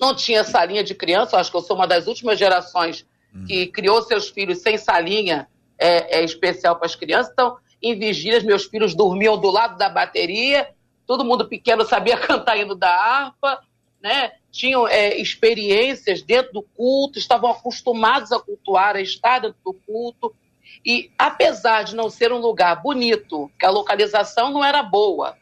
não 0.00 0.14
tinha 0.14 0.44
salinha 0.44 0.82
de 0.82 0.94
criança. 0.94 1.36
Eu 1.36 1.40
acho 1.40 1.50
que 1.50 1.56
eu 1.56 1.62
sou 1.62 1.76
uma 1.76 1.86
das 1.86 2.06
últimas 2.06 2.38
gerações 2.38 3.06
que 3.46 3.66
criou 3.66 4.00
seus 4.02 4.28
filhos 4.28 4.60
sem 4.60 4.78
salinha 4.78 5.48
é, 5.78 6.20
é 6.20 6.24
especial 6.24 6.76
para 6.76 6.86
as 6.86 6.94
crianças. 6.94 7.32
Então, 7.32 7.56
em 7.82 7.98
vigílias, 7.98 8.44
meus 8.44 8.64
filhos 8.64 8.94
dormiam 8.94 9.38
do 9.38 9.50
lado 9.50 9.76
da 9.76 9.88
bateria. 9.88 10.70
Todo 11.06 11.24
mundo 11.24 11.48
pequeno 11.48 11.84
sabia 11.84 12.16
cantar 12.18 12.56
indo 12.58 12.74
da 12.74 12.88
harpa, 12.88 13.60
né? 14.00 14.32
Tinham 14.50 14.86
é, 14.86 15.16
experiências 15.16 16.22
dentro 16.22 16.52
do 16.52 16.62
culto, 16.62 17.18
estavam 17.18 17.50
acostumados 17.50 18.30
a 18.30 18.38
cultuar, 18.38 18.96
a 18.96 19.00
estar 19.00 19.40
dentro 19.40 19.58
do 19.64 19.74
culto. 19.74 20.34
E 20.84 21.10
apesar 21.18 21.82
de 21.82 21.96
não 21.96 22.08
ser 22.08 22.32
um 22.32 22.38
lugar 22.38 22.80
bonito, 22.82 23.50
que 23.58 23.66
a 23.66 23.70
localização 23.70 24.50
não 24.50 24.64
era 24.64 24.82
boa, 24.82 25.36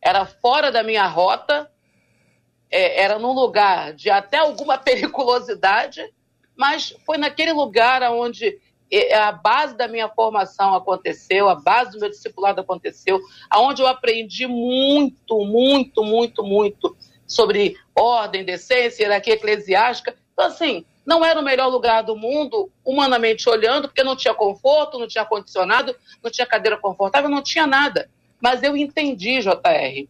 era 0.00 0.24
fora 0.24 0.70
da 0.70 0.82
minha 0.82 1.06
rota, 1.06 1.70
é, 2.74 3.02
era 3.02 3.20
num 3.20 3.32
lugar 3.32 3.92
de 3.92 4.10
até 4.10 4.38
alguma 4.38 4.76
periculosidade, 4.78 6.02
mas 6.56 6.92
foi 7.06 7.16
naquele 7.16 7.52
lugar 7.52 8.02
onde 8.12 8.58
a 9.12 9.32
base 9.32 9.76
da 9.76 9.88
minha 9.88 10.08
formação 10.08 10.74
aconteceu, 10.74 11.48
a 11.48 11.54
base 11.54 11.92
do 11.92 12.00
meu 12.00 12.10
discipulado 12.10 12.60
aconteceu, 12.60 13.20
aonde 13.48 13.80
eu 13.80 13.86
aprendi 13.86 14.46
muito, 14.46 15.44
muito, 15.44 16.04
muito, 16.04 16.44
muito 16.44 16.96
sobre 17.26 17.76
ordem, 17.94 18.44
decência, 18.44 19.02
hierarquia 19.02 19.34
eclesiástica. 19.34 20.14
Então, 20.32 20.46
assim, 20.46 20.84
não 21.06 21.24
era 21.24 21.40
o 21.40 21.44
melhor 21.44 21.68
lugar 21.68 22.02
do 22.02 22.14
mundo, 22.14 22.70
humanamente 22.84 23.48
olhando, 23.48 23.88
porque 23.88 24.04
não 24.04 24.14
tinha 24.14 24.34
conforto, 24.34 24.98
não 24.98 25.08
tinha 25.08 25.22
ar-condicionado, 25.22 25.94
não 26.22 26.30
tinha 26.30 26.46
cadeira 26.46 26.76
confortável, 26.76 27.30
não 27.30 27.42
tinha 27.42 27.66
nada. 27.66 28.08
Mas 28.40 28.62
eu 28.62 28.76
entendi, 28.76 29.40
JR, 29.40 30.08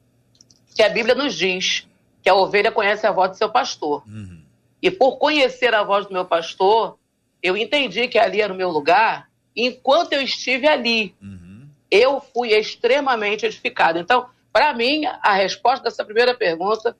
que 0.75 0.83
a 0.83 0.89
Bíblia 0.89 1.15
nos 1.15 1.35
diz 1.35 1.87
que 2.25 2.31
a 2.31 2.35
ovelha 2.35 2.73
conhece 2.73 3.07
a 3.07 3.13
voz 3.13 3.33
do 3.33 3.37
seu 3.37 3.51
pastor. 3.51 4.03
Uhum. 4.09 4.41
E 4.81 4.91
por 4.91 5.19
conhecer 5.19 5.75
a 5.75 5.85
voz 5.85 6.07
do 6.07 6.13
meu 6.15 6.25
pastor, 6.25 6.97
eu 7.43 7.55
entendi 7.55 8.09
que 8.09 8.19
ali 8.19 8.41
era 8.41 8.51
o 8.51 8.57
meu 8.57 8.71
lugar. 8.71 9.29
Enquanto 9.55 10.15
eu 10.15 10.23
estive 10.23 10.67
ali, 10.67 11.15
uhum. 11.21 11.69
eu 11.91 12.23
fui 12.33 12.49
extremamente 12.55 13.45
edificado. 13.45 13.99
Então, 13.99 14.25
para 14.51 14.73
mim, 14.73 15.05
a 15.05 15.35
resposta 15.35 15.85
dessa 15.85 16.03
primeira 16.03 16.35
pergunta 16.35 16.97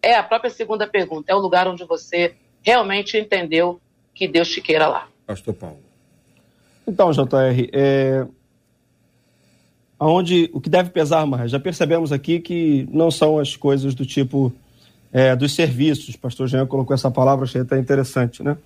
é 0.00 0.14
a 0.14 0.22
própria 0.22 0.50
segunda 0.50 0.86
pergunta. 0.86 1.32
É 1.32 1.34
o 1.34 1.40
lugar 1.40 1.66
onde 1.66 1.84
você 1.84 2.36
realmente 2.62 3.18
entendeu 3.18 3.80
que 4.14 4.28
Deus 4.28 4.48
te 4.48 4.60
queira 4.60 4.86
lá. 4.86 5.08
Pastor 5.26 5.54
Paulo. 5.54 5.80
Então, 6.86 7.10
JR, 7.10 7.68
é... 7.72 8.24
Aonde, 9.98 10.48
o 10.52 10.60
que 10.60 10.70
deve 10.70 10.90
pesar 10.90 11.26
mais? 11.26 11.50
Já 11.50 11.58
percebemos 11.58 12.12
aqui 12.12 12.38
que 12.38 12.88
não 12.92 13.10
são 13.10 13.40
as 13.40 13.56
coisas 13.56 13.96
do 13.96 14.06
tipo 14.06 14.52
é, 15.12 15.34
dos 15.34 15.54
serviços. 15.54 16.14
O 16.14 16.18
pastor 16.18 16.48
Jean 16.48 16.66
colocou 16.66 16.94
essa 16.94 17.10
palavra, 17.10 17.44
achei 17.44 17.60
até 17.60 17.78
interessante, 17.78 18.42
né? 18.42 18.56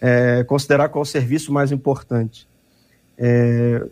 É, 0.00 0.44
considerar 0.44 0.88
qual 0.88 1.02
o 1.02 1.06
serviço 1.06 1.52
mais 1.52 1.72
importante. 1.72 2.46
É, 3.18 3.86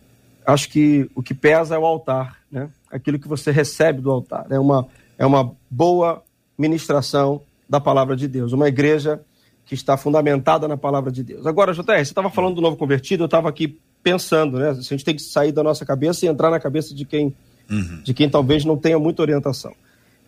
acho 0.46 0.68
que 0.70 1.10
o 1.14 1.22
que 1.22 1.34
pesa 1.34 1.74
é 1.74 1.78
o 1.78 1.84
altar, 1.84 2.38
né? 2.50 2.70
Aquilo 2.90 3.18
que 3.18 3.28
você 3.28 3.50
recebe 3.50 4.00
do 4.00 4.10
altar. 4.10 4.46
É 4.50 4.58
uma, 4.58 4.86
é 5.18 5.26
uma 5.26 5.54
boa 5.70 6.22
ministração 6.56 7.42
da 7.68 7.78
palavra 7.78 8.16
de 8.16 8.26
Deus. 8.26 8.52
Uma 8.52 8.68
igreja 8.68 9.20
que 9.66 9.74
está 9.74 9.98
fundamentada 9.98 10.66
na 10.66 10.78
palavra 10.78 11.12
de 11.12 11.22
Deus. 11.22 11.46
Agora, 11.46 11.74
JR, 11.74 11.84
você 11.84 12.00
estava 12.00 12.30
falando 12.30 12.54
do 12.54 12.62
novo 12.62 12.76
convertido, 12.78 13.24
eu 13.24 13.26
estava 13.26 13.50
aqui 13.50 13.78
pensando, 14.02 14.58
né? 14.58 14.70
A 14.70 14.74
gente 14.74 15.04
tem 15.04 15.14
que 15.14 15.20
sair 15.20 15.52
da 15.52 15.62
nossa 15.62 15.84
cabeça 15.84 16.24
e 16.24 16.28
entrar 16.28 16.50
na 16.50 16.58
cabeça 16.58 16.94
de 16.94 17.04
quem, 17.04 17.34
uhum. 17.70 18.00
de 18.02 18.14
quem 18.14 18.30
talvez 18.30 18.64
não 18.64 18.78
tenha 18.78 18.98
muita 18.98 19.20
orientação. 19.20 19.74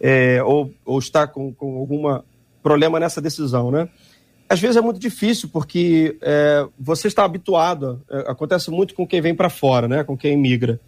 É, 0.00 0.42
ou, 0.42 0.72
ou 0.84 0.98
está 0.98 1.26
com, 1.26 1.52
com 1.52 1.76
algum 1.78 2.20
problema 2.62 2.98
nessa 2.98 3.20
decisão, 3.20 3.70
né? 3.70 3.88
Às 4.48 4.58
vezes 4.58 4.76
é 4.76 4.80
muito 4.80 4.98
difícil 4.98 5.48
porque 5.52 6.16
é, 6.22 6.66
você 6.78 7.06
está 7.06 7.24
habituado, 7.24 8.02
é, 8.10 8.30
acontece 8.30 8.70
muito 8.70 8.94
com 8.94 9.06
quem 9.06 9.20
vem 9.20 9.34
para 9.34 9.50
fora, 9.50 9.86
né? 9.86 10.02
Com 10.02 10.16
quem 10.16 10.36
migra. 10.36 10.80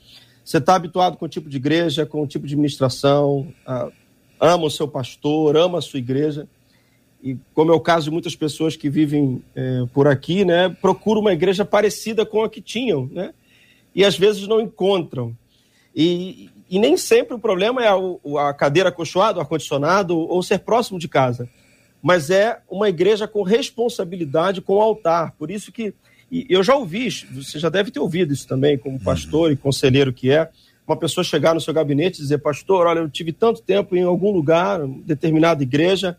Você 0.45 0.59
está 0.59 0.75
habituado 0.75 1.17
com 1.17 1.27
o 1.27 1.29
tipo 1.29 1.49
de 1.49 1.59
igreja, 1.59 2.05
com 2.05 2.23
o 2.23 2.27
tipo 2.27 2.47
de 2.47 2.55
administração, 2.55 3.53
a, 3.67 3.89
ama 4.41 4.65
o 4.65 4.71
seu 4.71 4.89
pastor, 4.89 5.57
ama 5.57 5.79
a 5.79 5.83
sua 5.83 5.99
igreja 5.99 6.49
e 7.23 7.37
como 7.55 7.71
é 7.71 7.75
o 7.75 7.81
caso 7.81 8.07
de 8.07 8.11
muitas 8.11 8.35
pessoas 8.35 8.77
que 8.77 8.91
vivem 8.91 9.43
é, 9.55 9.85
por 9.95 10.09
aqui, 10.09 10.45
né, 10.45 10.69
procuram 10.69 11.21
uma 11.21 11.33
igreja 11.33 11.65
parecida 11.65 12.27
com 12.27 12.43
a 12.43 12.51
que 12.51 12.61
tinham, 12.61 13.09
né, 13.13 13.33
e 13.95 14.05
às 14.05 14.19
vezes 14.19 14.49
não 14.49 14.61
encontram. 14.61 15.37
E, 15.95 16.51
e 16.73 16.79
nem 16.79 16.97
sempre 16.97 17.35
o 17.35 17.39
problema 17.39 17.85
é 17.85 17.89
a, 17.89 18.49
a 18.49 18.55
cadeira 18.55 18.89
acolchoada, 18.89 19.39
o 19.39 19.43
ar-condicionado 19.43 20.19
ou 20.19 20.43
ser 20.43 20.61
próximo 20.61 20.99
de 20.99 21.07
casa, 21.07 21.47
mas 22.03 22.31
é 22.31 22.61
uma 22.69 22.89
igreja 22.89 23.29
com 23.29 23.43
responsabilidade 23.43 24.63
com 24.63 24.77
o 24.77 24.81
altar. 24.81 25.33
Por 25.39 25.51
isso 25.51 25.71
que 25.71 25.93
e 26.33 26.47
eu 26.49 26.65
já 26.65 26.75
ouvi, 26.75 27.11
você 27.11 27.59
já 27.59 27.69
deve 27.69 27.91
ter 27.91 28.01
ouvido 28.01 28.33
isso 28.33 28.49
também, 28.49 28.79
como 28.79 28.99
pastor 28.99 29.49
uhum. 29.49 29.53
e 29.53 29.57
conselheiro 29.57 30.15
que 30.15 30.31
é, 30.31 30.49
uma 30.89 30.97
pessoa 30.97 31.23
chegar 31.23 31.53
no 31.53 31.61
seu 31.61 31.75
gabinete 31.75 32.19
e 32.19 32.23
dizer, 32.23 32.39
pastor, 32.39 32.87
olha, 32.87 33.01
eu 33.01 33.11
tive 33.11 33.33
tanto 33.33 33.61
tempo 33.61 33.95
em 33.95 34.03
algum 34.03 34.33
lugar, 34.33 34.81
determinada 35.05 35.63
igreja, 35.63 36.17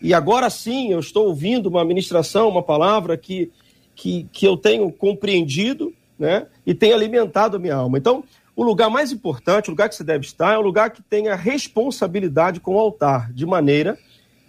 e 0.00 0.14
agora 0.14 0.48
sim 0.48 0.92
eu 0.92 1.00
estou 1.00 1.26
ouvindo 1.26 1.68
uma 1.68 1.84
ministração, 1.84 2.48
uma 2.48 2.62
palavra 2.62 3.16
que, 3.16 3.50
que, 3.96 4.28
que 4.32 4.46
eu 4.46 4.56
tenho 4.56 4.88
compreendido 4.92 5.92
né, 6.16 6.46
e 6.64 6.72
tem 6.72 6.92
alimentado 6.92 7.56
a 7.56 7.58
minha 7.58 7.74
alma. 7.74 7.98
Então, 7.98 8.22
o 8.62 8.64
lugar 8.64 8.90
mais 8.90 9.12
importante, 9.12 9.68
o 9.68 9.72
lugar 9.72 9.88
que 9.88 9.94
você 9.94 10.04
deve 10.04 10.24
estar, 10.24 10.54
é 10.54 10.58
o 10.58 10.62
lugar 10.62 10.90
que 10.90 11.02
tenha 11.02 11.34
responsabilidade 11.34 12.60
com 12.60 12.74
o 12.74 12.78
altar, 12.78 13.32
de 13.32 13.46
maneira 13.46 13.98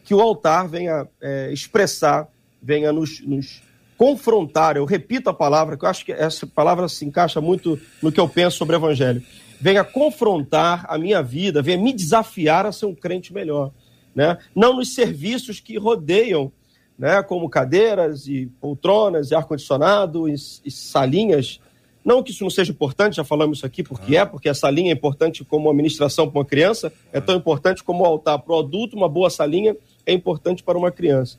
que 0.03 0.13
o 0.13 0.19
altar 0.19 0.67
venha 0.67 1.07
é, 1.21 1.51
expressar, 1.53 2.27
venha 2.61 2.91
nos, 2.91 3.21
nos 3.25 3.61
confrontar. 3.97 4.75
Eu 4.75 4.85
repito 4.85 5.29
a 5.29 5.33
palavra, 5.33 5.77
que 5.77 5.85
eu 5.85 5.89
acho 5.89 6.03
que 6.03 6.11
essa 6.11 6.45
palavra 6.47 6.89
se 6.89 7.05
encaixa 7.05 7.39
muito 7.39 7.79
no 8.01 8.11
que 8.11 8.19
eu 8.19 8.27
penso 8.27 8.57
sobre 8.57 8.75
o 8.75 8.79
Evangelho. 8.79 9.23
Venha 9.59 9.83
confrontar 9.83 10.85
a 10.87 10.97
minha 10.97 11.21
vida, 11.21 11.61
venha 11.61 11.77
me 11.77 11.93
desafiar 11.93 12.65
a 12.65 12.71
ser 12.71 12.87
um 12.87 12.95
crente 12.95 13.31
melhor 13.31 13.71
né? 14.13 14.37
não 14.55 14.75
nos 14.75 14.93
serviços 14.93 15.59
que 15.59 15.77
rodeiam, 15.77 16.51
né? 16.97 17.23
como 17.23 17.49
cadeiras 17.49 18.27
e 18.27 18.47
poltronas 18.59 19.31
e 19.31 19.35
ar-condicionado 19.35 20.27
e, 20.27 20.35
e, 20.65 20.71
salinhas. 20.71 21.59
Não 22.03 22.23
que 22.23 22.31
isso 22.31 22.43
não 22.43 22.49
seja 22.49 22.71
importante, 22.71 23.17
já 23.17 23.23
falamos 23.23 23.59
isso 23.59 23.65
aqui, 23.65 23.83
porque 23.83 24.17
ah. 24.17 24.21
é, 24.21 24.25
porque 24.25 24.49
a 24.49 24.53
salinha 24.53 24.91
é 24.91 24.93
importante 24.93 25.43
como 25.43 25.69
a 25.69 25.71
administração 25.71 26.29
para 26.29 26.39
uma 26.39 26.45
criança, 26.45 26.91
é 27.13 27.21
tão 27.21 27.35
importante 27.35 27.83
como 27.83 28.03
o 28.03 28.05
altar 28.05 28.39
para 28.39 28.53
o 28.53 28.59
adulto, 28.59 28.95
uma 28.95 29.07
boa 29.07 29.29
salinha 29.29 29.75
é 30.05 30.13
importante 30.13 30.63
para 30.63 30.77
uma 30.77 30.91
criança. 30.91 31.37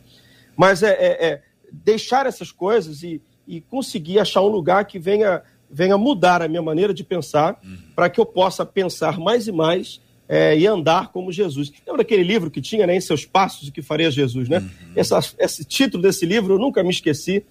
Mas 0.56 0.82
é, 0.82 0.92
é, 0.92 1.26
é 1.26 1.42
deixar 1.72 2.26
essas 2.26 2.52
coisas 2.52 3.02
e, 3.02 3.20
e 3.46 3.60
conseguir 3.60 4.18
achar 4.20 4.42
um 4.42 4.48
lugar 4.48 4.84
que 4.84 4.98
venha 4.98 5.42
venha 5.72 5.96
mudar 5.96 6.42
a 6.42 6.48
minha 6.48 6.60
maneira 6.60 6.92
de 6.92 7.02
pensar, 7.02 7.58
uhum. 7.64 7.78
para 7.96 8.10
que 8.10 8.20
eu 8.20 8.26
possa 8.26 8.66
pensar 8.66 9.18
mais 9.18 9.48
e 9.48 9.52
mais 9.52 10.02
é, 10.28 10.56
e 10.56 10.66
andar 10.66 11.10
como 11.10 11.32
Jesus. 11.32 11.72
Lembra 11.86 12.02
aquele 12.02 12.22
livro 12.22 12.50
que 12.50 12.60
tinha, 12.60 12.86
né, 12.86 12.94
em 12.94 13.00
seus 13.00 13.24
passos, 13.24 13.68
o 13.68 13.72
que 13.72 13.80
faria 13.80 14.10
Jesus, 14.10 14.48
né? 14.50 14.58
Uhum. 14.58 14.92
Essa, 14.94 15.18
esse 15.38 15.64
título 15.64 16.02
desse 16.02 16.26
livro 16.26 16.54
eu 16.54 16.58
nunca 16.58 16.82
me 16.82 16.90
esqueci, 16.90 17.44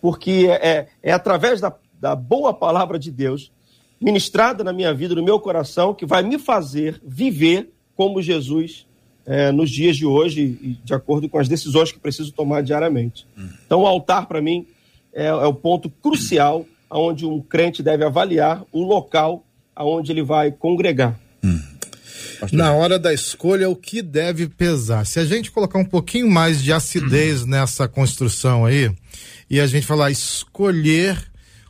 porque 0.00 0.46
é, 0.48 0.68
é, 0.68 0.86
é 1.02 1.12
através 1.12 1.60
da, 1.60 1.74
da 2.00 2.14
boa 2.14 2.52
palavra 2.52 2.98
de 2.98 3.10
Deus, 3.10 3.50
ministrada 4.00 4.62
na 4.62 4.72
minha 4.72 4.92
vida, 4.92 5.14
no 5.14 5.22
meu 5.22 5.40
coração, 5.40 5.94
que 5.94 6.04
vai 6.04 6.22
me 6.22 6.38
fazer 6.38 7.00
viver 7.04 7.70
como 7.94 8.20
Jesus 8.20 8.86
é, 9.24 9.50
nos 9.50 9.70
dias 9.70 9.96
de 9.96 10.06
hoje 10.06 10.58
e 10.62 10.78
de 10.84 10.94
acordo 10.94 11.28
com 11.28 11.38
as 11.38 11.48
decisões 11.48 11.90
que 11.90 11.98
preciso 11.98 12.32
tomar 12.32 12.62
diariamente. 12.62 13.26
Então, 13.66 13.80
o 13.80 13.86
altar, 13.86 14.26
para 14.26 14.40
mim, 14.40 14.66
é, 15.12 15.26
é, 15.26 15.32
o 15.32 15.54
ponto 15.54 15.90
crucial 15.90 16.64
onde 16.90 17.26
um 17.26 17.40
crente 17.40 17.82
deve 17.82 18.04
avaliar 18.04 18.64
o 18.70 18.82
local 18.84 19.44
aonde 19.74 20.12
ele 20.12 20.22
vai 20.22 20.52
congregar. 20.52 21.18
Na 22.52 22.72
hora 22.72 22.98
da 22.98 23.12
escolha, 23.12 23.68
o 23.68 23.74
que 23.74 24.02
deve 24.02 24.46
pesar? 24.46 25.04
Se 25.06 25.18
a 25.18 25.24
gente 25.24 25.50
colocar 25.50 25.78
um 25.78 25.84
pouquinho 25.84 26.30
mais 26.30 26.62
de 26.62 26.72
acidez 26.72 27.44
nessa 27.44 27.88
construção 27.88 28.64
aí, 28.64 28.90
e 29.48 29.58
a 29.58 29.66
gente 29.66 29.86
falar 29.86 30.10
escolher 30.10 31.18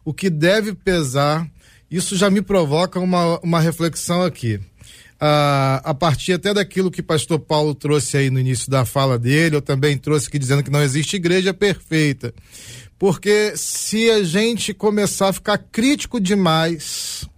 o 0.07 0.15
que 0.15 0.31
deve 0.31 0.73
pesar, 0.73 1.51
isso 1.91 2.17
já 2.17 2.31
me 2.31 2.41
provoca 2.41 3.01
uma, 3.01 3.41
uma 3.41 3.59
reflexão 3.59 4.23
aqui. 4.23 4.61
Ah, 5.19 5.81
a 5.83 5.93
partir 5.93 6.35
até 6.35 6.55
daquilo 6.55 6.93
que 6.93 7.03
pastor 7.03 7.41
Paulo 7.41 7.75
trouxe 7.75 8.17
aí 8.17 8.31
no 8.31 8.39
início 8.39 8.71
da 8.71 8.85
fala 8.85 9.19
dele, 9.19 9.57
eu 9.57 9.63
também 9.63 9.99
trouxe 9.99 10.29
aqui 10.29 10.39
dizendo 10.39 10.63
que 10.63 10.71
não 10.71 10.81
existe 10.81 11.17
igreja 11.17 11.53
perfeita. 11.53 12.33
Porque 12.97 13.55
se 13.57 14.09
a 14.09 14.23
gente 14.23 14.73
começar 14.73 15.31
a 15.31 15.33
ficar 15.33 15.59
crítico 15.59 16.21
demais, 16.21 17.29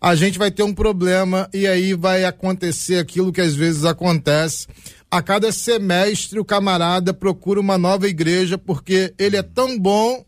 a 0.00 0.14
gente 0.14 0.38
vai 0.38 0.50
ter 0.50 0.62
um 0.62 0.72
problema 0.72 1.50
e 1.52 1.66
aí 1.66 1.92
vai 1.92 2.24
acontecer 2.24 2.96
aquilo 2.96 3.30
que 3.30 3.42
às 3.42 3.54
vezes 3.54 3.84
acontece. 3.84 4.66
A 5.10 5.20
cada 5.20 5.52
semestre 5.52 6.40
o 6.40 6.44
camarada 6.46 7.12
procura 7.12 7.60
uma 7.60 7.76
nova 7.76 8.08
igreja 8.08 8.56
porque 8.56 9.12
ele 9.18 9.36
é 9.36 9.42
tão 9.42 9.78
bom, 9.78 10.24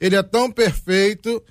ele 0.00 0.16
é 0.16 0.22
tão 0.22 0.50
perfeito 0.50 1.42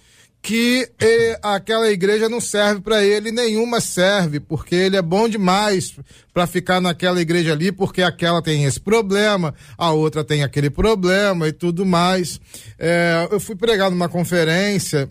que 0.41 0.89
eh, 1.01 1.37
aquela 1.43 1.91
igreja 1.91 2.29
não 2.29 2.39
serve 2.39 2.79
para 2.79 3.03
ele, 3.03 3.31
nenhuma 3.31 3.81
serve, 3.81 4.39
porque 4.39 4.75
ele 4.75 4.95
é 4.95 5.01
bom 5.01 5.27
demais 5.27 5.93
para 6.33 6.47
ficar 6.47 6.79
naquela 6.79 7.19
igreja 7.19 7.51
ali, 7.51 7.71
porque 7.71 8.01
aquela 8.01 8.41
tem 8.41 8.63
esse 8.63 8.79
problema, 8.79 9.53
a 9.77 9.91
outra 9.91 10.23
tem 10.23 10.43
aquele 10.43 10.69
problema 10.69 11.49
e 11.49 11.51
tudo 11.51 11.85
mais. 11.85 12.39
Eh, 12.79 13.27
eu 13.29 13.39
fui 13.39 13.55
pregar 13.55 13.91
numa 13.91 14.07
conferência 14.07 15.09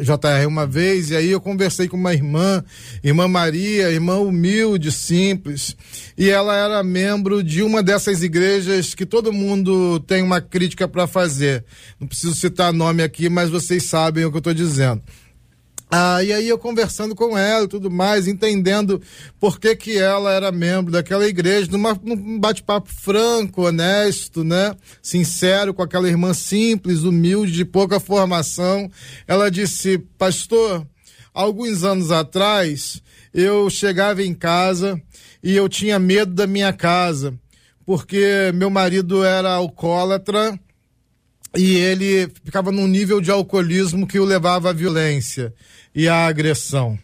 JR 0.00 0.46
uma 0.46 0.66
vez, 0.66 1.10
e 1.10 1.16
aí 1.16 1.30
eu 1.30 1.40
conversei 1.40 1.88
com 1.88 1.96
uma 1.96 2.12
irmã, 2.12 2.62
irmã 3.02 3.26
Maria, 3.26 3.90
irmã 3.90 4.18
humilde, 4.18 4.92
simples, 4.92 5.76
e 6.16 6.30
ela 6.30 6.54
era 6.54 6.82
membro 6.82 7.42
de 7.42 7.62
uma 7.62 7.82
dessas 7.82 8.22
igrejas 8.22 8.94
que 8.94 9.04
todo 9.04 9.32
mundo 9.32 9.98
tem 10.00 10.22
uma 10.22 10.40
crítica 10.40 10.86
para 10.86 11.06
fazer. 11.06 11.64
Não 11.98 12.06
preciso 12.06 12.34
citar 12.34 12.72
nome 12.72 13.02
aqui, 13.02 13.28
mas 13.28 13.50
vocês 13.50 13.84
sabem 13.84 14.24
o 14.24 14.30
que 14.30 14.36
eu 14.36 14.38
estou 14.38 14.54
dizendo. 14.54 15.02
Ah, 15.94 16.24
e 16.24 16.32
aí 16.32 16.48
eu 16.48 16.56
conversando 16.56 17.14
com 17.14 17.36
ela 17.36 17.66
e 17.66 17.68
tudo 17.68 17.90
mais, 17.90 18.26
entendendo 18.26 18.98
por 19.38 19.60
que 19.60 19.76
que 19.76 19.98
ela 19.98 20.32
era 20.32 20.50
membro 20.50 20.90
daquela 20.90 21.28
igreja, 21.28 21.70
numa, 21.70 21.92
num 22.02 22.40
bate-papo 22.40 22.88
franco, 22.90 23.66
honesto, 23.66 24.42
né? 24.42 24.74
Sincero, 25.02 25.74
com 25.74 25.82
aquela 25.82 26.08
irmã 26.08 26.32
simples, 26.32 27.02
humilde, 27.02 27.52
de 27.52 27.66
pouca 27.66 28.00
formação. 28.00 28.90
Ela 29.28 29.50
disse, 29.50 29.98
pastor, 30.16 30.86
alguns 31.34 31.84
anos 31.84 32.10
atrás, 32.10 33.02
eu 33.34 33.68
chegava 33.68 34.22
em 34.22 34.32
casa 34.32 34.98
e 35.42 35.54
eu 35.54 35.68
tinha 35.68 35.98
medo 35.98 36.32
da 36.32 36.46
minha 36.46 36.72
casa, 36.72 37.34
porque 37.84 38.50
meu 38.54 38.70
marido 38.70 39.22
era 39.22 39.52
alcoólatra, 39.52 40.58
e 41.54 41.76
ele 41.76 42.32
ficava 42.42 42.72
num 42.72 42.86
nível 42.86 43.20
de 43.20 43.30
alcoolismo 43.30 44.06
que 44.06 44.18
o 44.18 44.24
levava 44.24 44.70
à 44.70 44.72
violência 44.72 45.52
e 45.94 46.08
à 46.08 46.26
agressão. 46.26 46.98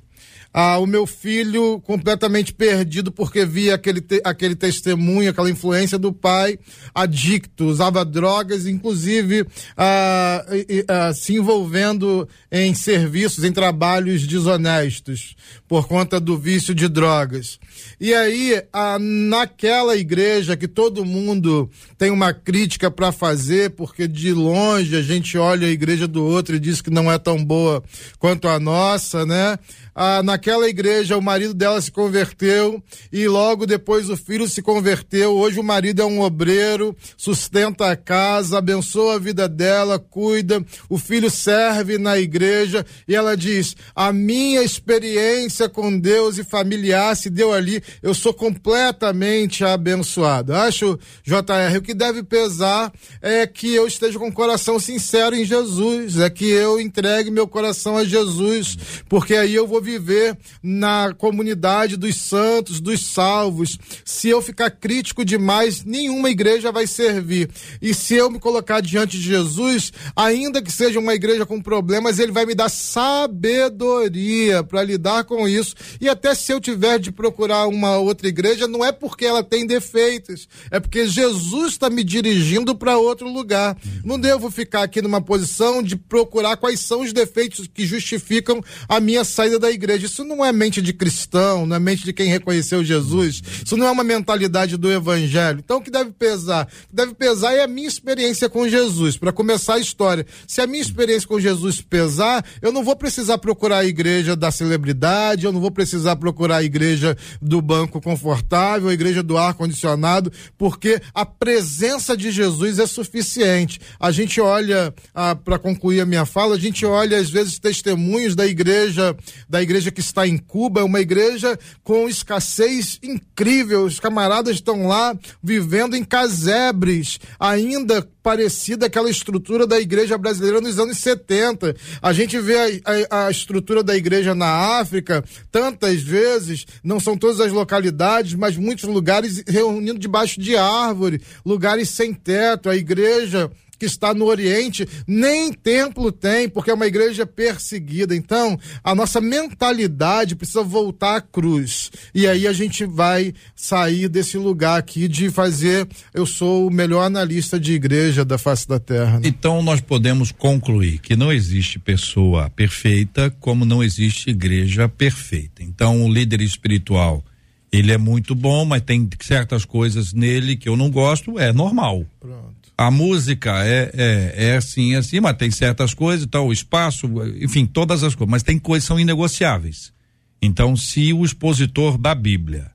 Ah, 0.53 0.79
o 0.79 0.87
meu 0.87 1.07
filho 1.07 1.81
completamente 1.83 2.55
perdido 2.55 3.13
porque 3.13 3.45
via 3.45 3.75
aquele, 3.75 4.01
te, 4.01 4.21
aquele 4.25 4.57
testemunho, 4.57 5.31
aquela 5.31 5.51
influência 5.51 5.99
do 5.99 6.13
pai, 6.13 6.59
adicto, 6.95 7.67
usava 7.67 8.05
drogas, 8.05 8.67
inclusive 8.67 9.47
ah, 9.77 10.45
ah, 10.89 11.13
se 11.13 11.35
envolvendo 11.35 12.27
em 12.51 12.75
serviços, 12.75 13.45
em 13.45 13.53
trabalhos 13.53 14.27
desonestos, 14.27 15.37
por 15.69 15.87
conta 15.87 16.19
do 16.19 16.37
vício 16.37 16.75
de 16.75 16.89
drogas. 16.89 17.61
E 18.01 18.15
aí, 18.15 18.63
ah, 18.73 18.97
naquela 19.01 19.97
igreja 19.97 20.57
que 20.57 20.69
todo 20.69 21.05
mundo 21.05 21.69
tem 21.97 22.13
uma 22.13 22.33
crítica 22.33 22.91
para 22.91 23.11
fazer, 23.11 23.71
porque 23.71 24.07
de 24.07 24.33
longe 24.33 24.95
a 24.95 25.03
gente 25.03 25.37
olha 25.37 25.67
a 25.67 25.71
igreja 25.71 26.07
do 26.07 26.25
outro 26.25 26.55
e 26.55 26.61
diz 26.61 26.81
que 26.81 26.91
não 26.91 27.11
é 27.11 27.19
tão 27.19 27.45
boa 27.45 27.83
quanto 28.19 28.47
a 28.47 28.61
nossa, 28.61 29.27
né? 29.27 29.59
Ah, 30.01 30.23
naquela 30.23 30.69
igreja 30.69 31.19
o 31.19 31.21
marido 31.21 31.53
dela 31.53 31.81
se 31.81 31.91
converteu 31.91 32.81
e 33.13 33.27
logo 33.27 33.67
depois 33.67 34.09
o 34.09 34.17
filho 34.17 34.47
se 34.47 34.63
converteu. 34.63 35.33
Hoje 35.33 35.59
o 35.59 35.65
marido 35.65 36.01
é 36.01 36.05
um 36.05 36.21
obreiro, 36.21 36.97
sustenta 37.17 37.91
a 37.91 37.97
casa, 37.97 38.59
abençoa 38.59 39.17
a 39.17 39.19
vida 39.19 39.49
dela, 39.49 39.99
cuida. 39.99 40.65
O 40.89 40.99
filho 40.99 41.29
serve 41.29 41.99
na 41.99 42.17
igreja 42.17 42.87
e 43.09 43.17
ela 43.17 43.37
diz: 43.37 43.75
A 43.93 44.13
minha 44.13 44.63
experiência 44.63 45.69
com 45.69 45.99
Deus 45.99 46.39
e 46.39 46.45
familiar 46.45 47.17
se 47.17 47.29
deu 47.29 47.53
ali, 47.53 47.83
eu 48.01 48.15
sou 48.15 48.33
completamente 48.33 49.65
abençoado. 49.65 50.55
Acho, 50.55 50.97
JR, 51.25 51.77
o 51.77 51.83
que 51.83 51.93
deve 51.93 52.23
pesar 52.23 52.93
é 53.21 53.49
que 53.49 53.75
eu 53.75 53.85
esteja 53.85 54.17
com 54.17 54.29
o 54.29 54.33
coração 54.33 54.79
sincero 54.79 55.35
em 55.35 55.45
Jesus, 55.45 56.21
é 56.21 56.31
que 56.31 56.49
eu 56.49 56.81
entregue 56.81 57.33
meu 57.33 57.49
coração 57.49 57.97
a 57.97 58.05
Jesus, 58.05 58.77
porque 59.09 59.35
aí 59.35 59.57
eu 59.57 59.67
vou 59.67 59.88
viver 59.89 60.37
na 60.63 61.15
comunidade 61.17 61.97
dos 61.97 62.17
santos, 62.17 62.81
dos 62.81 63.07
salvos. 63.07 63.79
Se 64.05 64.29
eu 64.29 64.43
ficar 64.43 64.71
crítico 64.71 65.25
demais, 65.25 65.85
nenhuma 65.85 66.29
igreja 66.29 66.71
vai 66.71 66.87
servir. 66.87 67.49
E 67.81 67.95
se 67.95 68.15
eu 68.15 68.31
me 68.31 68.39
colocar 68.39 68.81
diante 68.81 69.19
de 69.19 69.25
Jesus, 69.25 69.93
ainda 70.15 70.61
que 70.61 70.71
seja 70.71 70.99
uma 70.99 71.15
igreja 71.15 71.47
com 71.47 71.61
problemas, 71.61 72.19
ele 72.19 72.33
vai 72.33 72.45
me 72.45 72.55
dar 72.55 72.69
sabedoria 72.69 74.63
para 74.63 74.83
lidar 74.83 75.25
com 75.25 75.49
isso. 75.49 75.75
E 76.01 76.09
até 76.09 76.35
se 76.35 76.53
eu 76.53 76.61
tiver 76.61 76.99
de 76.99 77.11
procurar 77.11 77.67
uma 77.67 77.97
outra 77.97 78.29
igreja, 78.29 78.69
não 78.69 78.85
é 78.85 78.93
porque 78.93 79.25
ela 79.25 79.43
tem 79.43 79.67
defeitos, 79.67 80.49
é 80.71 80.79
porque 80.79 81.07
Jesus 81.07 81.73
está 81.73 81.89
me 81.89 82.05
dirigindo 82.05 82.75
para 82.75 82.99
outro 82.99 83.29
lugar. 83.29 83.77
Não 84.05 84.19
devo 84.19 84.51
ficar 84.51 84.83
aqui 84.83 85.01
numa 85.01 85.21
posição 85.21 85.83
de 85.83 85.97
procurar 85.97 86.57
quais 86.57 86.81
são 86.81 87.01
os 87.01 87.13
defeitos 87.13 87.67
que 87.73 87.87
justificam 87.87 88.63
a 88.89 89.01
minha 89.01 89.25
saída 89.25 89.59
da 89.59 89.68
igreja 89.71 89.89
igreja. 89.89 90.07
Isso 90.07 90.25
não 90.25 90.45
é 90.45 90.53
mente 90.53 90.83
de 90.83 90.93
cristão, 90.93 91.67
não 91.67 91.77
é 91.77 91.79
mente 91.79 92.05
de 92.05 92.13
quem 92.13 92.29
reconheceu 92.29 92.85
Jesus. 92.85 93.43
Isso 93.65 93.77
não 93.77 93.87
é 93.87 93.91
uma 93.91 94.05
mentalidade 94.05 94.77
do 94.77 94.91
evangelho. 94.91 95.61
Então 95.65 95.79
o 95.79 95.81
que 95.81 95.91
deve 95.91 96.11
pesar? 96.11 96.67
O 96.67 96.89
que 96.89 96.95
deve 96.95 97.15
pesar 97.15 97.55
é 97.55 97.63
a 97.63 97.69
minha 97.69 97.89
experiência 97.89 98.49
com 98.49 98.69
Jesus, 98.69 99.17
para 99.17 99.33
começar 99.33 99.75
a 99.75 99.79
história. 99.79 100.27
Se 100.47 100.61
a 100.61 100.67
minha 100.67 100.83
experiência 100.83 101.27
com 101.27 101.41
Jesus 101.41 101.81
pesar, 101.81 102.45
eu 102.61 102.71
não 102.71 102.85
vou 102.85 102.97
precisar 102.97 103.39
procurar 103.39 103.79
a 103.79 103.85
igreja 103.85 104.37
da 104.37 104.51
celebridade, 104.51 105.45
eu 105.45 105.53
não 105.53 105.61
vou 105.61 105.71
precisar 105.71 106.17
procurar 106.17 106.59
a 106.59 106.65
igreja 106.65 107.17
do 107.41 107.63
banco 107.63 108.01
confortável, 108.01 108.89
a 108.89 108.95
igreja 108.95 109.23
do 109.23 109.39
ar 109.39 109.55
condicionado, 109.55 110.33
porque 110.57 111.01
a 111.15 111.25
presença 111.25 112.17
de 112.17 112.31
Jesus 112.31 112.79
é 112.79 112.87
suficiente. 112.87 113.81
A 113.99 114.11
gente 114.11 114.41
olha, 114.41 114.95
ah, 115.15 115.35
para 115.35 115.59
concluir 115.59 116.01
a 116.01 116.07
minha 116.07 116.27
fala, 116.27 116.57
a 116.57 116.59
gente 116.59 116.85
olha 116.85 117.19
às 117.19 117.31
vezes 117.31 117.59
testemunhos 117.59 118.35
da 118.35 118.47
igreja, 118.47 119.17
da 119.49 119.58
igreja 119.63 119.89
igreja 119.89 119.91
que 119.91 120.01
está 120.01 120.27
em 120.27 120.37
Cuba 120.37 120.81
é 120.81 120.85
uma 120.85 121.01
igreja 121.01 121.59
com 121.83 122.09
escassez 122.09 122.99
incrível. 123.03 123.85
Os 123.85 124.01
camaradas 124.01 124.57
estão 124.57 124.87
lá 124.87 125.17
vivendo 125.43 125.95
em 125.95 126.05
casebres, 126.05 127.19
ainda 127.39 128.07
parecida 128.23 128.87
àquela 128.87 129.09
estrutura 129.09 129.67
da 129.67 129.81
igreja 129.81 130.19
brasileira 130.19 130.61
nos 130.61 130.79
anos 130.79 130.99
70. 130.99 131.75
A 132.03 132.13
gente 132.13 132.39
vê 132.39 132.83
a, 132.85 133.07
a, 133.11 133.27
a, 133.27 133.31
estrutura 133.31 133.83
da 133.83 133.97
igreja 133.97 134.35
na 134.35 134.81
África 134.81 135.25
tantas 135.51 136.03
vezes, 136.03 136.67
não 136.83 137.01
são 137.01 137.17
todas 137.17 137.41
as 137.41 137.53
localidades, 137.53 138.35
mas 138.35 138.57
muitos 138.57 138.85
lugares 138.85 139.43
reunindo 139.47 139.99
debaixo 139.99 140.41
de 140.41 140.57
árvore, 140.57 141.23
lugares 141.45 141.89
sem 141.89 142.13
teto. 142.13 142.69
A 142.69 142.77
igreja 142.77 143.51
que 143.79 143.87
está 143.87 144.13
no 144.13 144.27
Oriente, 144.27 144.87
nem 145.07 145.53
templo 145.53 146.11
tem, 146.11 146.49
porque 146.49 146.71
é 146.71 146.75
uma 146.75 146.87
igreja 146.87 147.27
perseguida. 147.27 148.15
Então, 148.15 148.59
a 148.83 148.95
nossa 148.95 149.21
mentalidade 149.21 150.35
precisa 150.35 150.63
voltar 150.63 151.17
à 151.17 151.21
cruz. 151.21 151.91
E 152.15 152.27
aí 152.27 152.47
a 152.47 152.53
gente 152.53 152.85
vai 152.85 153.33
sair 153.55 154.09
desse 154.09 154.37
lugar 154.37 154.79
aqui 154.79 155.07
de 155.07 155.31
fazer. 155.31 155.87
Eu 156.13 156.27
sou 156.27 156.67
o 156.67 156.71
melhor 156.71 157.05
analista 157.05 157.59
de 157.59 157.73
igreja 157.73 158.25
da 158.25 158.39
face 158.39 158.67
da 158.67 158.81
terra. 158.81 159.21
Né? 159.21 159.29
Então, 159.29 159.63
nós 159.63 159.81
podemos 159.81 160.33
concluir 160.33 160.99
que 160.99 161.15
não 161.15 161.33
existe 161.33 161.79
pessoa 161.79 162.51
perfeita, 162.51 163.31
como 163.39 163.65
não 163.65 163.83
existe 163.83 164.31
igreja 164.31 164.89
perfeita. 164.89 165.63
Então, 165.63 166.05
o 166.05 166.13
líder 166.13 166.41
espiritual 166.41 167.23
ele 167.71 167.93
é 167.93 167.99
muito 167.99 168.35
bom, 168.35 168.65
mas 168.65 168.83
tem 168.83 169.09
certas 169.21 169.65
coisas 169.65 170.13
nele 170.13 170.57
que 170.57 170.69
eu 170.69 170.77
não 170.77 170.91
gosto, 170.91 171.39
é 171.39 171.53
normal. 171.53 172.05
Pronto. 172.19 172.58
A 172.79 172.93
música 172.93 173.65
é, 173.65 173.91
é, 173.93 174.35
é 174.51 174.57
assim, 174.57 174.95
é 174.95 174.99
assim, 174.99 175.19
mas 175.19 175.37
tem 175.37 175.51
certas 175.51 175.93
coisas, 175.93 176.25
então, 176.25 176.47
o 176.47 176.53
espaço, 176.53 177.09
enfim, 177.43 177.67
todas 177.67 178.05
as 178.05 178.15
coisas, 178.15 178.31
mas 178.31 178.45
tem 178.45 178.57
coisas 178.57 178.85
que 178.85 178.89
são 178.89 179.01
inegociáveis. 179.01 179.93
Então, 180.41 180.77
se 180.77 181.13
o 181.13 181.25
expositor 181.25 181.99
da 181.99 182.15
Bíblia, 182.15 182.71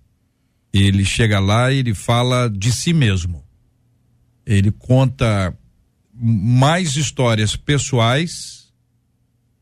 ele 0.73 1.05
chega 1.05 1.39
lá 1.39 1.71
e 1.71 1.77
ele 1.77 1.93
fala 1.93 2.49
de 2.49 2.73
si 2.73 2.91
mesmo, 2.91 3.41
ele 4.45 4.71
conta 4.71 5.57
mais 6.13 6.97
histórias 6.97 7.55
pessoais 7.55 8.73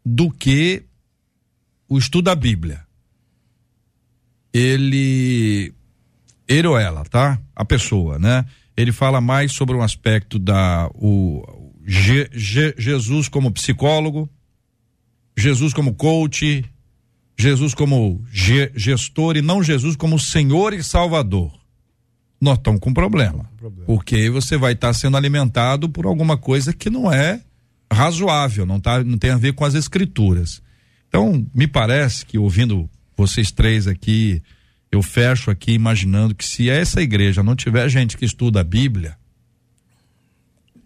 do 0.04 0.32
que 0.32 0.84
o 1.88 2.00
estudo 2.00 2.26
da 2.26 2.36
Bíblia 2.36 2.84
ele 4.54 5.74
ele 6.48 6.68
ou 6.68 6.78
ela, 6.78 7.06
tá? 7.06 7.40
A 7.56 7.64
pessoa, 7.64 8.20
né? 8.20 8.46
Ele 8.82 8.92
fala 8.92 9.22
mais 9.22 9.52
sobre 9.52 9.76
um 9.76 9.82
aspecto 9.82 10.40
da 10.40 10.90
o 10.96 11.44
Je, 11.86 12.30
Je, 12.32 12.74
Jesus 12.78 13.28
como 13.28 13.52
psicólogo, 13.52 14.30
Jesus 15.38 15.74
como 15.74 15.94
coach, 15.94 16.64
Jesus 17.38 17.74
como 17.74 18.24
ge, 18.32 18.72
gestor 18.76 19.38
e 19.38 19.42
não 19.42 19.64
Jesus 19.64 19.96
como 19.96 20.20
Senhor 20.20 20.74
e 20.74 20.84
Salvador. 20.84 21.52
Nós 22.40 22.58
estamos 22.58 22.80
com 22.80 22.94
problema, 22.94 23.50
problema. 23.58 23.86
Porque 23.86 24.30
você 24.30 24.58
vai 24.58 24.74
estar 24.74 24.90
tá 24.90 24.94
sendo 24.94 25.18
alimentado 25.18 25.90
por 25.90 26.06
alguma 26.06 26.38
coisa 26.38 26.74
que 26.74 26.90
não 26.90 27.12
é 27.12 27.42
razoável, 27.92 28.66
não 28.66 28.80
tá, 28.80 29.04
não 29.04 29.18
tem 29.18 29.32
a 29.32 29.38
ver 29.38 29.54
com 29.54 29.66
as 29.66 29.76
escrituras. 29.76 30.62
Então, 31.08 31.46
me 31.54 31.68
parece 31.68 32.26
que 32.26 32.38
ouvindo 32.38 32.90
vocês 33.18 33.52
três 33.52 33.86
aqui, 33.88 34.42
eu 34.92 35.02
fecho 35.02 35.50
aqui 35.50 35.72
imaginando 35.72 36.36
que 36.36 36.46
se 36.46 36.70
essa 36.70 37.02
igreja 37.02 37.42
não 37.42 37.56
tiver 37.56 37.88
gente 37.90 38.18
que 38.18 38.26
estuda 38.26 38.62
a 38.62 38.64
Bíblia, 38.64 39.18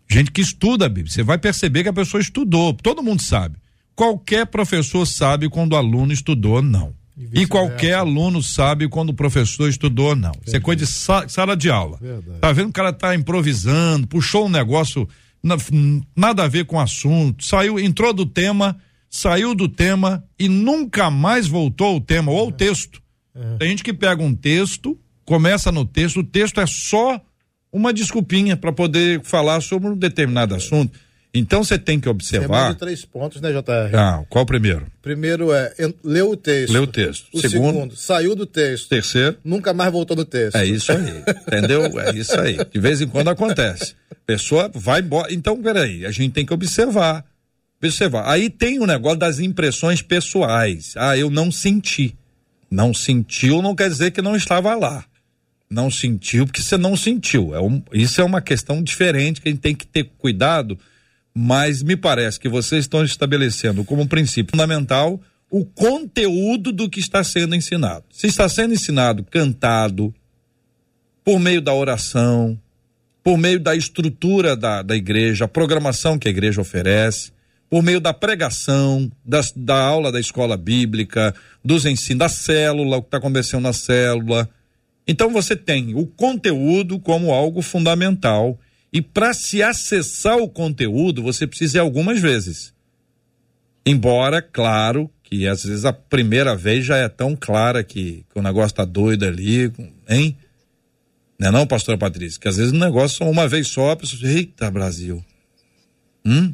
gente 0.10 0.32
que 0.32 0.41
estuda 0.41 0.86
a 0.86 0.89
Bíblia, 0.89 1.12
você 1.12 1.24
vai 1.24 1.38
perceber 1.38 1.84
que 1.84 1.89
a 1.89 1.93
pessoa 1.93 2.22
estudou, 2.22 2.74
todo 2.74 3.03
mundo 3.03 3.22
sabe. 3.22 3.58
Qualquer 3.95 4.45
professor 4.45 5.06
sabe 5.06 5.49
quando 5.49 5.74
o 5.74 5.78
aluno 5.78 6.12
estudou 6.12 6.56
ou 6.56 6.62
não. 6.62 6.93
E, 7.18 7.41
e 7.41 7.47
qualquer 7.47 7.93
aluno 7.93 8.43
sabe 8.43 8.89
quando 8.89 9.10
o 9.10 9.14
professor 9.14 9.70
estudou 9.70 10.10
ou 10.10 10.16
não. 10.16 10.34
Isso 10.45 10.56
é 10.56 10.60
coisa 10.60 10.86
de 10.86 11.32
sala 11.32 11.56
de 11.56 11.70
aula. 11.70 11.97
Verdade. 11.99 12.39
Tá 12.39 12.51
vendo 12.51 12.66
que 12.66 12.72
o 12.72 12.74
cara 12.74 12.91
tá 12.91 13.16
improvisando, 13.16 14.06
puxou 14.06 14.47
um 14.47 14.49
negócio 14.49 15.08
nada 16.16 16.43
a 16.43 16.47
ver 16.47 16.66
com 16.66 16.76
o 16.76 16.80
assunto, 16.80 17.45
saiu, 17.45 17.80
entrou 17.80 18.12
do 18.12 18.26
tema 18.26 18.78
saiu 19.16 19.56
do 19.56 19.70
tema 19.70 20.24
e 20.38 20.49
nunca 20.49 21.10
mais 21.10 21.47
voltou 21.47 21.88
ao 21.88 22.01
tema 22.01 22.32
ou 22.32 22.39
ao 22.39 22.51
texto. 22.51 23.01
É. 23.36 23.58
Tem 23.58 23.70
gente 23.70 23.84
que 23.84 23.94
pega 23.94 24.22
um 24.24 24.34
texto, 24.34 24.98
começa 25.26 25.72
no 25.72 25.86
texto, 25.86 26.22
o 26.22 26.24
texto 26.24 26.60
é 26.62 26.66
só 26.66 27.20
uma 27.72 27.94
desculpinha 27.94 28.56
para 28.56 28.72
poder 28.72 29.22
falar 29.24 29.62
sobre 29.62 29.90
um 29.90 29.98
determinado 29.98 30.56
assunto. 30.56 30.98
Então 31.34 31.66
você 31.66 31.78
tem 31.78 32.00
que 32.00 32.08
observar. 32.08 32.72
de 32.72 32.80
três 32.80 33.04
pontos, 33.04 33.42
né, 33.42 33.52
JR? 33.52 33.94
Ah, 33.94 34.24
qual 34.30 34.44
o 34.44 34.48
primeiro? 34.48 34.88
Primeiro 35.02 35.52
é 35.52 35.74
leu 36.02 36.32
o 36.32 36.38
texto. 36.38 36.72
Leu 36.72 36.84
o 36.84 36.88
texto. 36.88 37.28
O 37.34 37.42
segundo, 37.42 37.74
segundo, 37.74 37.96
saiu 37.98 38.36
do 38.38 38.46
texto. 38.46 38.88
Terceiro, 38.88 39.38
nunca 39.44 39.74
mais 39.74 39.92
voltou 39.92 40.16
no 40.16 40.24
texto. 40.24 40.56
É 40.56 40.66
isso 40.66 40.94
aí. 40.94 41.24
entendeu? 41.46 41.82
É 42.00 42.16
isso 42.16 42.40
aí. 42.40 42.58
De 42.72 42.80
vez 42.80 43.02
em 43.02 43.08
quando 43.08 43.28
acontece. 43.30 43.96
Pessoa 44.26 44.72
vai 44.74 45.02
embora. 45.02 45.34
Então, 45.34 45.62
peraí, 45.62 46.06
a 46.06 46.12
gente 46.12 46.32
tem 46.32 46.46
que 46.46 46.54
observar 46.54 47.26
observar. 47.86 48.30
Aí 48.30 48.50
tem 48.50 48.80
o 48.80 48.86
negócio 48.86 49.20
das 49.20 49.40
impressões 49.40 50.02
pessoais. 50.02 50.94
Ah, 50.96 51.18
eu 51.18 51.30
não 51.30 51.52
senti. 51.52 52.16
Não 52.76 52.93
sentiu 52.93 53.61
não 53.61 53.73
quer 53.73 53.89
dizer 53.89 54.11
que 54.11 54.21
não 54.21 54.36
estava 54.36 54.76
lá. 54.76 55.05
Não 55.69 55.89
sentiu 55.89 56.45
porque 56.45 56.61
você 56.61 56.78
não 56.78 56.97
sentiu. 56.97 57.55
É 57.55 57.61
um, 57.61 57.82
isso 57.93 58.19
é 58.19 58.23
uma 58.23 58.41
questão 58.41 58.84
diferente 58.84 59.39
que 59.39 59.47
a 59.47 59.51
gente 59.51 59.61
tem 59.61 59.73
que 59.73 59.88
ter 59.88 60.11
cuidado, 60.17 60.78
mas 61.34 61.82
me 61.82 61.95
parece 61.95 62.38
que 62.38 62.49
vocês 62.49 62.84
estão 62.84 63.01
estabelecendo 63.01 63.86
como 63.86 64.05
princípio 64.05 64.51
fundamental 64.51 65.21
o 65.49 65.63
conteúdo 65.63 66.73
do 66.73 66.89
que 66.89 66.99
está 66.99 67.23
sendo 67.23 67.55
ensinado. 67.55 68.03
Se 68.11 68.28
está 68.28 68.49
sendo 68.49 68.73
ensinado 68.73 69.23
cantado, 69.23 70.13
por 71.23 71.39
meio 71.39 71.61
da 71.61 71.73
oração, 71.73 72.59
por 73.23 73.38
meio 73.38 73.59
da 73.59 73.73
estrutura 73.73 74.53
da, 74.53 74.82
da 74.82 74.97
igreja, 74.97 75.45
a 75.45 75.47
programação 75.47 76.19
que 76.19 76.28
a 76.28 76.32
igreja 76.32 76.59
oferece, 76.59 77.32
por 77.70 77.84
meio 77.84 77.99
da 77.99 78.13
pregação, 78.13 79.11
das, 79.24 79.51
da 79.55 79.78
aula 79.78 80.11
da 80.11 80.20
escola 80.20 80.55
bíblica, 80.55 81.34
dos 81.63 81.86
ensinos, 81.86 82.20
da 82.20 82.30
célula, 82.30 82.97
o 82.97 83.01
que 83.01 83.07
está 83.07 83.18
acontecendo 83.18 83.63
na 83.63 83.74
célula. 83.74 84.49
Então 85.07 85.32
você 85.32 85.55
tem 85.55 85.95
o 85.95 86.05
conteúdo 86.05 86.99
como 86.99 87.34
algo 87.34 87.61
fundamental. 87.61 88.59
E 88.93 89.01
para 89.01 89.34
se 89.34 89.61
acessar 89.61 90.38
o 90.38 90.47
conteúdo, 90.47 91.22
você 91.22 91.45
precisa 91.45 91.78
ir 91.78 91.82
algumas 91.82 92.20
vezes. 92.20 92.74
Embora, 93.86 94.41
claro, 94.41 95.09
que 95.22 95.47
às 95.47 95.63
vezes 95.63 95.86
a 95.86 95.93
primeira 95.93 96.55
vez 96.55 96.86
já 96.86 96.97
é 96.97 97.09
tão 97.09 97.36
clara 97.36 97.84
que, 97.84 98.26
que 98.32 98.39
o 98.39 98.41
negócio 98.41 98.74
está 98.74 98.86
doido 98.86 99.26
ali, 99.26 99.72
hein? 100.07 100.38
Não 101.38 101.49
é 101.49 101.51
não, 101.51 101.68
pastora 101.68 101.97
Patrícia? 101.97 102.39
Que 102.39 102.47
às 102.47 102.57
vezes 102.57 102.72
o 102.72 102.78
negócio 102.78 103.18
só 103.18 103.30
uma 103.30 103.47
vez 103.47 103.68
só, 103.68 103.91
a 103.91 103.95
pessoa 103.95 104.20
diz, 104.22 104.36
eita, 104.36 104.72
Brasil. 104.72 105.24
Hum? 106.26 106.53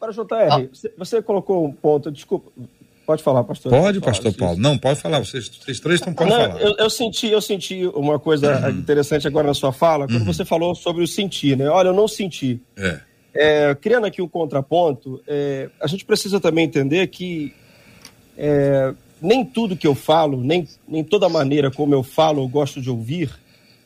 Agora, 0.00 0.12
JR, 0.12 0.52
ah. 0.52 0.68
você, 0.72 0.92
você, 0.96 1.22
colocou 1.22 1.64
um 1.64 1.72
ponto, 1.72 2.10
desculpa. 2.10 2.50
Pode 3.06 3.22
falar, 3.22 3.44
pastor. 3.44 3.70
Pode, 3.70 4.00
pastor 4.00 4.32
falar, 4.32 4.48
Paulo. 4.48 4.60
Não, 4.60 4.76
pode 4.76 5.00
falar. 5.00 5.20
Vocês, 5.20 5.48
vocês 5.48 5.78
três 5.78 6.00
estão 6.00 6.12
podem 6.12 6.32
falar. 6.32 6.60
Eu, 6.60 6.74
eu, 6.76 6.90
senti, 6.90 7.28
eu 7.28 7.40
senti 7.40 7.86
uma 7.94 8.18
coisa 8.18 8.66
uhum. 8.66 8.78
interessante 8.78 9.26
agora 9.28 9.46
na 9.46 9.54
sua 9.54 9.72
fala, 9.72 10.06
quando 10.06 10.18
uhum. 10.18 10.24
você 10.24 10.44
falou 10.44 10.74
sobre 10.74 11.04
o 11.04 11.06
sentir, 11.06 11.56
né? 11.56 11.68
Olha, 11.68 11.88
eu 11.88 11.94
não 11.94 12.08
senti. 12.08 12.60
É. 12.76 13.00
É, 13.32 13.74
criando 13.74 14.06
aqui 14.06 14.20
um 14.20 14.28
contraponto, 14.28 15.22
é, 15.26 15.68
a 15.80 15.86
gente 15.86 16.04
precisa 16.04 16.40
também 16.40 16.64
entender 16.64 17.06
que 17.08 17.54
é, 18.36 18.94
nem 19.20 19.44
tudo 19.44 19.76
que 19.76 19.86
eu 19.86 19.94
falo, 19.94 20.42
nem, 20.42 20.66
nem 20.88 21.04
toda 21.04 21.28
maneira 21.28 21.70
como 21.70 21.94
eu 21.94 22.02
falo, 22.02 22.42
eu 22.42 22.48
gosto 22.48 22.80
de 22.80 22.90
ouvir, 22.90 23.30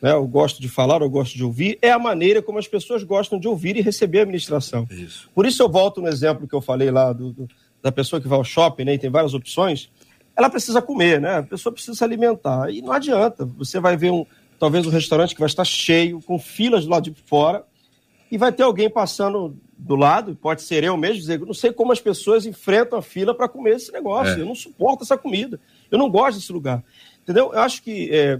né, 0.01 0.11
eu 0.11 0.27
gosto 0.27 0.61
de 0.61 0.67
falar, 0.67 1.01
eu 1.01 1.09
gosto 1.09 1.35
de 1.35 1.43
ouvir, 1.43 1.77
é 1.81 1.91
a 1.91 1.99
maneira 1.99 2.41
como 2.41 2.57
as 2.57 2.67
pessoas 2.67 3.03
gostam 3.03 3.39
de 3.39 3.47
ouvir 3.47 3.77
e 3.77 3.81
receber 3.81 4.19
a 4.19 4.21
administração. 4.23 4.87
Isso. 4.89 5.29
Por 5.33 5.45
isso 5.45 5.61
eu 5.61 5.69
volto 5.69 6.01
no 6.01 6.07
exemplo 6.07 6.47
que 6.47 6.55
eu 6.55 6.61
falei 6.61 6.89
lá 6.89 7.13
do, 7.13 7.31
do, 7.31 7.47
da 7.81 7.91
pessoa 7.91 8.21
que 8.21 8.27
vai 8.27 8.37
ao 8.37 8.43
shopping 8.43 8.85
né, 8.85 8.93
e 8.95 8.97
tem 8.97 9.09
várias 9.09 9.33
opções. 9.33 9.89
Ela 10.35 10.49
precisa 10.49 10.81
comer, 10.81 11.21
né? 11.21 11.37
A 11.37 11.43
pessoa 11.43 11.71
precisa 11.73 11.95
se 11.95 12.03
alimentar. 12.03 12.71
E 12.71 12.81
não 12.81 12.93
adianta. 12.93 13.45
Você 13.57 13.79
vai 13.79 13.97
ver 13.97 14.11
um, 14.11 14.25
talvez 14.57 14.87
um 14.87 14.89
restaurante 14.89 15.35
que 15.35 15.39
vai 15.39 15.49
estar 15.49 15.65
cheio, 15.65 16.21
com 16.21 16.39
filas 16.39 16.85
do 16.85 16.91
lado 16.91 17.11
de 17.11 17.15
fora, 17.25 17.63
e 18.31 18.37
vai 18.37 18.51
ter 18.51 18.63
alguém 18.63 18.89
passando 18.89 19.57
do 19.77 19.95
lado, 19.95 20.35
pode 20.35 20.61
ser 20.61 20.83
eu 20.83 20.95
mesmo, 20.95 21.17
dizer, 21.17 21.39
não 21.39 21.53
sei 21.53 21.73
como 21.73 21.91
as 21.91 21.99
pessoas 21.99 22.45
enfrentam 22.45 22.97
a 22.97 23.01
fila 23.01 23.35
para 23.35 23.49
comer 23.49 23.75
esse 23.75 23.91
negócio. 23.91 24.35
É. 24.35 24.41
Eu 24.41 24.45
não 24.45 24.55
suporto 24.55 25.03
essa 25.03 25.17
comida. 25.17 25.59
Eu 25.89 25.97
não 25.97 26.09
gosto 26.09 26.37
desse 26.37 26.53
lugar. 26.53 26.83
Entendeu? 27.21 27.51
Eu 27.53 27.59
acho 27.59 27.83
que 27.83 28.09
é, 28.11 28.39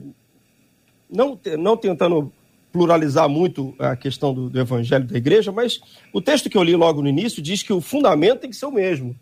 não, 1.11 1.37
não 1.59 1.75
tentando 1.75 2.31
pluralizar 2.71 3.27
muito 3.27 3.75
a 3.77 3.95
questão 3.95 4.33
do, 4.33 4.49
do, 4.49 4.59
evangelho 4.59 5.05
da 5.05 5.17
igreja, 5.17 5.51
mas 5.51 5.81
o 6.13 6.21
texto 6.21 6.49
que 6.49 6.57
eu 6.57 6.63
li 6.63 6.75
logo 6.75 7.01
no 7.01 7.09
início 7.09 7.41
diz 7.41 7.61
que 7.61 7.73
o 7.73 7.81
fundamento 7.81 8.41
tem 8.41 8.49
que 8.49 8.55
ser 8.55 8.65
o 8.65 8.71
mesmo. 8.71 9.15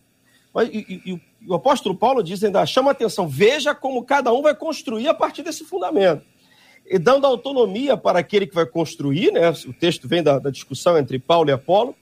E, 0.72 1.02
e, 1.06 1.14
e 1.14 1.22
o 1.48 1.56
apóstolo 1.56 1.96
Paulo 1.96 2.24
diz 2.24 2.44
ainda, 2.44 2.66
chama 2.66 2.92
atenção, 2.92 3.28
veja 3.28 3.74
como 3.74 4.04
cada 4.04 4.32
um 4.32 4.42
vai 4.42 4.54
construir 4.54 5.08
a 5.08 5.14
partir 5.14 5.42
desse 5.42 5.64
fundamento. 5.64 6.24
E 6.86 6.98
dando 6.98 7.26
autonomia 7.26 7.98
para 7.98 8.20
aquele 8.20 8.46
que 8.48 8.56
vai 8.56 8.66
construir, 8.66 9.32
né? 9.32 9.50
o 9.68 9.74
texto 9.74 10.08
vem 10.08 10.22
da, 10.22 10.40
da 10.40 10.50
discussão 10.50 10.98
entre 10.98 11.18
Paulo 11.18 11.50
e 11.50 11.54
Apolo, 11.54 11.96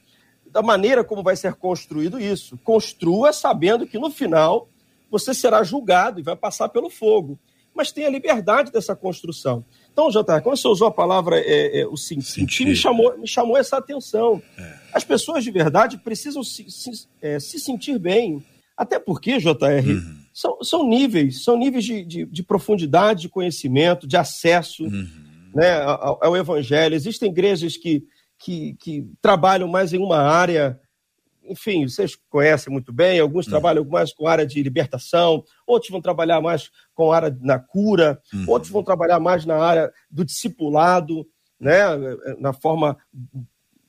da 0.49 0.61
maneira 0.61 1.03
como 1.03 1.23
vai 1.23 1.35
ser 1.35 1.53
construído 1.53 2.19
isso. 2.19 2.57
Construa 2.63 3.31
sabendo 3.31 3.85
que 3.85 3.99
no 3.99 4.09
final 4.09 4.69
você 5.09 5.33
será 5.33 5.63
julgado 5.63 6.19
e 6.19 6.23
vai 6.23 6.35
passar 6.35 6.69
pelo 6.69 6.89
fogo 6.89 7.37
mas 7.77 7.91
tem 7.91 8.05
a 8.05 8.09
liberdade 8.09 8.71
dessa 8.71 8.95
construção. 8.95 9.63
Então, 9.93 10.09
JR, 10.09 10.41
quando 10.43 10.57
você 10.57 10.67
usou 10.67 10.87
a 10.87 10.91
palavra 10.91 11.39
é, 11.39 11.81
é, 11.81 11.87
o 11.87 11.95
sentir, 11.95 12.65
me 12.65 12.75
chamou, 12.75 13.17
me 13.17 13.27
chamou 13.27 13.55
essa 13.55 13.77
atenção. 13.77 14.41
É. 14.57 14.73
As 14.91 15.03
pessoas 15.03 15.43
de 15.43 15.51
verdade 15.51 15.97
precisam 15.99 16.43
se, 16.43 16.69
se, 16.69 17.07
é, 17.21 17.39
se 17.39 17.59
sentir 17.59 17.99
bem. 17.99 18.43
Até 18.75 18.99
porque, 18.99 19.39
JR, 19.39 19.53
uhum. 19.87 20.15
são, 20.33 20.63
são 20.63 20.87
níveis, 20.87 21.43
são 21.43 21.57
níveis 21.57 21.83
de, 21.85 22.03
de, 22.03 22.25
de, 22.25 22.43
profundidade 22.43 23.21
de 23.21 23.29
conhecimento, 23.29 24.07
de 24.07 24.17
acesso 24.17 24.83
uhum. 24.83 25.07
né, 25.55 25.81
ao, 25.81 26.19
ao, 26.23 26.37
evangelho. 26.37 26.93
Existem 26.93 27.31
igrejas 27.31 27.75
que, 27.75 28.03
que, 28.37 28.75
que 28.79 29.07
trabalham 29.21 29.67
mais 29.67 29.93
em 29.93 29.97
uma 29.97 30.19
área 30.19 30.79
enfim, 31.47 31.87
vocês 31.87 32.17
conhecem 32.29 32.71
muito 32.71 32.91
bem, 32.91 33.19
alguns 33.19 33.45
uhum. 33.45 33.51
trabalham 33.51 33.85
mais 33.85 34.13
com 34.13 34.27
a 34.27 34.31
área 34.31 34.45
de 34.45 34.61
libertação, 34.61 35.43
outros 35.65 35.91
vão 35.91 36.01
trabalhar 36.01 36.41
mais 36.41 36.69
com 36.93 37.11
a 37.11 37.15
área 37.15 37.37
na 37.41 37.59
cura, 37.59 38.21
uhum. 38.33 38.45
outros 38.47 38.71
vão 38.71 38.83
trabalhar 38.83 39.19
mais 39.19 39.45
na 39.45 39.57
área 39.57 39.91
do 40.09 40.25
discipulado, 40.25 41.27
né, 41.59 41.81
na 42.39 42.53
forma 42.53 42.97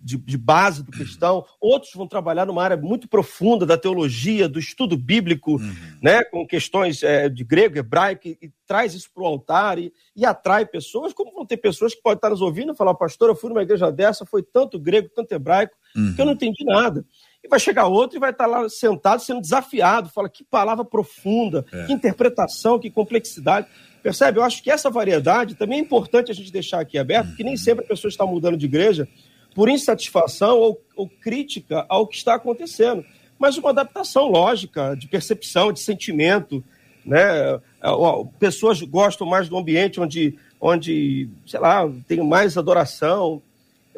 de, 0.01 0.17
de, 0.17 0.39
base 0.39 0.83
do 0.83 0.93
cristão, 0.93 1.45
outros 1.61 1.93
vão 1.93 2.07
trabalhar 2.07 2.47
numa 2.47 2.63
área 2.63 2.77
muito 2.77 3.09
profunda 3.09 3.67
da 3.67 3.77
teologia, 3.77 4.49
do 4.49 4.59
estudo 4.59 4.97
bíblico, 4.97 5.57
uhum. 5.57 5.75
né, 6.03 6.23
com 6.25 6.47
questões 6.47 7.03
é, 7.03 7.29
de 7.29 7.45
grego, 7.45 7.79
hebraico, 7.79 8.29
e, 8.29 8.39
e 8.41 8.53
traz 8.67 8.95
isso 8.95 9.11
para 9.13 9.23
o 9.23 9.27
altar 9.27 9.79
e, 9.79 9.93
e, 10.15 10.25
atrai 10.25 10.65
pessoas, 10.65 11.13
como 11.13 11.33
vão 11.33 11.45
ter 11.45 11.57
pessoas 11.57 11.95
que 11.95 12.03
podem 12.03 12.17
estar 12.17 12.31
nos 12.31 12.41
ouvindo 12.41 12.73
e 12.73 12.77
falar, 12.77 12.95
pastor, 12.95 13.29
eu 13.29 13.37
fui 13.37 13.49
numa 13.49 13.63
igreja 13.63 13.91
dessa, 13.91 14.25
foi 14.25 14.43
tanto 14.43 14.79
grego, 14.79 15.09
tanto 15.15 15.33
hebraico, 15.33 15.75
uhum. 15.97 16.15
que 16.15 16.21
eu 16.21 16.27
não 16.27 16.33
entendi 16.33 16.65
nada. 16.65 17.05
E 17.49 17.51
vai 17.51 17.59
chegar 17.59 17.87
outro 17.87 18.19
e 18.19 18.21
vai 18.21 18.31
estar 18.31 18.47
lá 18.47 18.69
sentado 18.69 19.23
sendo 19.23 19.41
desafiado. 19.41 20.11
Fala 20.11 20.29
que 20.29 20.45
palavra 20.45 20.85
profunda, 20.85 21.65
é. 21.73 21.87
que 21.87 21.93
interpretação, 21.95 22.79
que 22.79 22.91
complexidade. 22.91 23.67
Percebe? 24.03 24.39
Eu 24.39 24.45
acho 24.45 24.63
que 24.63 24.71
essa 24.71 24.91
variedade 24.91 25.55
também 25.55 25.79
é 25.79 25.83
importante 25.83 26.31
a 26.31 26.35
gente 26.35 26.53
deixar 26.53 26.81
aqui 26.81 26.99
aberto, 26.99 27.29
porque 27.29 27.43
nem 27.43 27.57
sempre 27.57 27.87
a 27.87 27.89
pessoa 27.89 28.11
está 28.11 28.27
mudando 28.27 28.57
de 28.57 28.67
igreja 28.67 29.09
por 29.55 29.71
insatisfação 29.71 30.59
ou, 30.59 30.81
ou 30.95 31.09
crítica 31.09 31.87
ao 31.89 32.07
que 32.07 32.17
está 32.17 32.35
acontecendo, 32.35 33.03
mas 33.39 33.57
uma 33.57 33.71
adaptação 33.71 34.27
lógica 34.27 34.95
de 34.95 35.09
percepção, 35.09 35.73
de 35.73 35.81
sentimento. 35.81 36.63
Né? 37.05 37.21
É, 37.21 37.61
pessoas 38.39 38.83
gostam 38.83 39.27
mais 39.27 39.49
do 39.49 39.57
ambiente 39.57 39.99
onde, 39.99 40.39
onde 40.61 41.31
sei 41.47 41.61
lá, 41.61 41.91
tem 42.07 42.23
mais 42.23 42.59
adoração, 42.59 43.43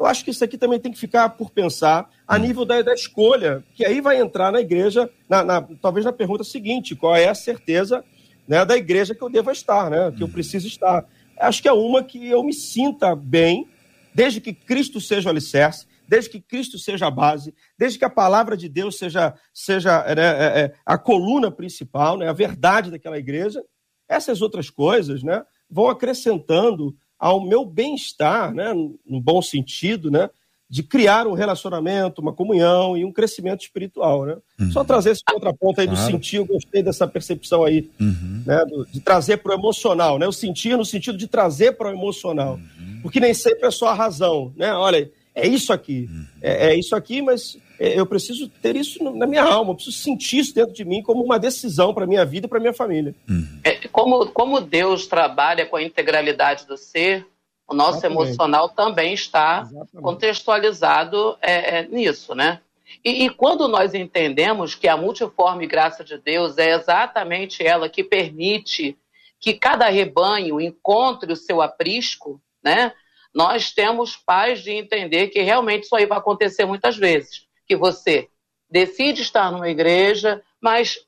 eu 0.00 0.06
acho 0.06 0.24
que 0.24 0.30
isso 0.30 0.42
aqui 0.42 0.56
também 0.56 0.80
tem 0.80 0.90
que 0.90 0.98
ficar 0.98 1.28
por 1.28 1.50
pensar 1.50 2.10
a 2.26 2.36
hum. 2.36 2.38
nível 2.38 2.64
da, 2.64 2.80
da 2.80 2.94
escolha, 2.94 3.62
que 3.74 3.84
aí 3.84 4.00
vai 4.00 4.18
entrar 4.18 4.50
na 4.50 4.60
igreja, 4.60 5.10
na, 5.28 5.44
na, 5.44 5.60
talvez 5.80 6.06
na 6.06 6.12
pergunta 6.12 6.42
seguinte: 6.42 6.96
qual 6.96 7.14
é 7.14 7.28
a 7.28 7.34
certeza 7.34 8.02
né, 8.48 8.64
da 8.64 8.76
igreja 8.76 9.14
que 9.14 9.22
eu 9.22 9.28
devo 9.28 9.50
estar, 9.50 9.90
né, 9.90 10.10
que 10.10 10.22
eu 10.22 10.26
hum. 10.26 10.32
preciso 10.32 10.66
estar? 10.66 11.06
Acho 11.38 11.60
que 11.60 11.68
é 11.68 11.72
uma 11.72 12.02
que 12.02 12.26
eu 12.26 12.42
me 12.42 12.54
sinta 12.54 13.14
bem, 13.14 13.68
desde 14.14 14.40
que 14.40 14.54
Cristo 14.54 15.00
seja 15.00 15.28
o 15.28 15.30
alicerce, 15.30 15.86
desde 16.08 16.30
que 16.30 16.40
Cristo 16.40 16.78
seja 16.78 17.06
a 17.06 17.10
base, 17.10 17.54
desde 17.78 17.98
que 17.98 18.04
a 18.04 18.10
palavra 18.10 18.56
de 18.56 18.68
Deus 18.70 18.98
seja, 18.98 19.34
seja 19.52 20.02
né, 20.14 20.22
é, 20.22 20.60
é, 20.60 20.74
a 20.84 20.96
coluna 20.96 21.50
principal, 21.50 22.16
né, 22.16 22.26
a 22.26 22.32
verdade 22.32 22.90
daquela 22.90 23.18
igreja. 23.18 23.62
Essas 24.08 24.40
outras 24.42 24.70
coisas 24.70 25.22
né, 25.22 25.44
vão 25.70 25.88
acrescentando 25.88 26.96
ao 27.20 27.46
meu 27.46 27.66
bem-estar, 27.66 28.54
né, 28.54 28.72
no 28.72 29.20
bom 29.20 29.42
sentido, 29.42 30.10
né, 30.10 30.30
de 30.70 30.82
criar 30.82 31.26
um 31.26 31.34
relacionamento, 31.34 32.22
uma 32.22 32.32
comunhão 32.32 32.96
e 32.96 33.04
um 33.04 33.12
crescimento 33.12 33.62
espiritual, 33.62 34.24
né? 34.24 34.36
Uhum. 34.58 34.70
Só 34.70 34.84
trazer 34.84 35.10
esse 35.10 35.24
contraponto 35.24 35.80
aí 35.80 35.86
claro. 35.88 36.00
do 36.00 36.06
sentir, 36.06 36.36
eu 36.36 36.46
gostei 36.46 36.80
dessa 36.80 37.08
percepção 37.08 37.64
aí, 37.64 37.90
uhum. 38.00 38.44
né, 38.46 38.64
do, 38.66 38.86
de 38.86 39.00
trazer 39.00 39.38
para 39.38 39.50
o 39.50 39.58
emocional, 39.58 40.16
né? 40.16 40.28
O 40.28 40.32
sentir 40.32 40.76
no 40.76 40.84
sentido 40.84 41.18
de 41.18 41.26
trazer 41.26 41.72
para 41.72 41.88
o 41.88 41.92
emocional, 41.92 42.54
uhum. 42.54 43.00
porque 43.02 43.18
nem 43.18 43.34
sempre 43.34 43.66
é 43.66 43.70
só 43.72 43.88
a 43.88 43.94
razão, 43.94 44.52
né? 44.56 44.72
Olha, 44.72 45.10
é 45.34 45.46
isso 45.46 45.72
aqui, 45.72 46.08
uhum. 46.08 46.26
é, 46.40 46.68
é, 46.68 46.78
isso 46.78 46.94
aqui, 46.94 47.20
mas 47.20 47.58
eu 47.80 48.04
preciso 48.04 48.46
ter 48.46 48.76
isso 48.76 49.02
na 49.02 49.26
minha 49.26 49.42
alma, 49.42 49.70
eu 49.70 49.74
preciso 49.74 49.96
sentir 49.96 50.40
isso 50.40 50.54
dentro 50.54 50.74
de 50.74 50.84
mim 50.84 51.02
como 51.02 51.24
uma 51.24 51.38
decisão 51.38 51.94
para 51.94 52.06
minha 52.06 52.26
vida 52.26 52.46
e 52.46 52.48
para 52.48 52.60
minha 52.60 52.74
família. 52.74 53.14
Uhum. 53.26 53.60
É, 53.64 53.88
como, 53.88 54.26
como 54.26 54.60
Deus 54.60 55.06
trabalha 55.06 55.64
com 55.64 55.76
a 55.76 55.82
integralidade 55.82 56.66
do 56.66 56.76
ser, 56.76 57.26
o 57.66 57.74
nosso 57.74 57.98
Exatamente. 57.98 58.22
emocional 58.22 58.68
também 58.68 59.14
está 59.14 59.62
Exatamente. 59.62 60.02
contextualizado 60.02 61.38
é, 61.40 61.78
é, 61.78 61.88
nisso, 61.88 62.34
né? 62.34 62.60
E, 63.02 63.24
e, 63.24 63.30
quando 63.30 63.66
nós 63.66 63.94
entendemos 63.94 64.74
que 64.74 64.86
a 64.86 64.96
multiforme 64.96 65.66
graça 65.66 66.04
de 66.04 66.18
Deus 66.18 66.58
é 66.58 66.74
exatamente 66.74 67.64
ela 67.64 67.88
que 67.88 68.04
permite 68.04 68.98
que 69.38 69.54
cada 69.54 69.88
rebanho 69.88 70.60
encontre 70.60 71.32
o 71.32 71.36
seu 71.36 71.62
aprisco, 71.62 72.38
né? 72.62 72.92
Nós 73.32 73.72
temos 73.72 74.16
paz 74.16 74.60
de 74.60 74.72
entender 74.72 75.28
que 75.28 75.40
realmente 75.40 75.84
isso 75.84 75.96
aí 75.96 76.04
vai 76.04 76.18
acontecer 76.18 76.66
muitas 76.66 76.98
vezes 76.98 77.48
que 77.70 77.76
você 77.76 78.28
decide 78.68 79.22
estar 79.22 79.52
numa 79.52 79.68
igreja, 79.68 80.42
mas 80.60 80.98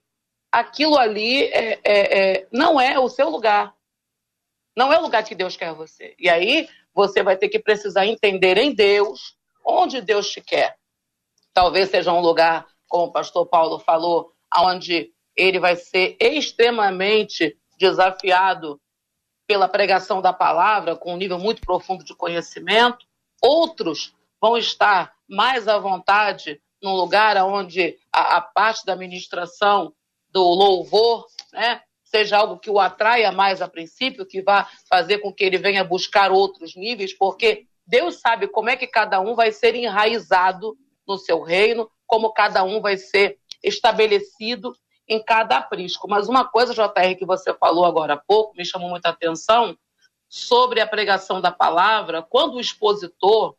aquilo 0.53 0.97
ali 0.97 1.43
é, 1.47 1.81
é, 1.83 1.83
é, 2.21 2.49
não 2.53 2.81
é 2.81 3.01
o 3.01 3.09
seu 3.09 3.29
lugar. 3.29 3.75
Não 4.77 4.93
é 4.93 4.99
o 5.01 5.03
lugar 5.03 5.25
que 5.25 5.35
Deus 5.35 5.57
quer 5.57 5.75
você. 5.75 6.15
E 6.21 6.31
aí 6.31 6.69
você 6.95 7.21
vai 7.21 7.37
ter 7.37 7.49
que 7.49 7.59
precisar 7.59 8.07
entender 8.07 8.59
em 8.59 8.73
Deus 8.73 9.37
onde 9.67 10.01
Deus 10.01 10.31
te 10.31 10.41
quer. 10.41 10.77
Talvez 11.53 11.91
seja 11.91 12.13
um 12.13 12.21
lugar, 12.21 12.69
como 12.87 13.07
o 13.07 13.13
pastor 13.13 13.45
Paulo 13.47 13.81
falou, 13.81 14.33
onde 14.57 15.13
ele 15.35 15.59
vai 15.59 15.75
ser 15.75 16.17
extremamente 16.21 17.59
desafiado 17.77 18.81
pela 19.49 19.67
pregação 19.67 20.23
da 20.23 20.33
palavra, 20.33 20.95
com 20.95 21.15
um 21.15 21.17
nível 21.17 21.41
muito 21.41 21.61
profundo 21.61 22.05
de 22.05 22.15
conhecimento. 22.15 23.05
Outros 23.43 24.15
vão 24.43 24.57
estar 24.57 25.15
mais 25.29 25.69
à 25.69 25.79
vontade 25.79 26.61
num 26.83 26.97
lugar 26.97 27.37
onde 27.37 27.97
a, 28.13 28.39
a 28.39 28.41
parte 28.41 28.85
da 28.85 28.95
administração 28.95 29.95
do 30.31 30.43
louvor 30.43 31.27
né, 31.53 31.81
seja 32.03 32.39
algo 32.39 32.59
que 32.59 32.69
o 32.69 32.81
atraia 32.81 33.31
mais 33.31 33.63
a 33.63 33.69
princípio, 33.69 34.27
que 34.27 34.43
vá 34.43 34.69
fazer 34.91 35.19
com 35.19 35.33
que 35.33 35.45
ele 35.45 35.59
venha 35.59 35.85
buscar 35.85 36.33
outros 36.33 36.75
níveis, 36.75 37.17
porque 37.17 37.67
Deus 37.87 38.17
sabe 38.17 38.49
como 38.49 38.69
é 38.69 38.77
que 38.77 38.87
cada 38.89 39.21
um 39.21 39.37
vai 39.37 39.53
ser 39.53 39.77
enraizado 39.77 40.77
no 41.07 41.17
seu 41.17 41.41
reino, 41.41 41.89
como 42.05 42.33
cada 42.33 42.65
um 42.65 42.81
vai 42.81 42.97
ser 42.97 43.39
estabelecido 43.63 44.75
em 45.07 45.23
cada 45.23 45.59
aprisco. 45.59 46.09
Mas 46.09 46.29
uma 46.29 46.45
coisa, 46.45 46.75
JR, 46.75 47.17
que 47.17 47.25
você 47.25 47.55
falou 47.55 47.85
agora 47.85 48.15
há 48.15 48.17
pouco, 48.17 48.57
me 48.57 48.65
chamou 48.65 48.91
muita 48.91 49.11
atenção, 49.11 49.77
sobre 50.29 50.81
a 50.81 50.87
pregação 50.87 51.41
da 51.41 51.53
palavra, 51.53 52.23
quando 52.23 52.55
o 52.55 52.61
expositor 52.61 53.55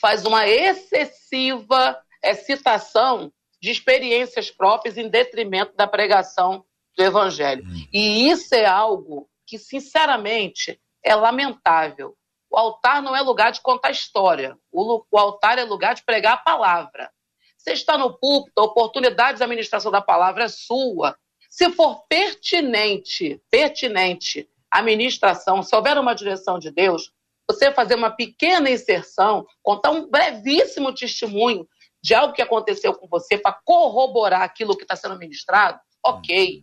faz 0.00 0.24
uma 0.24 0.46
excessiva 0.46 1.98
é, 2.22 2.34
citação 2.34 3.32
de 3.60 3.70
experiências 3.70 4.50
próprias 4.50 4.96
em 4.96 5.08
detrimento 5.08 5.74
da 5.76 5.86
pregação 5.86 6.64
do 6.96 7.02
evangelho. 7.02 7.64
Hum. 7.64 7.86
E 7.92 8.28
isso 8.30 8.54
é 8.54 8.66
algo 8.66 9.28
que, 9.46 9.58
sinceramente, 9.58 10.80
é 11.02 11.14
lamentável. 11.14 12.16
O 12.50 12.56
altar 12.56 13.02
não 13.02 13.16
é 13.16 13.20
lugar 13.20 13.52
de 13.52 13.60
contar 13.60 13.90
história. 13.90 14.56
O, 14.70 15.04
o 15.10 15.18
altar 15.18 15.58
é 15.58 15.64
lugar 15.64 15.94
de 15.94 16.04
pregar 16.04 16.34
a 16.34 16.38
palavra. 16.38 17.10
Você 17.58 17.72
está 17.72 17.96
no 17.96 18.18
púlpito, 18.18 18.60
a 18.60 18.64
oportunidade 18.64 19.38
de 19.38 19.44
administração 19.44 19.90
da 19.90 20.00
palavra 20.00 20.44
é 20.44 20.48
sua. 20.48 21.16
Se 21.48 21.70
for 21.70 22.04
pertinente, 22.08 23.40
pertinente 23.50 24.48
a 24.70 24.82
ministração, 24.82 25.62
se 25.62 25.74
houver 25.74 25.96
uma 25.98 26.14
direção 26.14 26.58
de 26.58 26.70
Deus, 26.70 27.10
você 27.48 27.70
fazer 27.70 27.94
uma 27.94 28.10
pequena 28.10 28.70
inserção, 28.70 29.46
contar 29.62 29.90
um 29.90 30.08
brevíssimo 30.08 30.94
testemunho 30.94 31.68
de 32.02 32.14
algo 32.14 32.34
que 32.34 32.42
aconteceu 32.42 32.94
com 32.94 33.06
você 33.06 33.38
para 33.38 33.58
corroborar 33.64 34.42
aquilo 34.42 34.76
que 34.76 34.82
está 34.84 34.96
sendo 34.96 35.18
ministrado, 35.18 35.80
ok. 36.04 36.62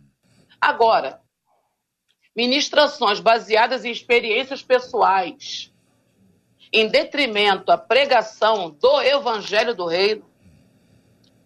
Agora, 0.60 1.20
ministrações 2.34 3.20
baseadas 3.20 3.84
em 3.84 3.90
experiências 3.90 4.62
pessoais, 4.62 5.72
em 6.72 6.88
detrimento 6.88 7.70
à 7.70 7.76
pregação 7.76 8.70
do 8.70 9.02
evangelho 9.02 9.74
do 9.74 9.86
reino, 9.86 10.24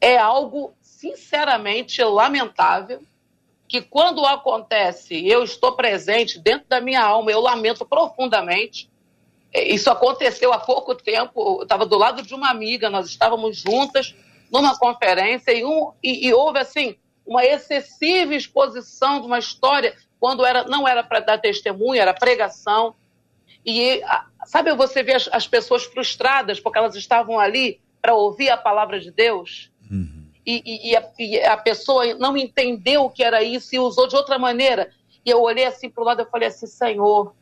é 0.00 0.16
algo 0.16 0.74
sinceramente 0.80 2.02
lamentável 2.02 3.02
que 3.68 3.82
quando 3.82 4.24
acontece, 4.24 5.26
eu 5.26 5.42
estou 5.42 5.72
presente 5.72 6.38
dentro 6.38 6.68
da 6.68 6.80
minha 6.80 7.02
alma, 7.02 7.30
eu 7.30 7.40
lamento 7.40 7.84
profundamente, 7.84 8.88
isso 9.64 9.90
aconteceu 9.90 10.52
há 10.52 10.58
pouco 10.58 10.94
tempo. 10.94 11.58
Eu 11.58 11.62
estava 11.62 11.86
do 11.86 11.96
lado 11.96 12.22
de 12.22 12.34
uma 12.34 12.50
amiga, 12.50 12.90
nós 12.90 13.06
estávamos 13.06 13.58
juntas 13.58 14.14
numa 14.50 14.78
conferência 14.78 15.52
e, 15.52 15.64
um, 15.64 15.92
e, 16.02 16.28
e 16.28 16.34
houve 16.34 16.58
assim 16.58 16.96
uma 17.26 17.44
excessiva 17.44 18.34
exposição 18.34 19.20
de 19.20 19.26
uma 19.26 19.38
história 19.38 19.96
quando 20.20 20.44
era, 20.44 20.64
não 20.64 20.86
era 20.86 21.02
para 21.02 21.20
dar 21.20 21.38
testemunho, 21.38 22.00
era 22.00 22.14
pregação. 22.14 22.94
E 23.64 24.00
sabe, 24.46 24.72
você 24.74 25.02
vê 25.02 25.14
as, 25.14 25.28
as, 25.32 25.46
pessoas 25.46 25.84
frustradas 25.84 26.60
porque 26.60 26.78
elas 26.78 26.94
estavam 26.94 27.38
ali 27.38 27.80
para 28.00 28.14
ouvir 28.14 28.48
a 28.48 28.56
palavra 28.56 29.00
de 29.00 29.10
Deus. 29.10 29.70
Uhum. 29.90 30.26
E, 30.46 30.62
e, 30.64 30.90
e, 30.90 30.96
a, 30.96 31.10
e, 31.18 31.40
a, 31.40 31.56
pessoa 31.56 32.14
não 32.14 32.36
entendeu 32.36 33.04
o 33.04 33.10
que 33.10 33.24
era 33.24 33.42
isso 33.42 33.74
e 33.74 33.78
usou 33.78 34.06
de 34.06 34.14
outra 34.14 34.38
maneira. 34.38 34.90
E 35.24 35.30
eu 35.30 35.42
olhei 35.42 35.64
assim 35.64 35.90
para 35.90 36.02
o 36.02 36.06
lado 36.06 36.22
e 36.22 36.30
falei 36.30 36.48
assim: 36.48 36.66
Senhor, 36.66 37.34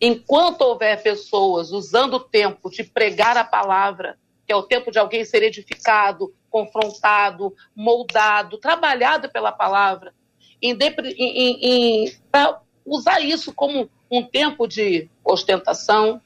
Enquanto 0.00 0.62
houver 0.62 1.02
pessoas 1.02 1.70
usando 1.72 2.14
o 2.14 2.20
tempo 2.20 2.70
de 2.70 2.82
pregar 2.82 3.36
a 3.36 3.44
palavra, 3.44 4.18
que 4.46 4.52
é 4.52 4.56
o 4.56 4.62
tempo 4.62 4.90
de 4.90 4.98
alguém 4.98 5.24
ser 5.24 5.42
edificado, 5.42 6.34
confrontado, 6.48 7.54
moldado, 7.76 8.58
trabalhado 8.58 9.28
pela 9.28 9.52
palavra, 9.52 10.14
para 12.30 12.60
usar 12.84 13.20
isso 13.20 13.52
como 13.52 13.88
um 14.10 14.22
tempo 14.22 14.66
de 14.66 15.08
ostentação, 15.24 16.20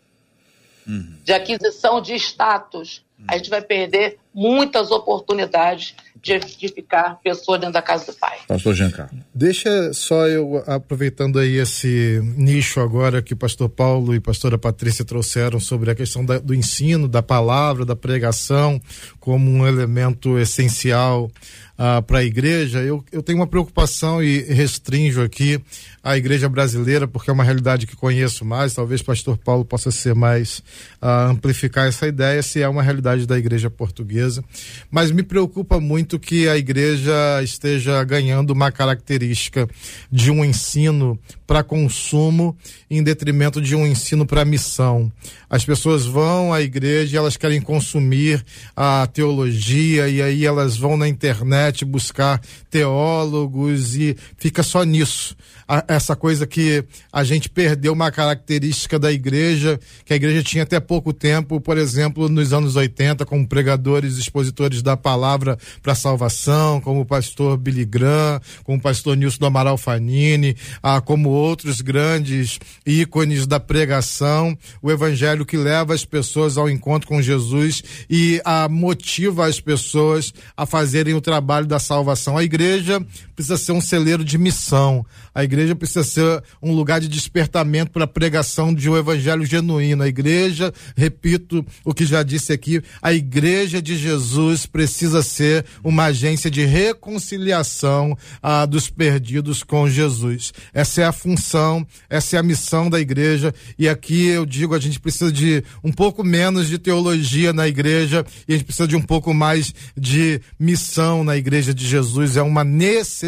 uhum. 0.86 1.18
de 1.22 1.32
aquisição 1.32 2.00
de 2.00 2.14
status. 2.14 3.04
A 3.28 3.36
gente 3.36 3.50
vai 3.50 3.60
perder 3.60 4.18
muitas 4.32 4.90
oportunidades 4.90 5.94
de, 6.24 6.38
de 6.38 6.68
ficar 6.68 7.20
pessoa 7.22 7.58
dentro 7.58 7.74
da 7.74 7.82
casa 7.82 8.06
do 8.06 8.14
pai. 8.14 8.38
Pastor 8.48 8.74
Giancarlo. 8.74 9.18
Deixa 9.34 9.92
só 9.92 10.26
eu, 10.26 10.62
aproveitando 10.66 11.38
aí 11.38 11.56
esse 11.56 12.20
nicho 12.36 12.80
agora 12.80 13.20
que 13.20 13.34
o 13.34 13.36
pastor 13.36 13.68
Paulo 13.68 14.14
e 14.14 14.16
a 14.16 14.20
pastora 14.20 14.56
Patrícia 14.56 15.04
trouxeram 15.04 15.60
sobre 15.60 15.90
a 15.90 15.94
questão 15.94 16.24
da, 16.24 16.38
do 16.38 16.54
ensino, 16.54 17.06
da 17.06 17.22
palavra, 17.22 17.84
da 17.84 17.94
pregação, 17.94 18.80
como 19.20 19.50
um 19.50 19.66
elemento 19.66 20.38
essencial 20.38 21.30
ah, 21.76 22.00
para 22.00 22.18
a 22.18 22.24
igreja, 22.24 22.80
eu, 22.80 23.04
eu 23.10 23.20
tenho 23.20 23.38
uma 23.38 23.48
preocupação 23.48 24.22
e 24.22 24.40
restringo 24.42 25.22
aqui 25.22 25.60
a 26.04 26.16
igreja 26.16 26.48
brasileira, 26.48 27.08
porque 27.08 27.30
é 27.30 27.32
uma 27.32 27.42
realidade 27.42 27.86
que 27.86 27.96
conheço 27.96 28.44
mais, 28.44 28.74
talvez 28.74 29.00
o 29.00 29.04
pastor 29.04 29.36
Paulo 29.38 29.64
possa 29.64 29.90
ser 29.90 30.14
mais 30.14 30.62
ah, 31.02 31.26
amplificar 31.26 31.88
essa 31.88 32.06
ideia, 32.06 32.42
se 32.42 32.62
é 32.62 32.68
uma 32.68 32.82
realidade 32.82 33.26
da 33.26 33.36
igreja 33.36 33.68
portuguesa. 33.68 34.44
Mas 34.88 35.10
me 35.10 35.24
preocupa 35.24 35.80
muito 35.80 36.13
que 36.18 36.48
a 36.48 36.56
igreja 36.56 37.12
esteja 37.42 38.02
ganhando 38.04 38.52
uma 38.52 38.70
característica 38.70 39.68
de 40.10 40.30
um 40.30 40.44
ensino 40.44 41.18
para 41.46 41.62
consumo 41.62 42.56
em 42.90 43.02
detrimento 43.02 43.60
de 43.60 43.74
um 43.74 43.86
ensino 43.86 44.26
para 44.26 44.44
missão. 44.44 45.12
As 45.48 45.64
pessoas 45.64 46.06
vão 46.06 46.52
à 46.52 46.60
igreja, 46.62 47.18
elas 47.18 47.36
querem 47.36 47.60
consumir 47.60 48.44
a 48.76 49.06
teologia 49.06 50.08
e 50.08 50.22
aí 50.22 50.44
elas 50.44 50.76
vão 50.76 50.96
na 50.96 51.08
internet 51.08 51.84
buscar 51.84 52.40
teólogos 52.70 53.94
e 53.94 54.16
fica 54.36 54.62
só 54.62 54.84
nisso 54.84 55.36
a, 55.68 55.84
essa 55.88 56.14
coisa 56.14 56.46
que 56.46 56.84
a 57.12 57.24
gente 57.24 57.48
perdeu 57.48 57.92
uma 57.92 58.10
característica 58.10 58.98
da 58.98 59.10
igreja, 59.10 59.78
que 60.04 60.12
a 60.12 60.16
igreja 60.16 60.42
tinha 60.42 60.62
até 60.62 60.78
pouco 60.78 61.12
tempo, 61.12 61.60
por 61.60 61.78
exemplo, 61.78 62.28
nos 62.28 62.52
anos 62.52 62.76
80, 62.76 63.24
como 63.24 63.46
pregadores, 63.46 64.18
expositores 64.18 64.82
da 64.82 64.96
palavra 64.96 65.58
para 65.82 65.94
salvação, 65.94 66.80
como 66.80 67.00
o 67.00 67.06
pastor 67.06 67.56
Billy 67.56 67.84
Graham, 67.84 68.40
como 68.62 68.78
o 68.78 68.80
pastor 68.80 69.16
Nilson 69.16 69.38
do 69.38 69.46
Amaral 69.46 69.76
Fanini, 69.76 70.56
ah, 70.82 71.00
como 71.00 71.30
outros 71.34 71.80
grandes 71.80 72.58
ícones 72.86 73.46
da 73.46 73.58
pregação, 73.60 74.56
o 74.80 74.90
evangelho 74.90 75.44
que 75.44 75.56
leva 75.56 75.94
as 75.94 76.04
pessoas 76.04 76.56
ao 76.56 76.68
encontro 76.68 77.08
com 77.08 77.20
Jesus 77.20 77.82
e 78.08 78.40
a 78.44 78.68
motiva 78.68 79.46
as 79.46 79.60
pessoas 79.60 80.32
a 80.56 80.64
fazerem 80.66 81.14
o 81.14 81.20
trabalho 81.20 81.66
da 81.66 81.78
salvação. 81.78 82.36
A 82.36 82.44
igreja 82.44 83.04
precisa 83.34 83.56
ser 83.56 83.72
um 83.72 83.80
celeiro 83.80 84.24
de 84.24 84.38
missão. 84.38 85.04
A 85.34 85.42
igreja 85.42 85.74
precisa 85.74 86.04
ser 86.04 86.42
um 86.62 86.72
lugar 86.72 87.00
de 87.00 87.08
despertamento 87.08 87.90
para 87.90 88.04
a 88.04 88.08
pregação 88.08 88.72
de 88.72 88.88
um 88.88 88.96
evangelho 88.96 89.44
genuíno. 89.44 90.04
A 90.04 90.08
igreja, 90.08 90.72
repito 90.96 91.64
o 91.84 91.92
que 91.92 92.06
já 92.06 92.22
disse 92.22 92.52
aqui, 92.52 92.80
a 93.02 93.12
igreja 93.12 93.82
de 93.82 93.96
Jesus 93.96 94.66
precisa 94.66 95.22
ser 95.22 95.64
uma 95.82 96.04
agência 96.04 96.50
de 96.50 96.64
reconciliação 96.64 98.16
ah, 98.42 98.64
dos 98.64 98.88
perdidos 98.88 99.62
com 99.62 99.88
Jesus. 99.88 100.52
Essa 100.72 101.02
é 101.02 101.04
a 101.04 101.12
função, 101.12 101.84
essa 102.08 102.36
é 102.36 102.38
a 102.38 102.42
missão 102.42 102.88
da 102.88 103.00
igreja. 103.00 103.52
E 103.76 103.88
aqui 103.88 104.26
eu 104.28 104.46
digo, 104.46 104.74
a 104.74 104.78
gente 104.78 105.00
precisa 105.00 105.32
de 105.32 105.64
um 105.82 105.90
pouco 105.90 106.22
menos 106.22 106.68
de 106.68 106.78
teologia 106.78 107.52
na 107.52 107.66
igreja 107.66 108.24
e 108.46 108.54
a 108.54 108.56
gente 108.56 108.66
precisa 108.66 108.86
de 108.86 108.94
um 108.94 109.02
pouco 109.02 109.34
mais 109.34 109.74
de 109.96 110.40
missão 110.58 111.24
na 111.24 111.36
igreja 111.36 111.74
de 111.74 111.84
Jesus. 111.86 112.36
É 112.36 112.42
uma 112.42 112.62
necessidade 112.62 113.23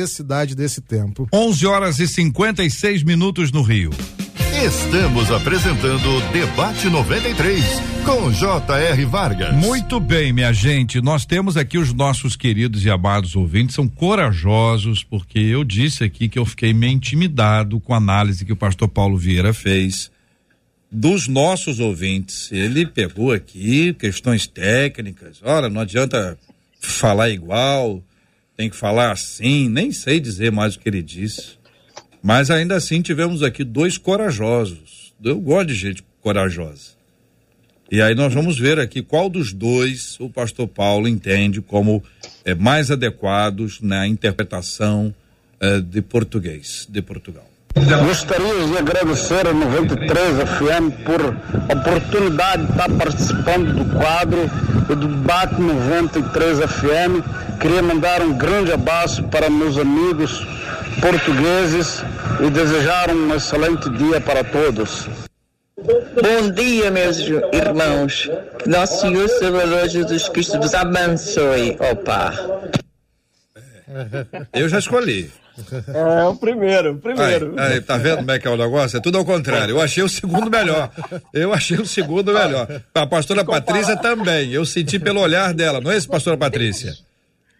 desse 0.55 0.81
tempo. 0.81 1.29
11 1.33 1.67
horas 1.67 1.99
e 1.99 2.09
56 2.09 3.03
minutos 3.03 3.51
no 3.51 3.63
Rio. 3.63 3.91
Estamos 4.65 5.31
apresentando 5.31 6.21
Debate 6.33 6.89
93 6.89 7.63
com 8.05 8.33
J.R. 8.33 9.05
Vargas. 9.05 9.55
Muito 9.55 10.01
bem, 10.01 10.33
minha 10.33 10.53
gente. 10.53 11.01
Nós 11.01 11.27
temos 11.27 11.57
aqui 11.57 11.77
os 11.77 11.93
nossos 11.93 12.37
queridos 12.37 12.85
e 12.85 12.91
amados 12.91 13.37
ouvintes, 13.37 13.75
são 13.75 13.87
corajosos, 13.87 15.05
porque 15.05 15.39
eu 15.39 15.63
disse 15.63 16.05
aqui 16.05 16.29
que 16.29 16.39
eu 16.39 16.47
fiquei 16.47 16.73
meio 16.73 16.93
intimidado 16.93 17.79
com 17.79 17.93
a 17.93 17.99
análise 17.99 18.45
que 18.47 18.53
o 18.53 18.57
pastor 18.57 18.89
Paulo 18.89 19.19
Vieira 19.19 19.53
fez 19.53 20.11
dos 20.91 21.29
nossos 21.29 21.79
ouvintes. 21.79 22.51
Ele 22.51 22.87
pegou 22.87 23.33
aqui 23.33 23.93
questões 23.93 24.47
técnicas. 24.47 25.41
Ora, 25.43 25.69
não 25.69 25.83
adianta 25.83 26.39
falar 26.81 27.29
igual, 27.29 28.03
tem 28.57 28.71
que 28.71 28.77
falar 28.77 29.13
assim, 29.13 29.69
nem 29.69 29.93
sei 29.93 30.19
dizer 30.19 30.51
mais 30.51 30.75
o 30.75 30.79
que 30.79 30.89
ele 30.89 31.03
disse. 31.03 31.59
Mas 32.23 32.51
ainda 32.51 32.77
assim 32.77 33.03
tivemos 33.03 33.43
aqui 33.43 33.63
dois 33.63 33.99
corajosos. 33.99 35.15
Eu 35.23 35.39
gosto 35.41 35.69
de 35.69 35.75
gente 35.75 36.05
corajosa. 36.21 36.97
E 37.91 38.03
aí 38.03 38.15
nós 38.15 38.35
vamos 38.35 38.59
ver 38.59 38.81
aqui 38.81 39.01
qual 39.01 39.29
dos 39.29 39.53
dois 39.53 40.19
o 40.19 40.29
pastor 40.29 40.67
Paulo 40.67 41.07
entende 41.07 41.61
como 41.61 42.03
é, 42.45 42.55
mais 42.55 42.91
adequados 42.91 43.81
na 43.81 44.09
interpretação 44.09 45.15
é, 45.61 45.81
de 45.81 46.03
português 46.03 46.87
de 46.91 47.01
Portugal. 47.01 47.49
Gostaria 47.77 48.67
de 48.67 48.79
agradecer 48.79 49.47
a 49.47 49.53
93 49.53 50.49
FM 50.49 51.05
por 51.05 51.21
a 51.69 51.75
oportunidade 51.79 52.65
de 52.65 52.71
estar 52.71 52.91
participando 52.91 53.75
do 53.75 53.99
quadro 53.99 54.49
do 54.89 54.97
debate 54.97 55.61
93 55.61 56.59
FM. 56.61 57.61
Queria 57.61 57.83
mandar 57.83 58.23
um 58.23 58.33
grande 58.33 58.73
abraço 58.73 59.23
para 59.25 59.51
meus 59.51 59.77
amigos 59.77 60.47
portugueses 61.03 62.03
e 62.41 62.49
desejar 62.49 63.11
um 63.11 63.35
excelente 63.35 63.91
dia 63.91 64.23
para 64.23 64.43
todos. 64.43 65.07
Bom 65.77 66.51
dia, 66.55 66.91
meus 66.91 67.19
irmãos. 67.19 68.31
Que 68.59 68.71
nosso 68.71 69.03
Senhor 69.03 69.29
Salvador 69.29 69.87
Jesus 69.87 70.31
Cristo 70.31 70.59
vos 70.59 70.73
abençoe. 70.73 71.77
Opa! 71.79 72.33
Eu 74.55 74.67
já 74.67 74.79
escolhi. 74.79 75.31
É, 75.95 76.25
o 76.25 76.35
primeiro, 76.35 76.93
o 76.93 76.99
primeiro. 76.99 77.55
Aí, 77.59 77.75
aí, 77.75 77.81
tá 77.81 77.97
vendo 77.97 78.19
como 78.19 78.31
é 78.31 78.39
que 78.39 78.47
é 78.47 78.51
o 78.51 78.57
negócio? 78.57 78.99
É 78.99 79.01
tudo 79.01 79.19
ao 79.19 79.25
contrário. 79.25 79.77
Eu 79.77 79.81
achei 79.81 80.03
o 80.03 80.09
segundo 80.09 80.51
melhor. 80.51 80.91
Eu 81.33 81.53
achei 81.53 81.79
o 81.79 81.87
segundo 81.87 82.33
melhor. 82.33 82.83
A 82.95 83.07
pastora 83.07 83.45
Patrícia 83.45 83.97
também. 83.97 84.53
Eu 84.53 84.65
senti 84.65 84.99
pelo 84.99 85.21
olhar 85.21 85.55
dela, 85.55 85.81
não 85.81 85.91
é 85.91 85.97
isso, 85.97 86.09
pastora 86.09 86.37
Patrícia? 86.37 86.95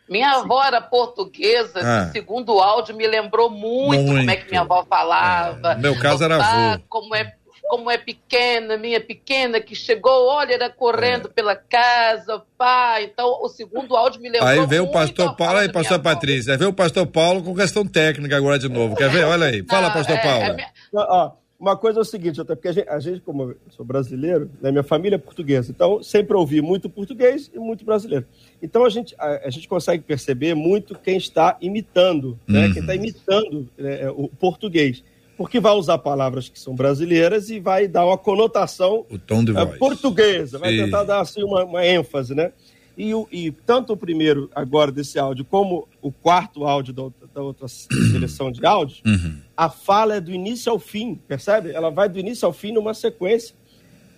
Minha 0.09 0.37
avó 0.37 0.63
era 0.63 0.81
portuguesa, 0.81 1.81
ah. 1.83 2.11
segundo 2.13 2.61
áudio 2.61 2.95
me 2.95 3.07
lembrou 3.07 3.51
muito, 3.51 4.03
muito, 4.03 4.19
como 4.19 4.31
é 4.31 4.37
que 4.37 4.49
minha 4.49 4.61
avó 4.61 4.85
falava. 4.89 5.73
É. 5.73 5.77
Meu 5.77 5.99
caso 5.99 6.23
era 6.23 6.37
avô. 6.37 6.83
Como 6.89 7.15
é, 7.15 7.35
como 7.69 7.91
é 7.91 7.99
pequena, 7.99 8.77
minha 8.77 9.01
pequena 9.01 9.61
que 9.61 9.75
chegou, 9.75 10.29
olha, 10.29 10.55
era 10.55 10.71
correndo 10.71 11.29
é. 11.29 11.31
pela 11.31 11.57
casa, 11.57 12.43
pai. 12.57 13.05
Então, 13.05 13.43
o 13.43 13.49
segundo 13.49 13.97
áudio 13.97 14.21
me 14.21 14.29
lembrou 14.29 14.49
Aí 14.49 14.67
veio 14.67 14.85
o 14.85 14.91
pastor 14.93 15.35
Paulo, 15.37 15.59
aí 15.59 15.71
pastor 15.71 16.01
Patrícia, 16.01 16.53
aí 16.53 16.59
veio 16.59 16.71
o 16.71 16.75
pastor 16.75 17.07
Paulo 17.07 17.43
com 17.43 17.55
questão 17.55 17.87
técnica 17.87 18.37
agora 18.37 18.59
de 18.59 18.69
novo. 18.69 18.97
Quer 18.97 19.11
ver? 19.11 19.25
Olha 19.27 19.47
aí. 19.47 19.65
Fala, 19.65 19.89
Não, 19.89 19.95
pastor 19.95 20.17
é, 20.17 20.23
Paulo. 20.23 20.45
É 20.45 20.55
minha... 20.55 20.69
Ó, 20.95 21.33
uma 21.59 21.77
coisa 21.77 22.01
é 22.01 22.03
o 22.03 22.05
seguinte, 22.05 22.41
até 22.41 22.55
porque 22.55 22.69
a 22.69 22.73
gente, 22.73 22.89
a 22.89 23.01
gente 23.01 23.21
como 23.21 23.45
eu 23.45 23.57
sou 23.71 23.85
brasileiro, 23.85 24.51
né, 24.61 24.71
minha 24.71 24.83
família 24.83 25.17
é 25.17 25.19
portuguesa, 25.19 25.71
então 25.71 26.03
sempre 26.03 26.37
ouvi 26.37 26.61
muito 26.61 26.89
português 26.89 27.51
e 27.53 27.59
muito 27.59 27.85
brasileiro. 27.85 28.27
Então 28.63 28.85
a 28.85 28.91
gente, 28.91 29.15
a, 29.19 29.47
a 29.47 29.51
gente 29.51 29.67
consegue 29.67 30.03
perceber 30.03 30.55
muito 30.55 30.95
quem 30.99 31.17
está 31.17 31.57
imitando, 31.61 32.39
né, 32.47 32.67
uhum. 32.67 32.73
quem 32.75 32.83
está 32.83 32.95
imitando 32.95 33.69
né, 33.79 34.09
o 34.11 34.29
português. 34.29 35.03
Porque 35.37 35.61
vai 35.61 35.73
usar 35.73 35.99
palavras 35.99 36.49
que 36.49 36.59
são 36.59 36.75
brasileiras 36.75 37.51
e 37.51 37.61
vai 37.61 37.87
dar 37.87 38.07
uma 38.07 38.17
conotação 38.17 39.05
o 39.11 39.19
tom 39.19 39.45
de 39.45 39.53
uh, 39.53 39.79
portuguesa, 39.79 40.59
vai 40.59 40.73
Sim. 40.73 40.85
tentar 40.85 41.05
dar 41.05 41.21
assim, 41.21 41.43
uma, 41.43 41.65
uma 41.65 41.87
ênfase, 41.87 42.35
né? 42.35 42.53
E, 42.97 43.13
e 43.31 43.53
tanto 43.53 43.93
o 43.93 43.97
primeiro 43.97 44.51
agora 44.55 44.91
desse 44.91 45.19
áudio 45.19 45.45
como 45.45 45.87
o 46.01 46.11
quarto 46.11 46.65
áudio 46.65 46.95
da 46.95 47.03
outra, 47.03 47.29
da 47.35 47.43
outra 47.43 47.69
seleção 47.69 48.51
de 48.51 48.65
áudios, 48.65 49.03
uhum. 49.05 49.39
a 49.55 49.69
fala 49.69 50.17
é 50.17 50.21
do 50.21 50.33
início 50.33 50.73
ao 50.73 50.79
fim, 50.79 51.15
percebe? 51.15 51.73
Ela 51.73 51.91
vai 51.91 52.09
do 52.09 52.19
início 52.19 52.47
ao 52.47 52.53
fim 52.55 52.73
numa 52.73 52.95
sequência. 52.95 53.55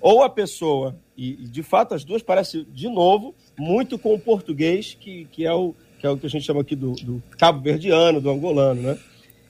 Ou 0.01 0.23
a 0.23 0.31
pessoa, 0.31 0.97
e, 1.17 1.31
e 1.33 1.49
de 1.49 1.65
fato 1.65 1.93
as 1.93 2.05
duas 2.05 2.23
parecem 2.23 2.65
de 2.73 2.89
novo 2.89 3.35
muito 3.59 3.99
com 3.99 4.15
o 4.15 4.21
português, 4.21 4.97
que, 4.99 5.27
que, 5.33 5.45
é, 5.45 5.53
o, 5.53 5.75
que 5.99 6.07
é 6.07 6.11
o 6.11 6.17
que 6.17 6.27
a 6.27 6.31
gente 6.31 6.47
chama 6.47 6.61
aqui 6.61 6.77
do, 6.77 6.93
do 6.93 7.21
cabo-verdiano, 7.37 8.21
do 8.21 8.31
angolano, 8.31 8.81
né? 8.81 8.99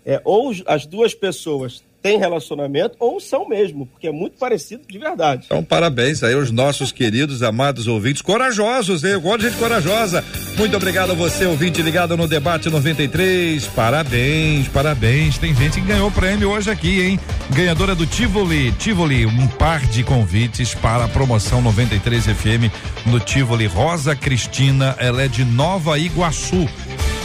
É, 0.04 0.20
ou 0.24 0.52
as 0.66 0.86
duas 0.86 1.14
pessoas 1.14 1.82
têm 2.02 2.18
relacionamento 2.18 2.96
ou 2.98 3.20
são 3.20 3.48
mesmo, 3.48 3.86
porque 3.86 4.06
é 4.08 4.12
muito 4.12 4.38
parecido 4.38 4.82
de 4.86 4.98
verdade. 4.98 5.44
Então, 5.46 5.64
parabéns 5.64 6.22
aí 6.22 6.34
aos 6.34 6.50
nossos 6.50 6.92
queridos, 6.92 7.42
amados 7.42 7.86
ouvintes, 7.86 8.22
corajosos, 8.22 9.04
hein? 9.04 9.12
Eu 9.12 9.20
gosto 9.20 9.40
de 9.40 9.48
gente 9.48 9.58
corajosa. 9.58 10.24
Muito 10.56 10.76
obrigado 10.76 11.10
a 11.10 11.14
você, 11.14 11.46
ouvinte 11.46 11.82
ligado 11.82 12.16
no 12.16 12.28
Debate 12.28 12.70
93. 12.70 13.66
Parabéns, 13.68 14.68
parabéns. 14.68 15.38
Tem 15.38 15.54
gente 15.54 15.80
que 15.80 15.86
ganhou 15.86 16.10
prêmio 16.10 16.50
hoje 16.50 16.70
aqui, 16.70 17.00
hein? 17.00 17.20
Ganhadora 17.50 17.94
do 17.94 18.06
Tivoli. 18.06 18.72
Tivoli, 18.72 19.26
um 19.26 19.46
par 19.46 19.84
de 19.86 20.02
convites 20.02 20.74
para 20.74 21.04
a 21.04 21.08
promoção 21.08 21.60
93 21.60 22.26
FM 22.26 22.72
no 23.06 23.18
Tivoli. 23.20 23.66
Rosa 23.66 24.14
Cristina, 24.14 24.96
ela 24.98 25.22
é 25.22 25.28
de 25.28 25.44
Nova 25.44 25.98
Iguaçu. 25.98 26.66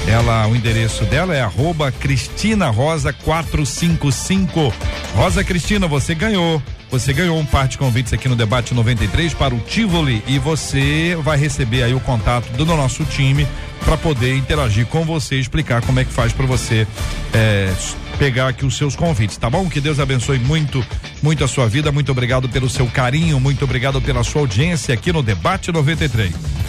Ela, 0.07 0.47
o 0.47 0.55
endereço 0.55 1.05
dela 1.05 1.35
é 1.35 1.41
arroba 1.41 1.91
Cristina 1.91 2.69
Rosa 2.69 3.13
455. 3.13 4.73
Rosa 5.15 5.43
Cristina, 5.43 5.87
você 5.87 6.13
ganhou 6.13 6.61
Você 6.91 7.13
ganhou 7.13 7.39
um 7.39 7.45
par 7.45 7.67
de 7.67 7.77
convites 7.77 8.13
aqui 8.13 8.29
no 8.29 8.35
Debate 8.35 8.73
93 8.73 9.33
para 9.33 9.55
o 9.55 9.59
Tivoli 9.59 10.23
e 10.27 10.37
você 10.37 11.17
vai 11.23 11.37
receber 11.37 11.83
aí 11.83 11.93
o 11.93 11.99
contato 11.99 12.51
do 12.53 12.65
nosso 12.65 13.03
time 13.05 13.47
para 13.83 13.97
poder 13.97 14.35
interagir 14.35 14.85
com 14.85 15.03
você, 15.03 15.39
explicar 15.39 15.81
como 15.81 15.99
é 15.99 16.05
que 16.05 16.13
faz 16.13 16.31
para 16.31 16.45
você 16.45 16.87
é, 17.33 17.73
pegar 18.17 18.49
aqui 18.49 18.65
os 18.65 18.77
seus 18.77 18.95
convites, 18.95 19.37
tá 19.37 19.49
bom? 19.49 19.67
Que 19.69 19.81
Deus 19.81 19.99
abençoe 19.99 20.39
muito, 20.39 20.85
muito 21.21 21.43
a 21.43 21.47
sua 21.47 21.67
vida. 21.67 21.91
Muito 21.91 22.11
obrigado 22.11 22.47
pelo 22.47 22.69
seu 22.69 22.85
carinho, 22.87 23.39
muito 23.39 23.65
obrigado 23.65 23.99
pela 24.01 24.23
sua 24.23 24.41
audiência 24.41 24.93
aqui 24.93 25.11
no 25.11 25.23
Debate 25.23 25.71
93. 25.71 26.31
Muito 26.31 26.63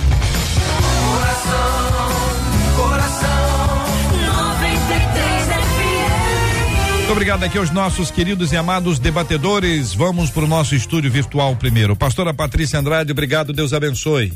obrigado 7.14 7.44
aqui 7.44 7.56
aos 7.56 7.70
nossos 7.70 8.10
queridos 8.10 8.50
e 8.50 8.56
amados 8.56 8.98
debatedores. 8.98 9.94
Vamos 9.94 10.30
para 10.30 10.42
o 10.42 10.48
nosso 10.48 10.74
estúdio 10.74 11.08
virtual 11.08 11.54
primeiro. 11.54 11.94
Pastora 11.94 12.34
Patrícia 12.34 12.80
Andrade, 12.80 13.12
obrigado, 13.12 13.52
Deus 13.52 13.72
abençoe. 13.72 14.32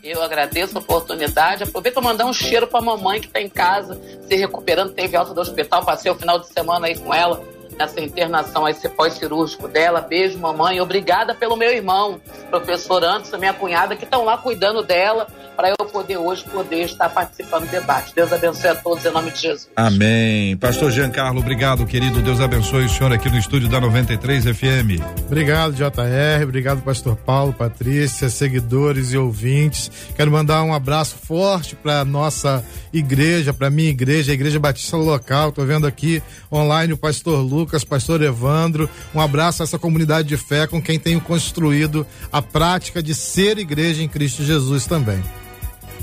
Eu 0.00 0.22
agradeço 0.22 0.78
a 0.78 0.80
oportunidade. 0.80 1.64
Aproveito 1.64 1.94
para 1.94 2.02
mandar 2.04 2.26
um 2.26 2.32
cheiro 2.32 2.68
para 2.68 2.78
a 2.78 2.82
mamãe 2.82 3.20
que 3.20 3.26
está 3.26 3.40
em 3.40 3.48
casa, 3.48 4.00
se 4.28 4.36
recuperando, 4.36 4.92
teve 4.92 5.16
alta 5.16 5.34
do 5.34 5.40
hospital. 5.40 5.84
Passei 5.84 6.08
o 6.08 6.14
final 6.14 6.38
de 6.38 6.46
semana 6.52 6.86
aí 6.86 6.96
com 6.96 7.12
ela, 7.12 7.42
nessa 7.76 8.00
internação, 8.00 8.68
esse 8.68 8.88
pós-cirúrgico 8.88 9.68
dela. 9.68 10.00
Beijo, 10.00 10.38
mamãe. 10.38 10.80
Obrigada 10.80 11.34
pelo 11.34 11.56
meu 11.56 11.70
irmão, 11.70 12.20
professor 12.50 13.02
Anderson, 13.04 13.38
minha 13.38 13.54
cunhada, 13.54 13.96
que 13.96 14.04
estão 14.04 14.24
lá 14.24 14.36
cuidando 14.38 14.82
dela 14.82 15.26
para 15.56 15.70
eu 15.70 15.86
poder 15.86 16.16
hoje 16.16 16.44
poder 16.44 16.84
estar 16.84 17.08
participando 17.08 17.66
do 17.66 17.70
debate. 17.70 18.14
Deus 18.14 18.32
abençoe 18.32 18.70
a 18.70 18.74
todos 18.74 19.04
em 19.04 19.10
nome 19.10 19.30
de 19.30 19.42
Jesus. 19.42 19.68
Amém. 19.76 20.56
Pastor 20.56 20.90
Giancarlo, 20.90 21.40
obrigado, 21.40 21.86
querido. 21.86 22.20
Deus 22.20 22.40
abençoe 22.40 22.86
o 22.86 22.88
senhor 22.88 23.12
aqui 23.12 23.28
no 23.30 23.38
estúdio 23.38 23.68
da 23.68 23.80
93 23.80 24.44
FM. 24.44 25.00
Obrigado, 25.26 25.74
JR. 25.74 26.42
Obrigado, 26.42 26.82
Pastor 26.82 27.16
Paulo, 27.16 27.52
Patrícia, 27.52 28.28
seguidores 28.28 29.12
e 29.12 29.18
ouvintes. 29.18 29.90
Quero 30.16 30.30
mandar 30.30 30.62
um 30.62 30.74
abraço 30.74 31.16
forte 31.16 31.76
para 31.76 32.04
nossa 32.04 32.64
igreja, 32.92 33.52
para 33.52 33.70
minha 33.70 33.90
igreja, 33.90 34.32
a 34.32 34.34
Igreja 34.34 34.58
Batista 34.58 34.96
Local. 34.96 35.52
Tô 35.52 35.64
vendo 35.64 35.86
aqui 35.86 36.22
online 36.50 36.92
o 36.92 36.96
Pastor 36.96 37.40
Lucas, 37.62 37.84
Pastor 37.84 38.20
Evandro. 38.22 38.90
Um 39.14 39.20
abraço 39.20 39.62
a 39.62 39.64
essa 39.64 39.78
comunidade 39.78 40.28
de 40.28 40.36
fé 40.36 40.66
com 40.66 40.82
quem 40.82 40.98
tenho 40.98 41.20
construído 41.20 42.04
a 42.32 42.42
prática 42.42 43.00
de 43.00 43.14
ser 43.14 43.56
igreja 43.56 44.02
em 44.02 44.08
Cristo 44.08 44.42
Jesus 44.42 44.84
também. 44.84 45.22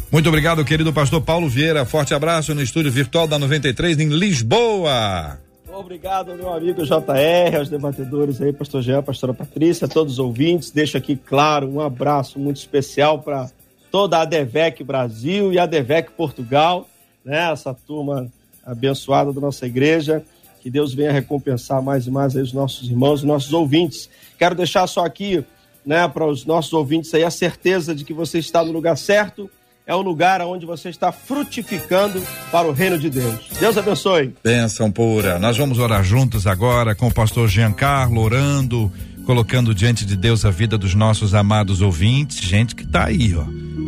Muito 0.10 0.30
obrigado, 0.30 0.64
querido 0.64 0.94
pastor 0.94 1.22
Paulo 1.22 1.50
Vieira. 1.50 1.86
Forte 1.86 2.14
abraço 2.14 2.56
no 2.56 2.62
estúdio 2.62 2.92
virtual 2.92 3.28
da 3.28 3.38
93 3.38 4.00
em 4.00 4.08
Lisboa. 4.08 5.38
Obrigado, 5.72 6.34
meu 6.36 6.52
amigo 6.52 6.84
JR, 6.84 7.58
aos 7.58 7.70
debatedores 7.70 8.42
aí, 8.42 8.52
pastor 8.52 8.82
Jean, 8.82 9.04
pastora 9.04 9.34
Patrícia, 9.34 9.88
todos 9.88 10.14
os 10.14 10.20
ouvintes. 10.20 10.72
Deixo 10.72 10.98
aqui, 10.98 11.16
claro, 11.16 11.70
um 11.70 11.80
abraço 11.80 12.40
muito 12.40 12.58
especial 12.58 13.20
para 13.20 13.52
toda 13.92 14.20
a 14.20 14.26
DEVEC 14.26 14.84
Brasil 14.84 15.54
e 15.54 15.60
a 15.60 15.66
DEVEC 15.66 16.12
Portugal, 16.12 16.90
né? 17.24 17.52
Essa 17.52 17.74
turma 17.74 18.28
abençoada 18.66 19.32
da 19.32 19.42
nossa 19.42 19.66
igreja. 19.68 20.24
Que 20.70 20.74
Deus 20.74 20.94
venha 20.94 21.12
recompensar 21.12 21.82
mais 21.82 22.06
e 22.06 22.12
mais 22.12 22.36
os 22.36 22.54
nossos 22.54 22.88
irmãos, 22.88 23.22
os 23.22 23.24
nossos 23.24 23.52
ouvintes. 23.54 24.08
Quero 24.38 24.54
deixar 24.54 24.86
só 24.86 25.04
aqui, 25.04 25.44
né, 25.84 26.08
para 26.08 26.24
os 26.28 26.46
nossos 26.46 26.72
ouvintes 26.74 27.12
aí 27.16 27.24
a 27.24 27.32
certeza 27.32 27.96
de 27.96 28.04
que 28.04 28.14
você 28.14 28.38
está 28.38 28.64
no 28.64 28.72
lugar 28.72 28.96
certo 28.96 29.50
é 29.88 29.96
o 29.96 30.02
lugar 30.04 30.42
onde 30.42 30.68
você 30.68 30.90
está 30.90 31.12
frutificando 31.12 32.22
para 32.52 32.68
o 32.68 32.72
reino 32.72 33.00
de 33.00 33.10
Deus. 33.10 33.40
Deus 33.60 33.80
abençoe. 33.80 34.36
Bênção 34.44 34.92
pura. 34.92 35.40
Nós 35.40 35.58
vamos 35.58 35.80
orar 35.80 36.04
juntos 36.04 36.46
agora 36.46 36.94
com 36.94 37.08
o 37.08 37.14
pastor 37.14 37.48
Giancarlo, 37.48 38.22
orando, 38.22 38.92
colocando 39.26 39.74
diante 39.74 40.06
de 40.06 40.16
Deus 40.16 40.46
a 40.46 40.52
vida 40.52 40.78
dos 40.78 40.94
nossos 40.94 41.34
amados 41.34 41.82
ouvintes, 41.82 42.42
gente 42.42 42.76
que 42.76 42.84
está 42.84 43.06
aí, 43.06 43.34
ó. 43.36 43.46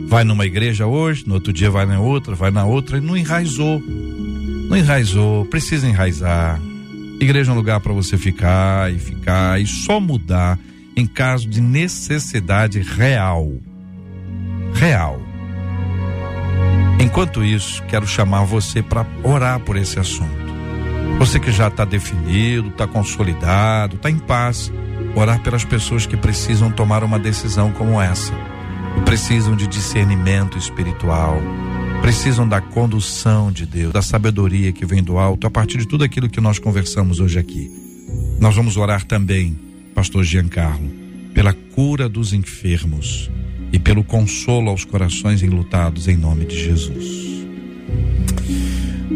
Vai 0.08 0.24
numa 0.24 0.48
igreja 0.48 0.88
hoje, 0.88 1.26
no 1.28 1.36
outro 1.36 1.54
dia 1.54 1.70
vai 1.70 1.86
na 1.86 2.00
outra, 2.02 2.34
vai 2.34 2.50
na 2.50 2.66
outra 2.66 2.98
e 2.98 3.02
não 3.02 3.16
enraizou. 3.16 3.80
Não 3.80 4.78
enraizou, 4.78 5.46
precisa 5.46 5.86
enraizar. 5.86 6.58
Igreja 7.22 7.52
é 7.52 7.54
um 7.54 7.58
lugar 7.58 7.80
para 7.80 7.94
você 7.94 8.18
ficar 8.18 8.92
e 8.92 8.98
ficar 8.98 9.62
e 9.62 9.68
só 9.68 10.00
mudar 10.00 10.58
em 10.96 11.06
caso 11.06 11.48
de 11.48 11.62
necessidade 11.62 12.80
real. 12.82 13.48
Real. 14.74 15.22
Enquanto 17.00 17.44
isso, 17.44 17.84
quero 17.84 18.08
chamar 18.08 18.46
você 18.46 18.82
para 18.82 19.06
orar 19.24 19.60
por 19.60 19.78
esse 19.78 20.00
assunto. 20.00 20.42
Você 21.20 21.40
que 21.40 21.52
já 21.52 21.68
está 21.68 21.86
definido, 21.86 22.70
está 22.70 22.88
consolidado, 22.88 23.98
está 23.98 24.10
em 24.10 24.18
paz, 24.18 24.74
orar 25.16 25.44
pelas 25.44 25.64
pessoas 25.64 26.08
que 26.08 26.18
precisam 26.18 26.72
tomar 26.72 27.04
uma 27.04 27.20
decisão 27.20 27.72
como 27.72 28.02
essa. 28.02 28.34
E 28.98 29.02
precisam 29.02 29.56
de 29.56 29.68
discernimento 29.68 30.58
espiritual, 30.58 31.40
precisam 32.02 32.48
da 32.48 32.60
condução 32.60 33.52
de 33.52 33.66
Deus, 33.66 33.94
da 33.94 34.02
sabedoria 34.02 34.72
que 34.72 34.86
vem 34.86 35.04
do 35.04 35.18
alto, 35.18 35.46
a 35.46 35.52
partir 35.52 35.78
de 35.78 35.88
tudo 35.88 36.04
aquilo 36.04 36.30
que 36.30 36.42
nós 36.42 36.58
conversamos 36.58 37.20
hoje 37.20 37.38
aqui. 37.38 37.72
Nós 38.40 38.56
vamos 38.56 38.76
orar 38.76 39.06
também, 39.06 39.58
Pastor 39.94 40.24
Giancarlo, 40.24 40.90
pela 41.34 41.54
cura 41.54 42.10
dos 42.10 42.34
enfermos 42.34 43.30
e 43.72 43.80
pelo 43.80 44.04
consolo 44.04 44.70
aos 44.70 44.84
corações 44.84 45.44
enlutados 45.44 46.08
em 46.08 46.18
nome 46.18 46.46
de 46.46 46.62
Jesus. 46.62 47.32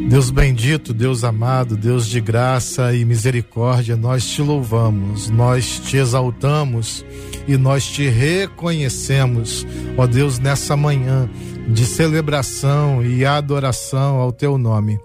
Deus 0.07 0.29
bendito, 0.29 0.93
Deus 0.93 1.23
amado, 1.23 1.75
Deus 1.75 2.07
de 2.07 2.21
graça 2.21 2.93
e 2.93 3.03
misericórdia, 3.03 3.95
nós 3.97 4.27
te 4.29 4.41
louvamos, 4.41 5.29
nós 5.31 5.79
te 5.79 5.97
exaltamos 5.97 7.03
e 7.47 7.57
nós 7.57 7.85
te 7.85 8.07
reconhecemos, 8.07 9.65
ó 9.97 10.05
Deus, 10.05 10.37
nessa 10.37 10.77
manhã 10.77 11.27
de 11.67 11.85
celebração 11.85 13.03
e 13.03 13.25
adoração 13.25 14.17
ao 14.17 14.31
teu 14.31 14.57
nome. 14.57 14.99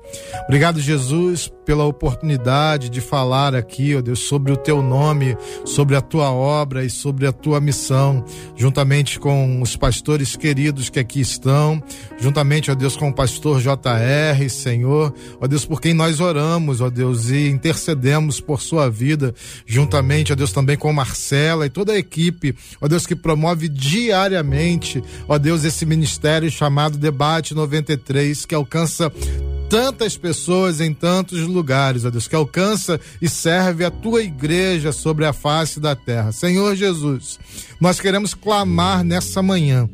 Obrigado, 0.44 0.80
Jesus, 0.80 1.50
pela 1.64 1.84
oportunidade 1.84 2.88
de 2.88 3.00
falar 3.00 3.54
aqui, 3.54 3.94
ó 3.94 4.00
Deus, 4.00 4.18
sobre 4.20 4.52
o 4.52 4.56
teu 4.56 4.82
nome, 4.82 5.36
sobre 5.64 5.96
a 5.96 6.00
tua 6.00 6.30
obra 6.32 6.84
e 6.84 6.90
sobre 6.90 7.26
a 7.26 7.32
tua 7.32 7.60
missão, 7.60 8.24
juntamente 8.56 9.18
com 9.18 9.62
os 9.62 9.76
pastores 9.76 10.36
queridos 10.36 10.90
que 10.90 10.98
aqui 10.98 11.20
estão, 11.20 11.82
juntamente, 12.18 12.70
ó 12.70 12.74
Deus, 12.74 12.96
com 12.96 13.08
o 13.08 13.14
pastor 13.14 13.60
JR, 13.60 14.48
Senhor, 14.50 15.14
ó 15.40 15.46
Deus, 15.46 15.64
por 15.64 15.80
quem 15.80 15.94
nós 15.94 16.20
oramos, 16.20 16.80
ó 16.80 16.90
Deus, 16.90 17.30
e 17.30 17.48
intercedemos 17.48 18.40
por 18.40 18.60
sua 18.60 18.90
vida, 18.90 19.34
juntamente, 19.64 20.32
ó 20.32 20.36
Deus, 20.36 20.52
também 20.52 20.76
com 20.76 20.92
Marcela 20.92 21.66
e 21.66 21.70
toda 21.70 21.92
a 21.92 21.98
equipe, 21.98 22.54
ó 22.80 22.88
Deus, 22.88 23.06
que 23.06 23.14
promove 23.14 23.68
diariamente, 23.68 25.02
ó 25.28 25.38
Deus, 25.38 25.64
esse 25.64 25.86
ministério 25.86 26.49
chamado 26.50 26.98
Debate 26.98 27.54
93, 27.54 28.44
que 28.44 28.54
alcança 28.54 29.12
tantas 29.68 30.16
pessoas 30.16 30.80
em 30.80 30.92
tantos 30.92 31.42
lugares, 31.42 32.04
ó 32.04 32.10
Deus, 32.10 32.26
que 32.26 32.34
alcança 32.34 33.00
e 33.22 33.28
serve 33.28 33.84
a 33.84 33.90
tua 33.90 34.22
igreja 34.22 34.90
sobre 34.90 35.24
a 35.24 35.32
face 35.32 35.78
da 35.78 35.94
terra. 35.94 36.32
Senhor 36.32 36.74
Jesus, 36.74 37.38
nós 37.80 38.00
queremos 38.00 38.34
clamar 38.34 39.04
nessa 39.04 39.40
manhã 39.40 39.88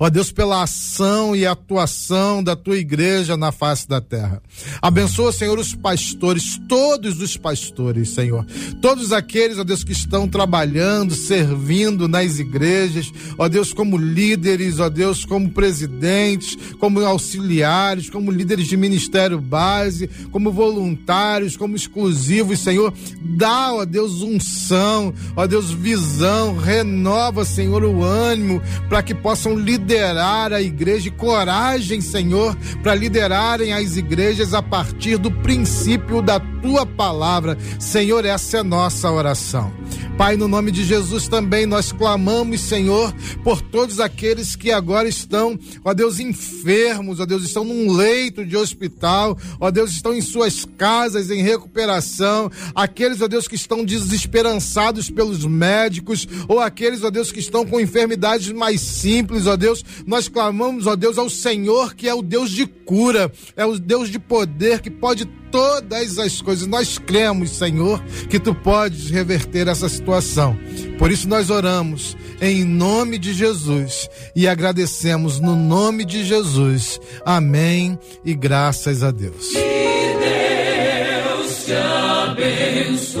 ó 0.00 0.08
Deus, 0.08 0.32
pela 0.32 0.62
ação 0.62 1.36
e 1.36 1.46
atuação 1.46 2.42
da 2.42 2.56
tua 2.56 2.78
igreja 2.78 3.36
na 3.36 3.52
face 3.52 3.86
da 3.86 4.00
terra. 4.00 4.42
Abençoa, 4.80 5.30
Senhor, 5.30 5.58
os 5.58 5.74
pastores, 5.74 6.58
todos 6.66 7.20
os 7.20 7.36
pastores, 7.36 8.08
Senhor. 8.08 8.46
Todos 8.80 9.12
aqueles, 9.12 9.58
ó 9.58 9.64
Deus, 9.64 9.84
que 9.84 9.92
estão 9.92 10.26
trabalhando, 10.26 11.14
servindo 11.14 12.08
nas 12.08 12.38
igrejas, 12.38 13.12
ó 13.36 13.46
Deus, 13.46 13.74
como 13.74 13.98
líderes, 13.98 14.80
ó 14.80 14.88
Deus, 14.88 15.26
como 15.26 15.50
presidentes, 15.50 16.56
como 16.78 16.98
auxiliares, 17.00 18.08
como 18.08 18.30
líderes 18.30 18.68
de 18.68 18.78
ministério 18.78 19.38
base, 19.38 20.08
como 20.32 20.50
voluntários, 20.50 21.58
como 21.58 21.76
exclusivos, 21.76 22.60
Senhor. 22.60 22.94
Dá, 23.36 23.74
ó 23.74 23.84
Deus, 23.84 24.22
unção, 24.22 25.12
ó 25.36 25.46
Deus, 25.46 25.70
visão, 25.70 26.56
renova, 26.56 27.44
Senhor, 27.44 27.84
o 27.84 28.02
ânimo 28.02 28.62
para 28.88 29.02
que 29.02 29.14
possam 29.14 29.54
liderar 29.58 29.89
liderar 29.90 30.52
a 30.52 30.62
igreja 30.62 31.08
e 31.08 31.10
coragem, 31.10 32.00
Senhor, 32.00 32.56
para 32.80 32.94
liderarem 32.94 33.72
as 33.72 33.96
igrejas 33.96 34.54
a 34.54 34.62
partir 34.62 35.18
do 35.18 35.32
princípio 35.32 36.22
da 36.22 36.38
tua 36.38 36.86
palavra. 36.86 37.58
Senhor, 37.80 38.24
essa 38.24 38.58
é 38.58 38.62
nossa 38.62 39.10
oração. 39.10 39.72
Pai, 40.16 40.36
no 40.36 40.46
nome 40.46 40.70
de 40.70 40.84
Jesus 40.84 41.28
também 41.28 41.64
nós 41.64 41.92
clamamos, 41.92 42.60
Senhor, 42.60 43.10
por 43.42 43.62
todos 43.62 43.98
aqueles 43.98 44.54
que 44.54 44.70
agora 44.70 45.08
estão, 45.08 45.58
ó 45.82 45.94
Deus, 45.94 46.20
enfermos, 46.20 47.20
ó 47.20 47.24
Deus, 47.24 47.42
estão 47.42 47.64
num 47.64 47.90
leito 47.90 48.44
de 48.44 48.54
hospital, 48.54 49.38
ó 49.58 49.70
Deus, 49.70 49.90
estão 49.92 50.12
em 50.12 50.20
suas 50.20 50.66
casas 50.76 51.30
em 51.30 51.42
recuperação, 51.42 52.50
aqueles, 52.74 53.22
ó 53.22 53.28
Deus, 53.28 53.48
que 53.48 53.54
estão 53.54 53.82
desesperançados 53.82 55.08
pelos 55.08 55.46
médicos, 55.46 56.28
ou 56.46 56.60
aqueles, 56.60 57.02
ó 57.02 57.08
Deus, 57.08 57.32
que 57.32 57.40
estão 57.40 57.64
com 57.64 57.80
enfermidades 57.80 58.52
mais 58.52 58.82
simples, 58.82 59.46
ó 59.46 59.56
Deus, 59.80 59.84
nós 60.06 60.28
clamamos, 60.28 60.86
ó 60.86 60.94
Deus, 60.96 61.18
ao 61.18 61.28
Senhor 61.28 61.94
que 61.94 62.08
é 62.08 62.14
o 62.14 62.22
Deus 62.22 62.50
de 62.50 62.66
cura, 62.66 63.32
é 63.56 63.64
o 63.64 63.78
Deus 63.78 64.10
de 64.10 64.18
poder 64.18 64.80
que 64.80 64.90
pode 64.90 65.24
todas 65.50 66.18
as 66.18 66.40
coisas. 66.40 66.66
Nós 66.66 66.98
cremos, 66.98 67.50
Senhor, 67.50 68.02
que 68.28 68.38
tu 68.38 68.54
podes 68.54 69.10
reverter 69.10 69.68
essa 69.68 69.88
situação. 69.88 70.56
Por 70.98 71.10
isso 71.10 71.28
nós 71.28 71.50
oramos 71.50 72.16
em 72.40 72.64
nome 72.64 73.18
de 73.18 73.32
Jesus 73.32 74.08
e 74.34 74.46
agradecemos 74.48 75.40
no 75.40 75.56
nome 75.56 76.04
de 76.04 76.24
Jesus. 76.24 77.00
Amém 77.24 77.98
e 78.24 78.34
graças 78.34 79.02
a 79.02 79.10
Deus. 79.10 79.48
Que 79.48 80.14
Deus 80.20 81.64
te 81.64 81.72
abençoe. 81.72 83.20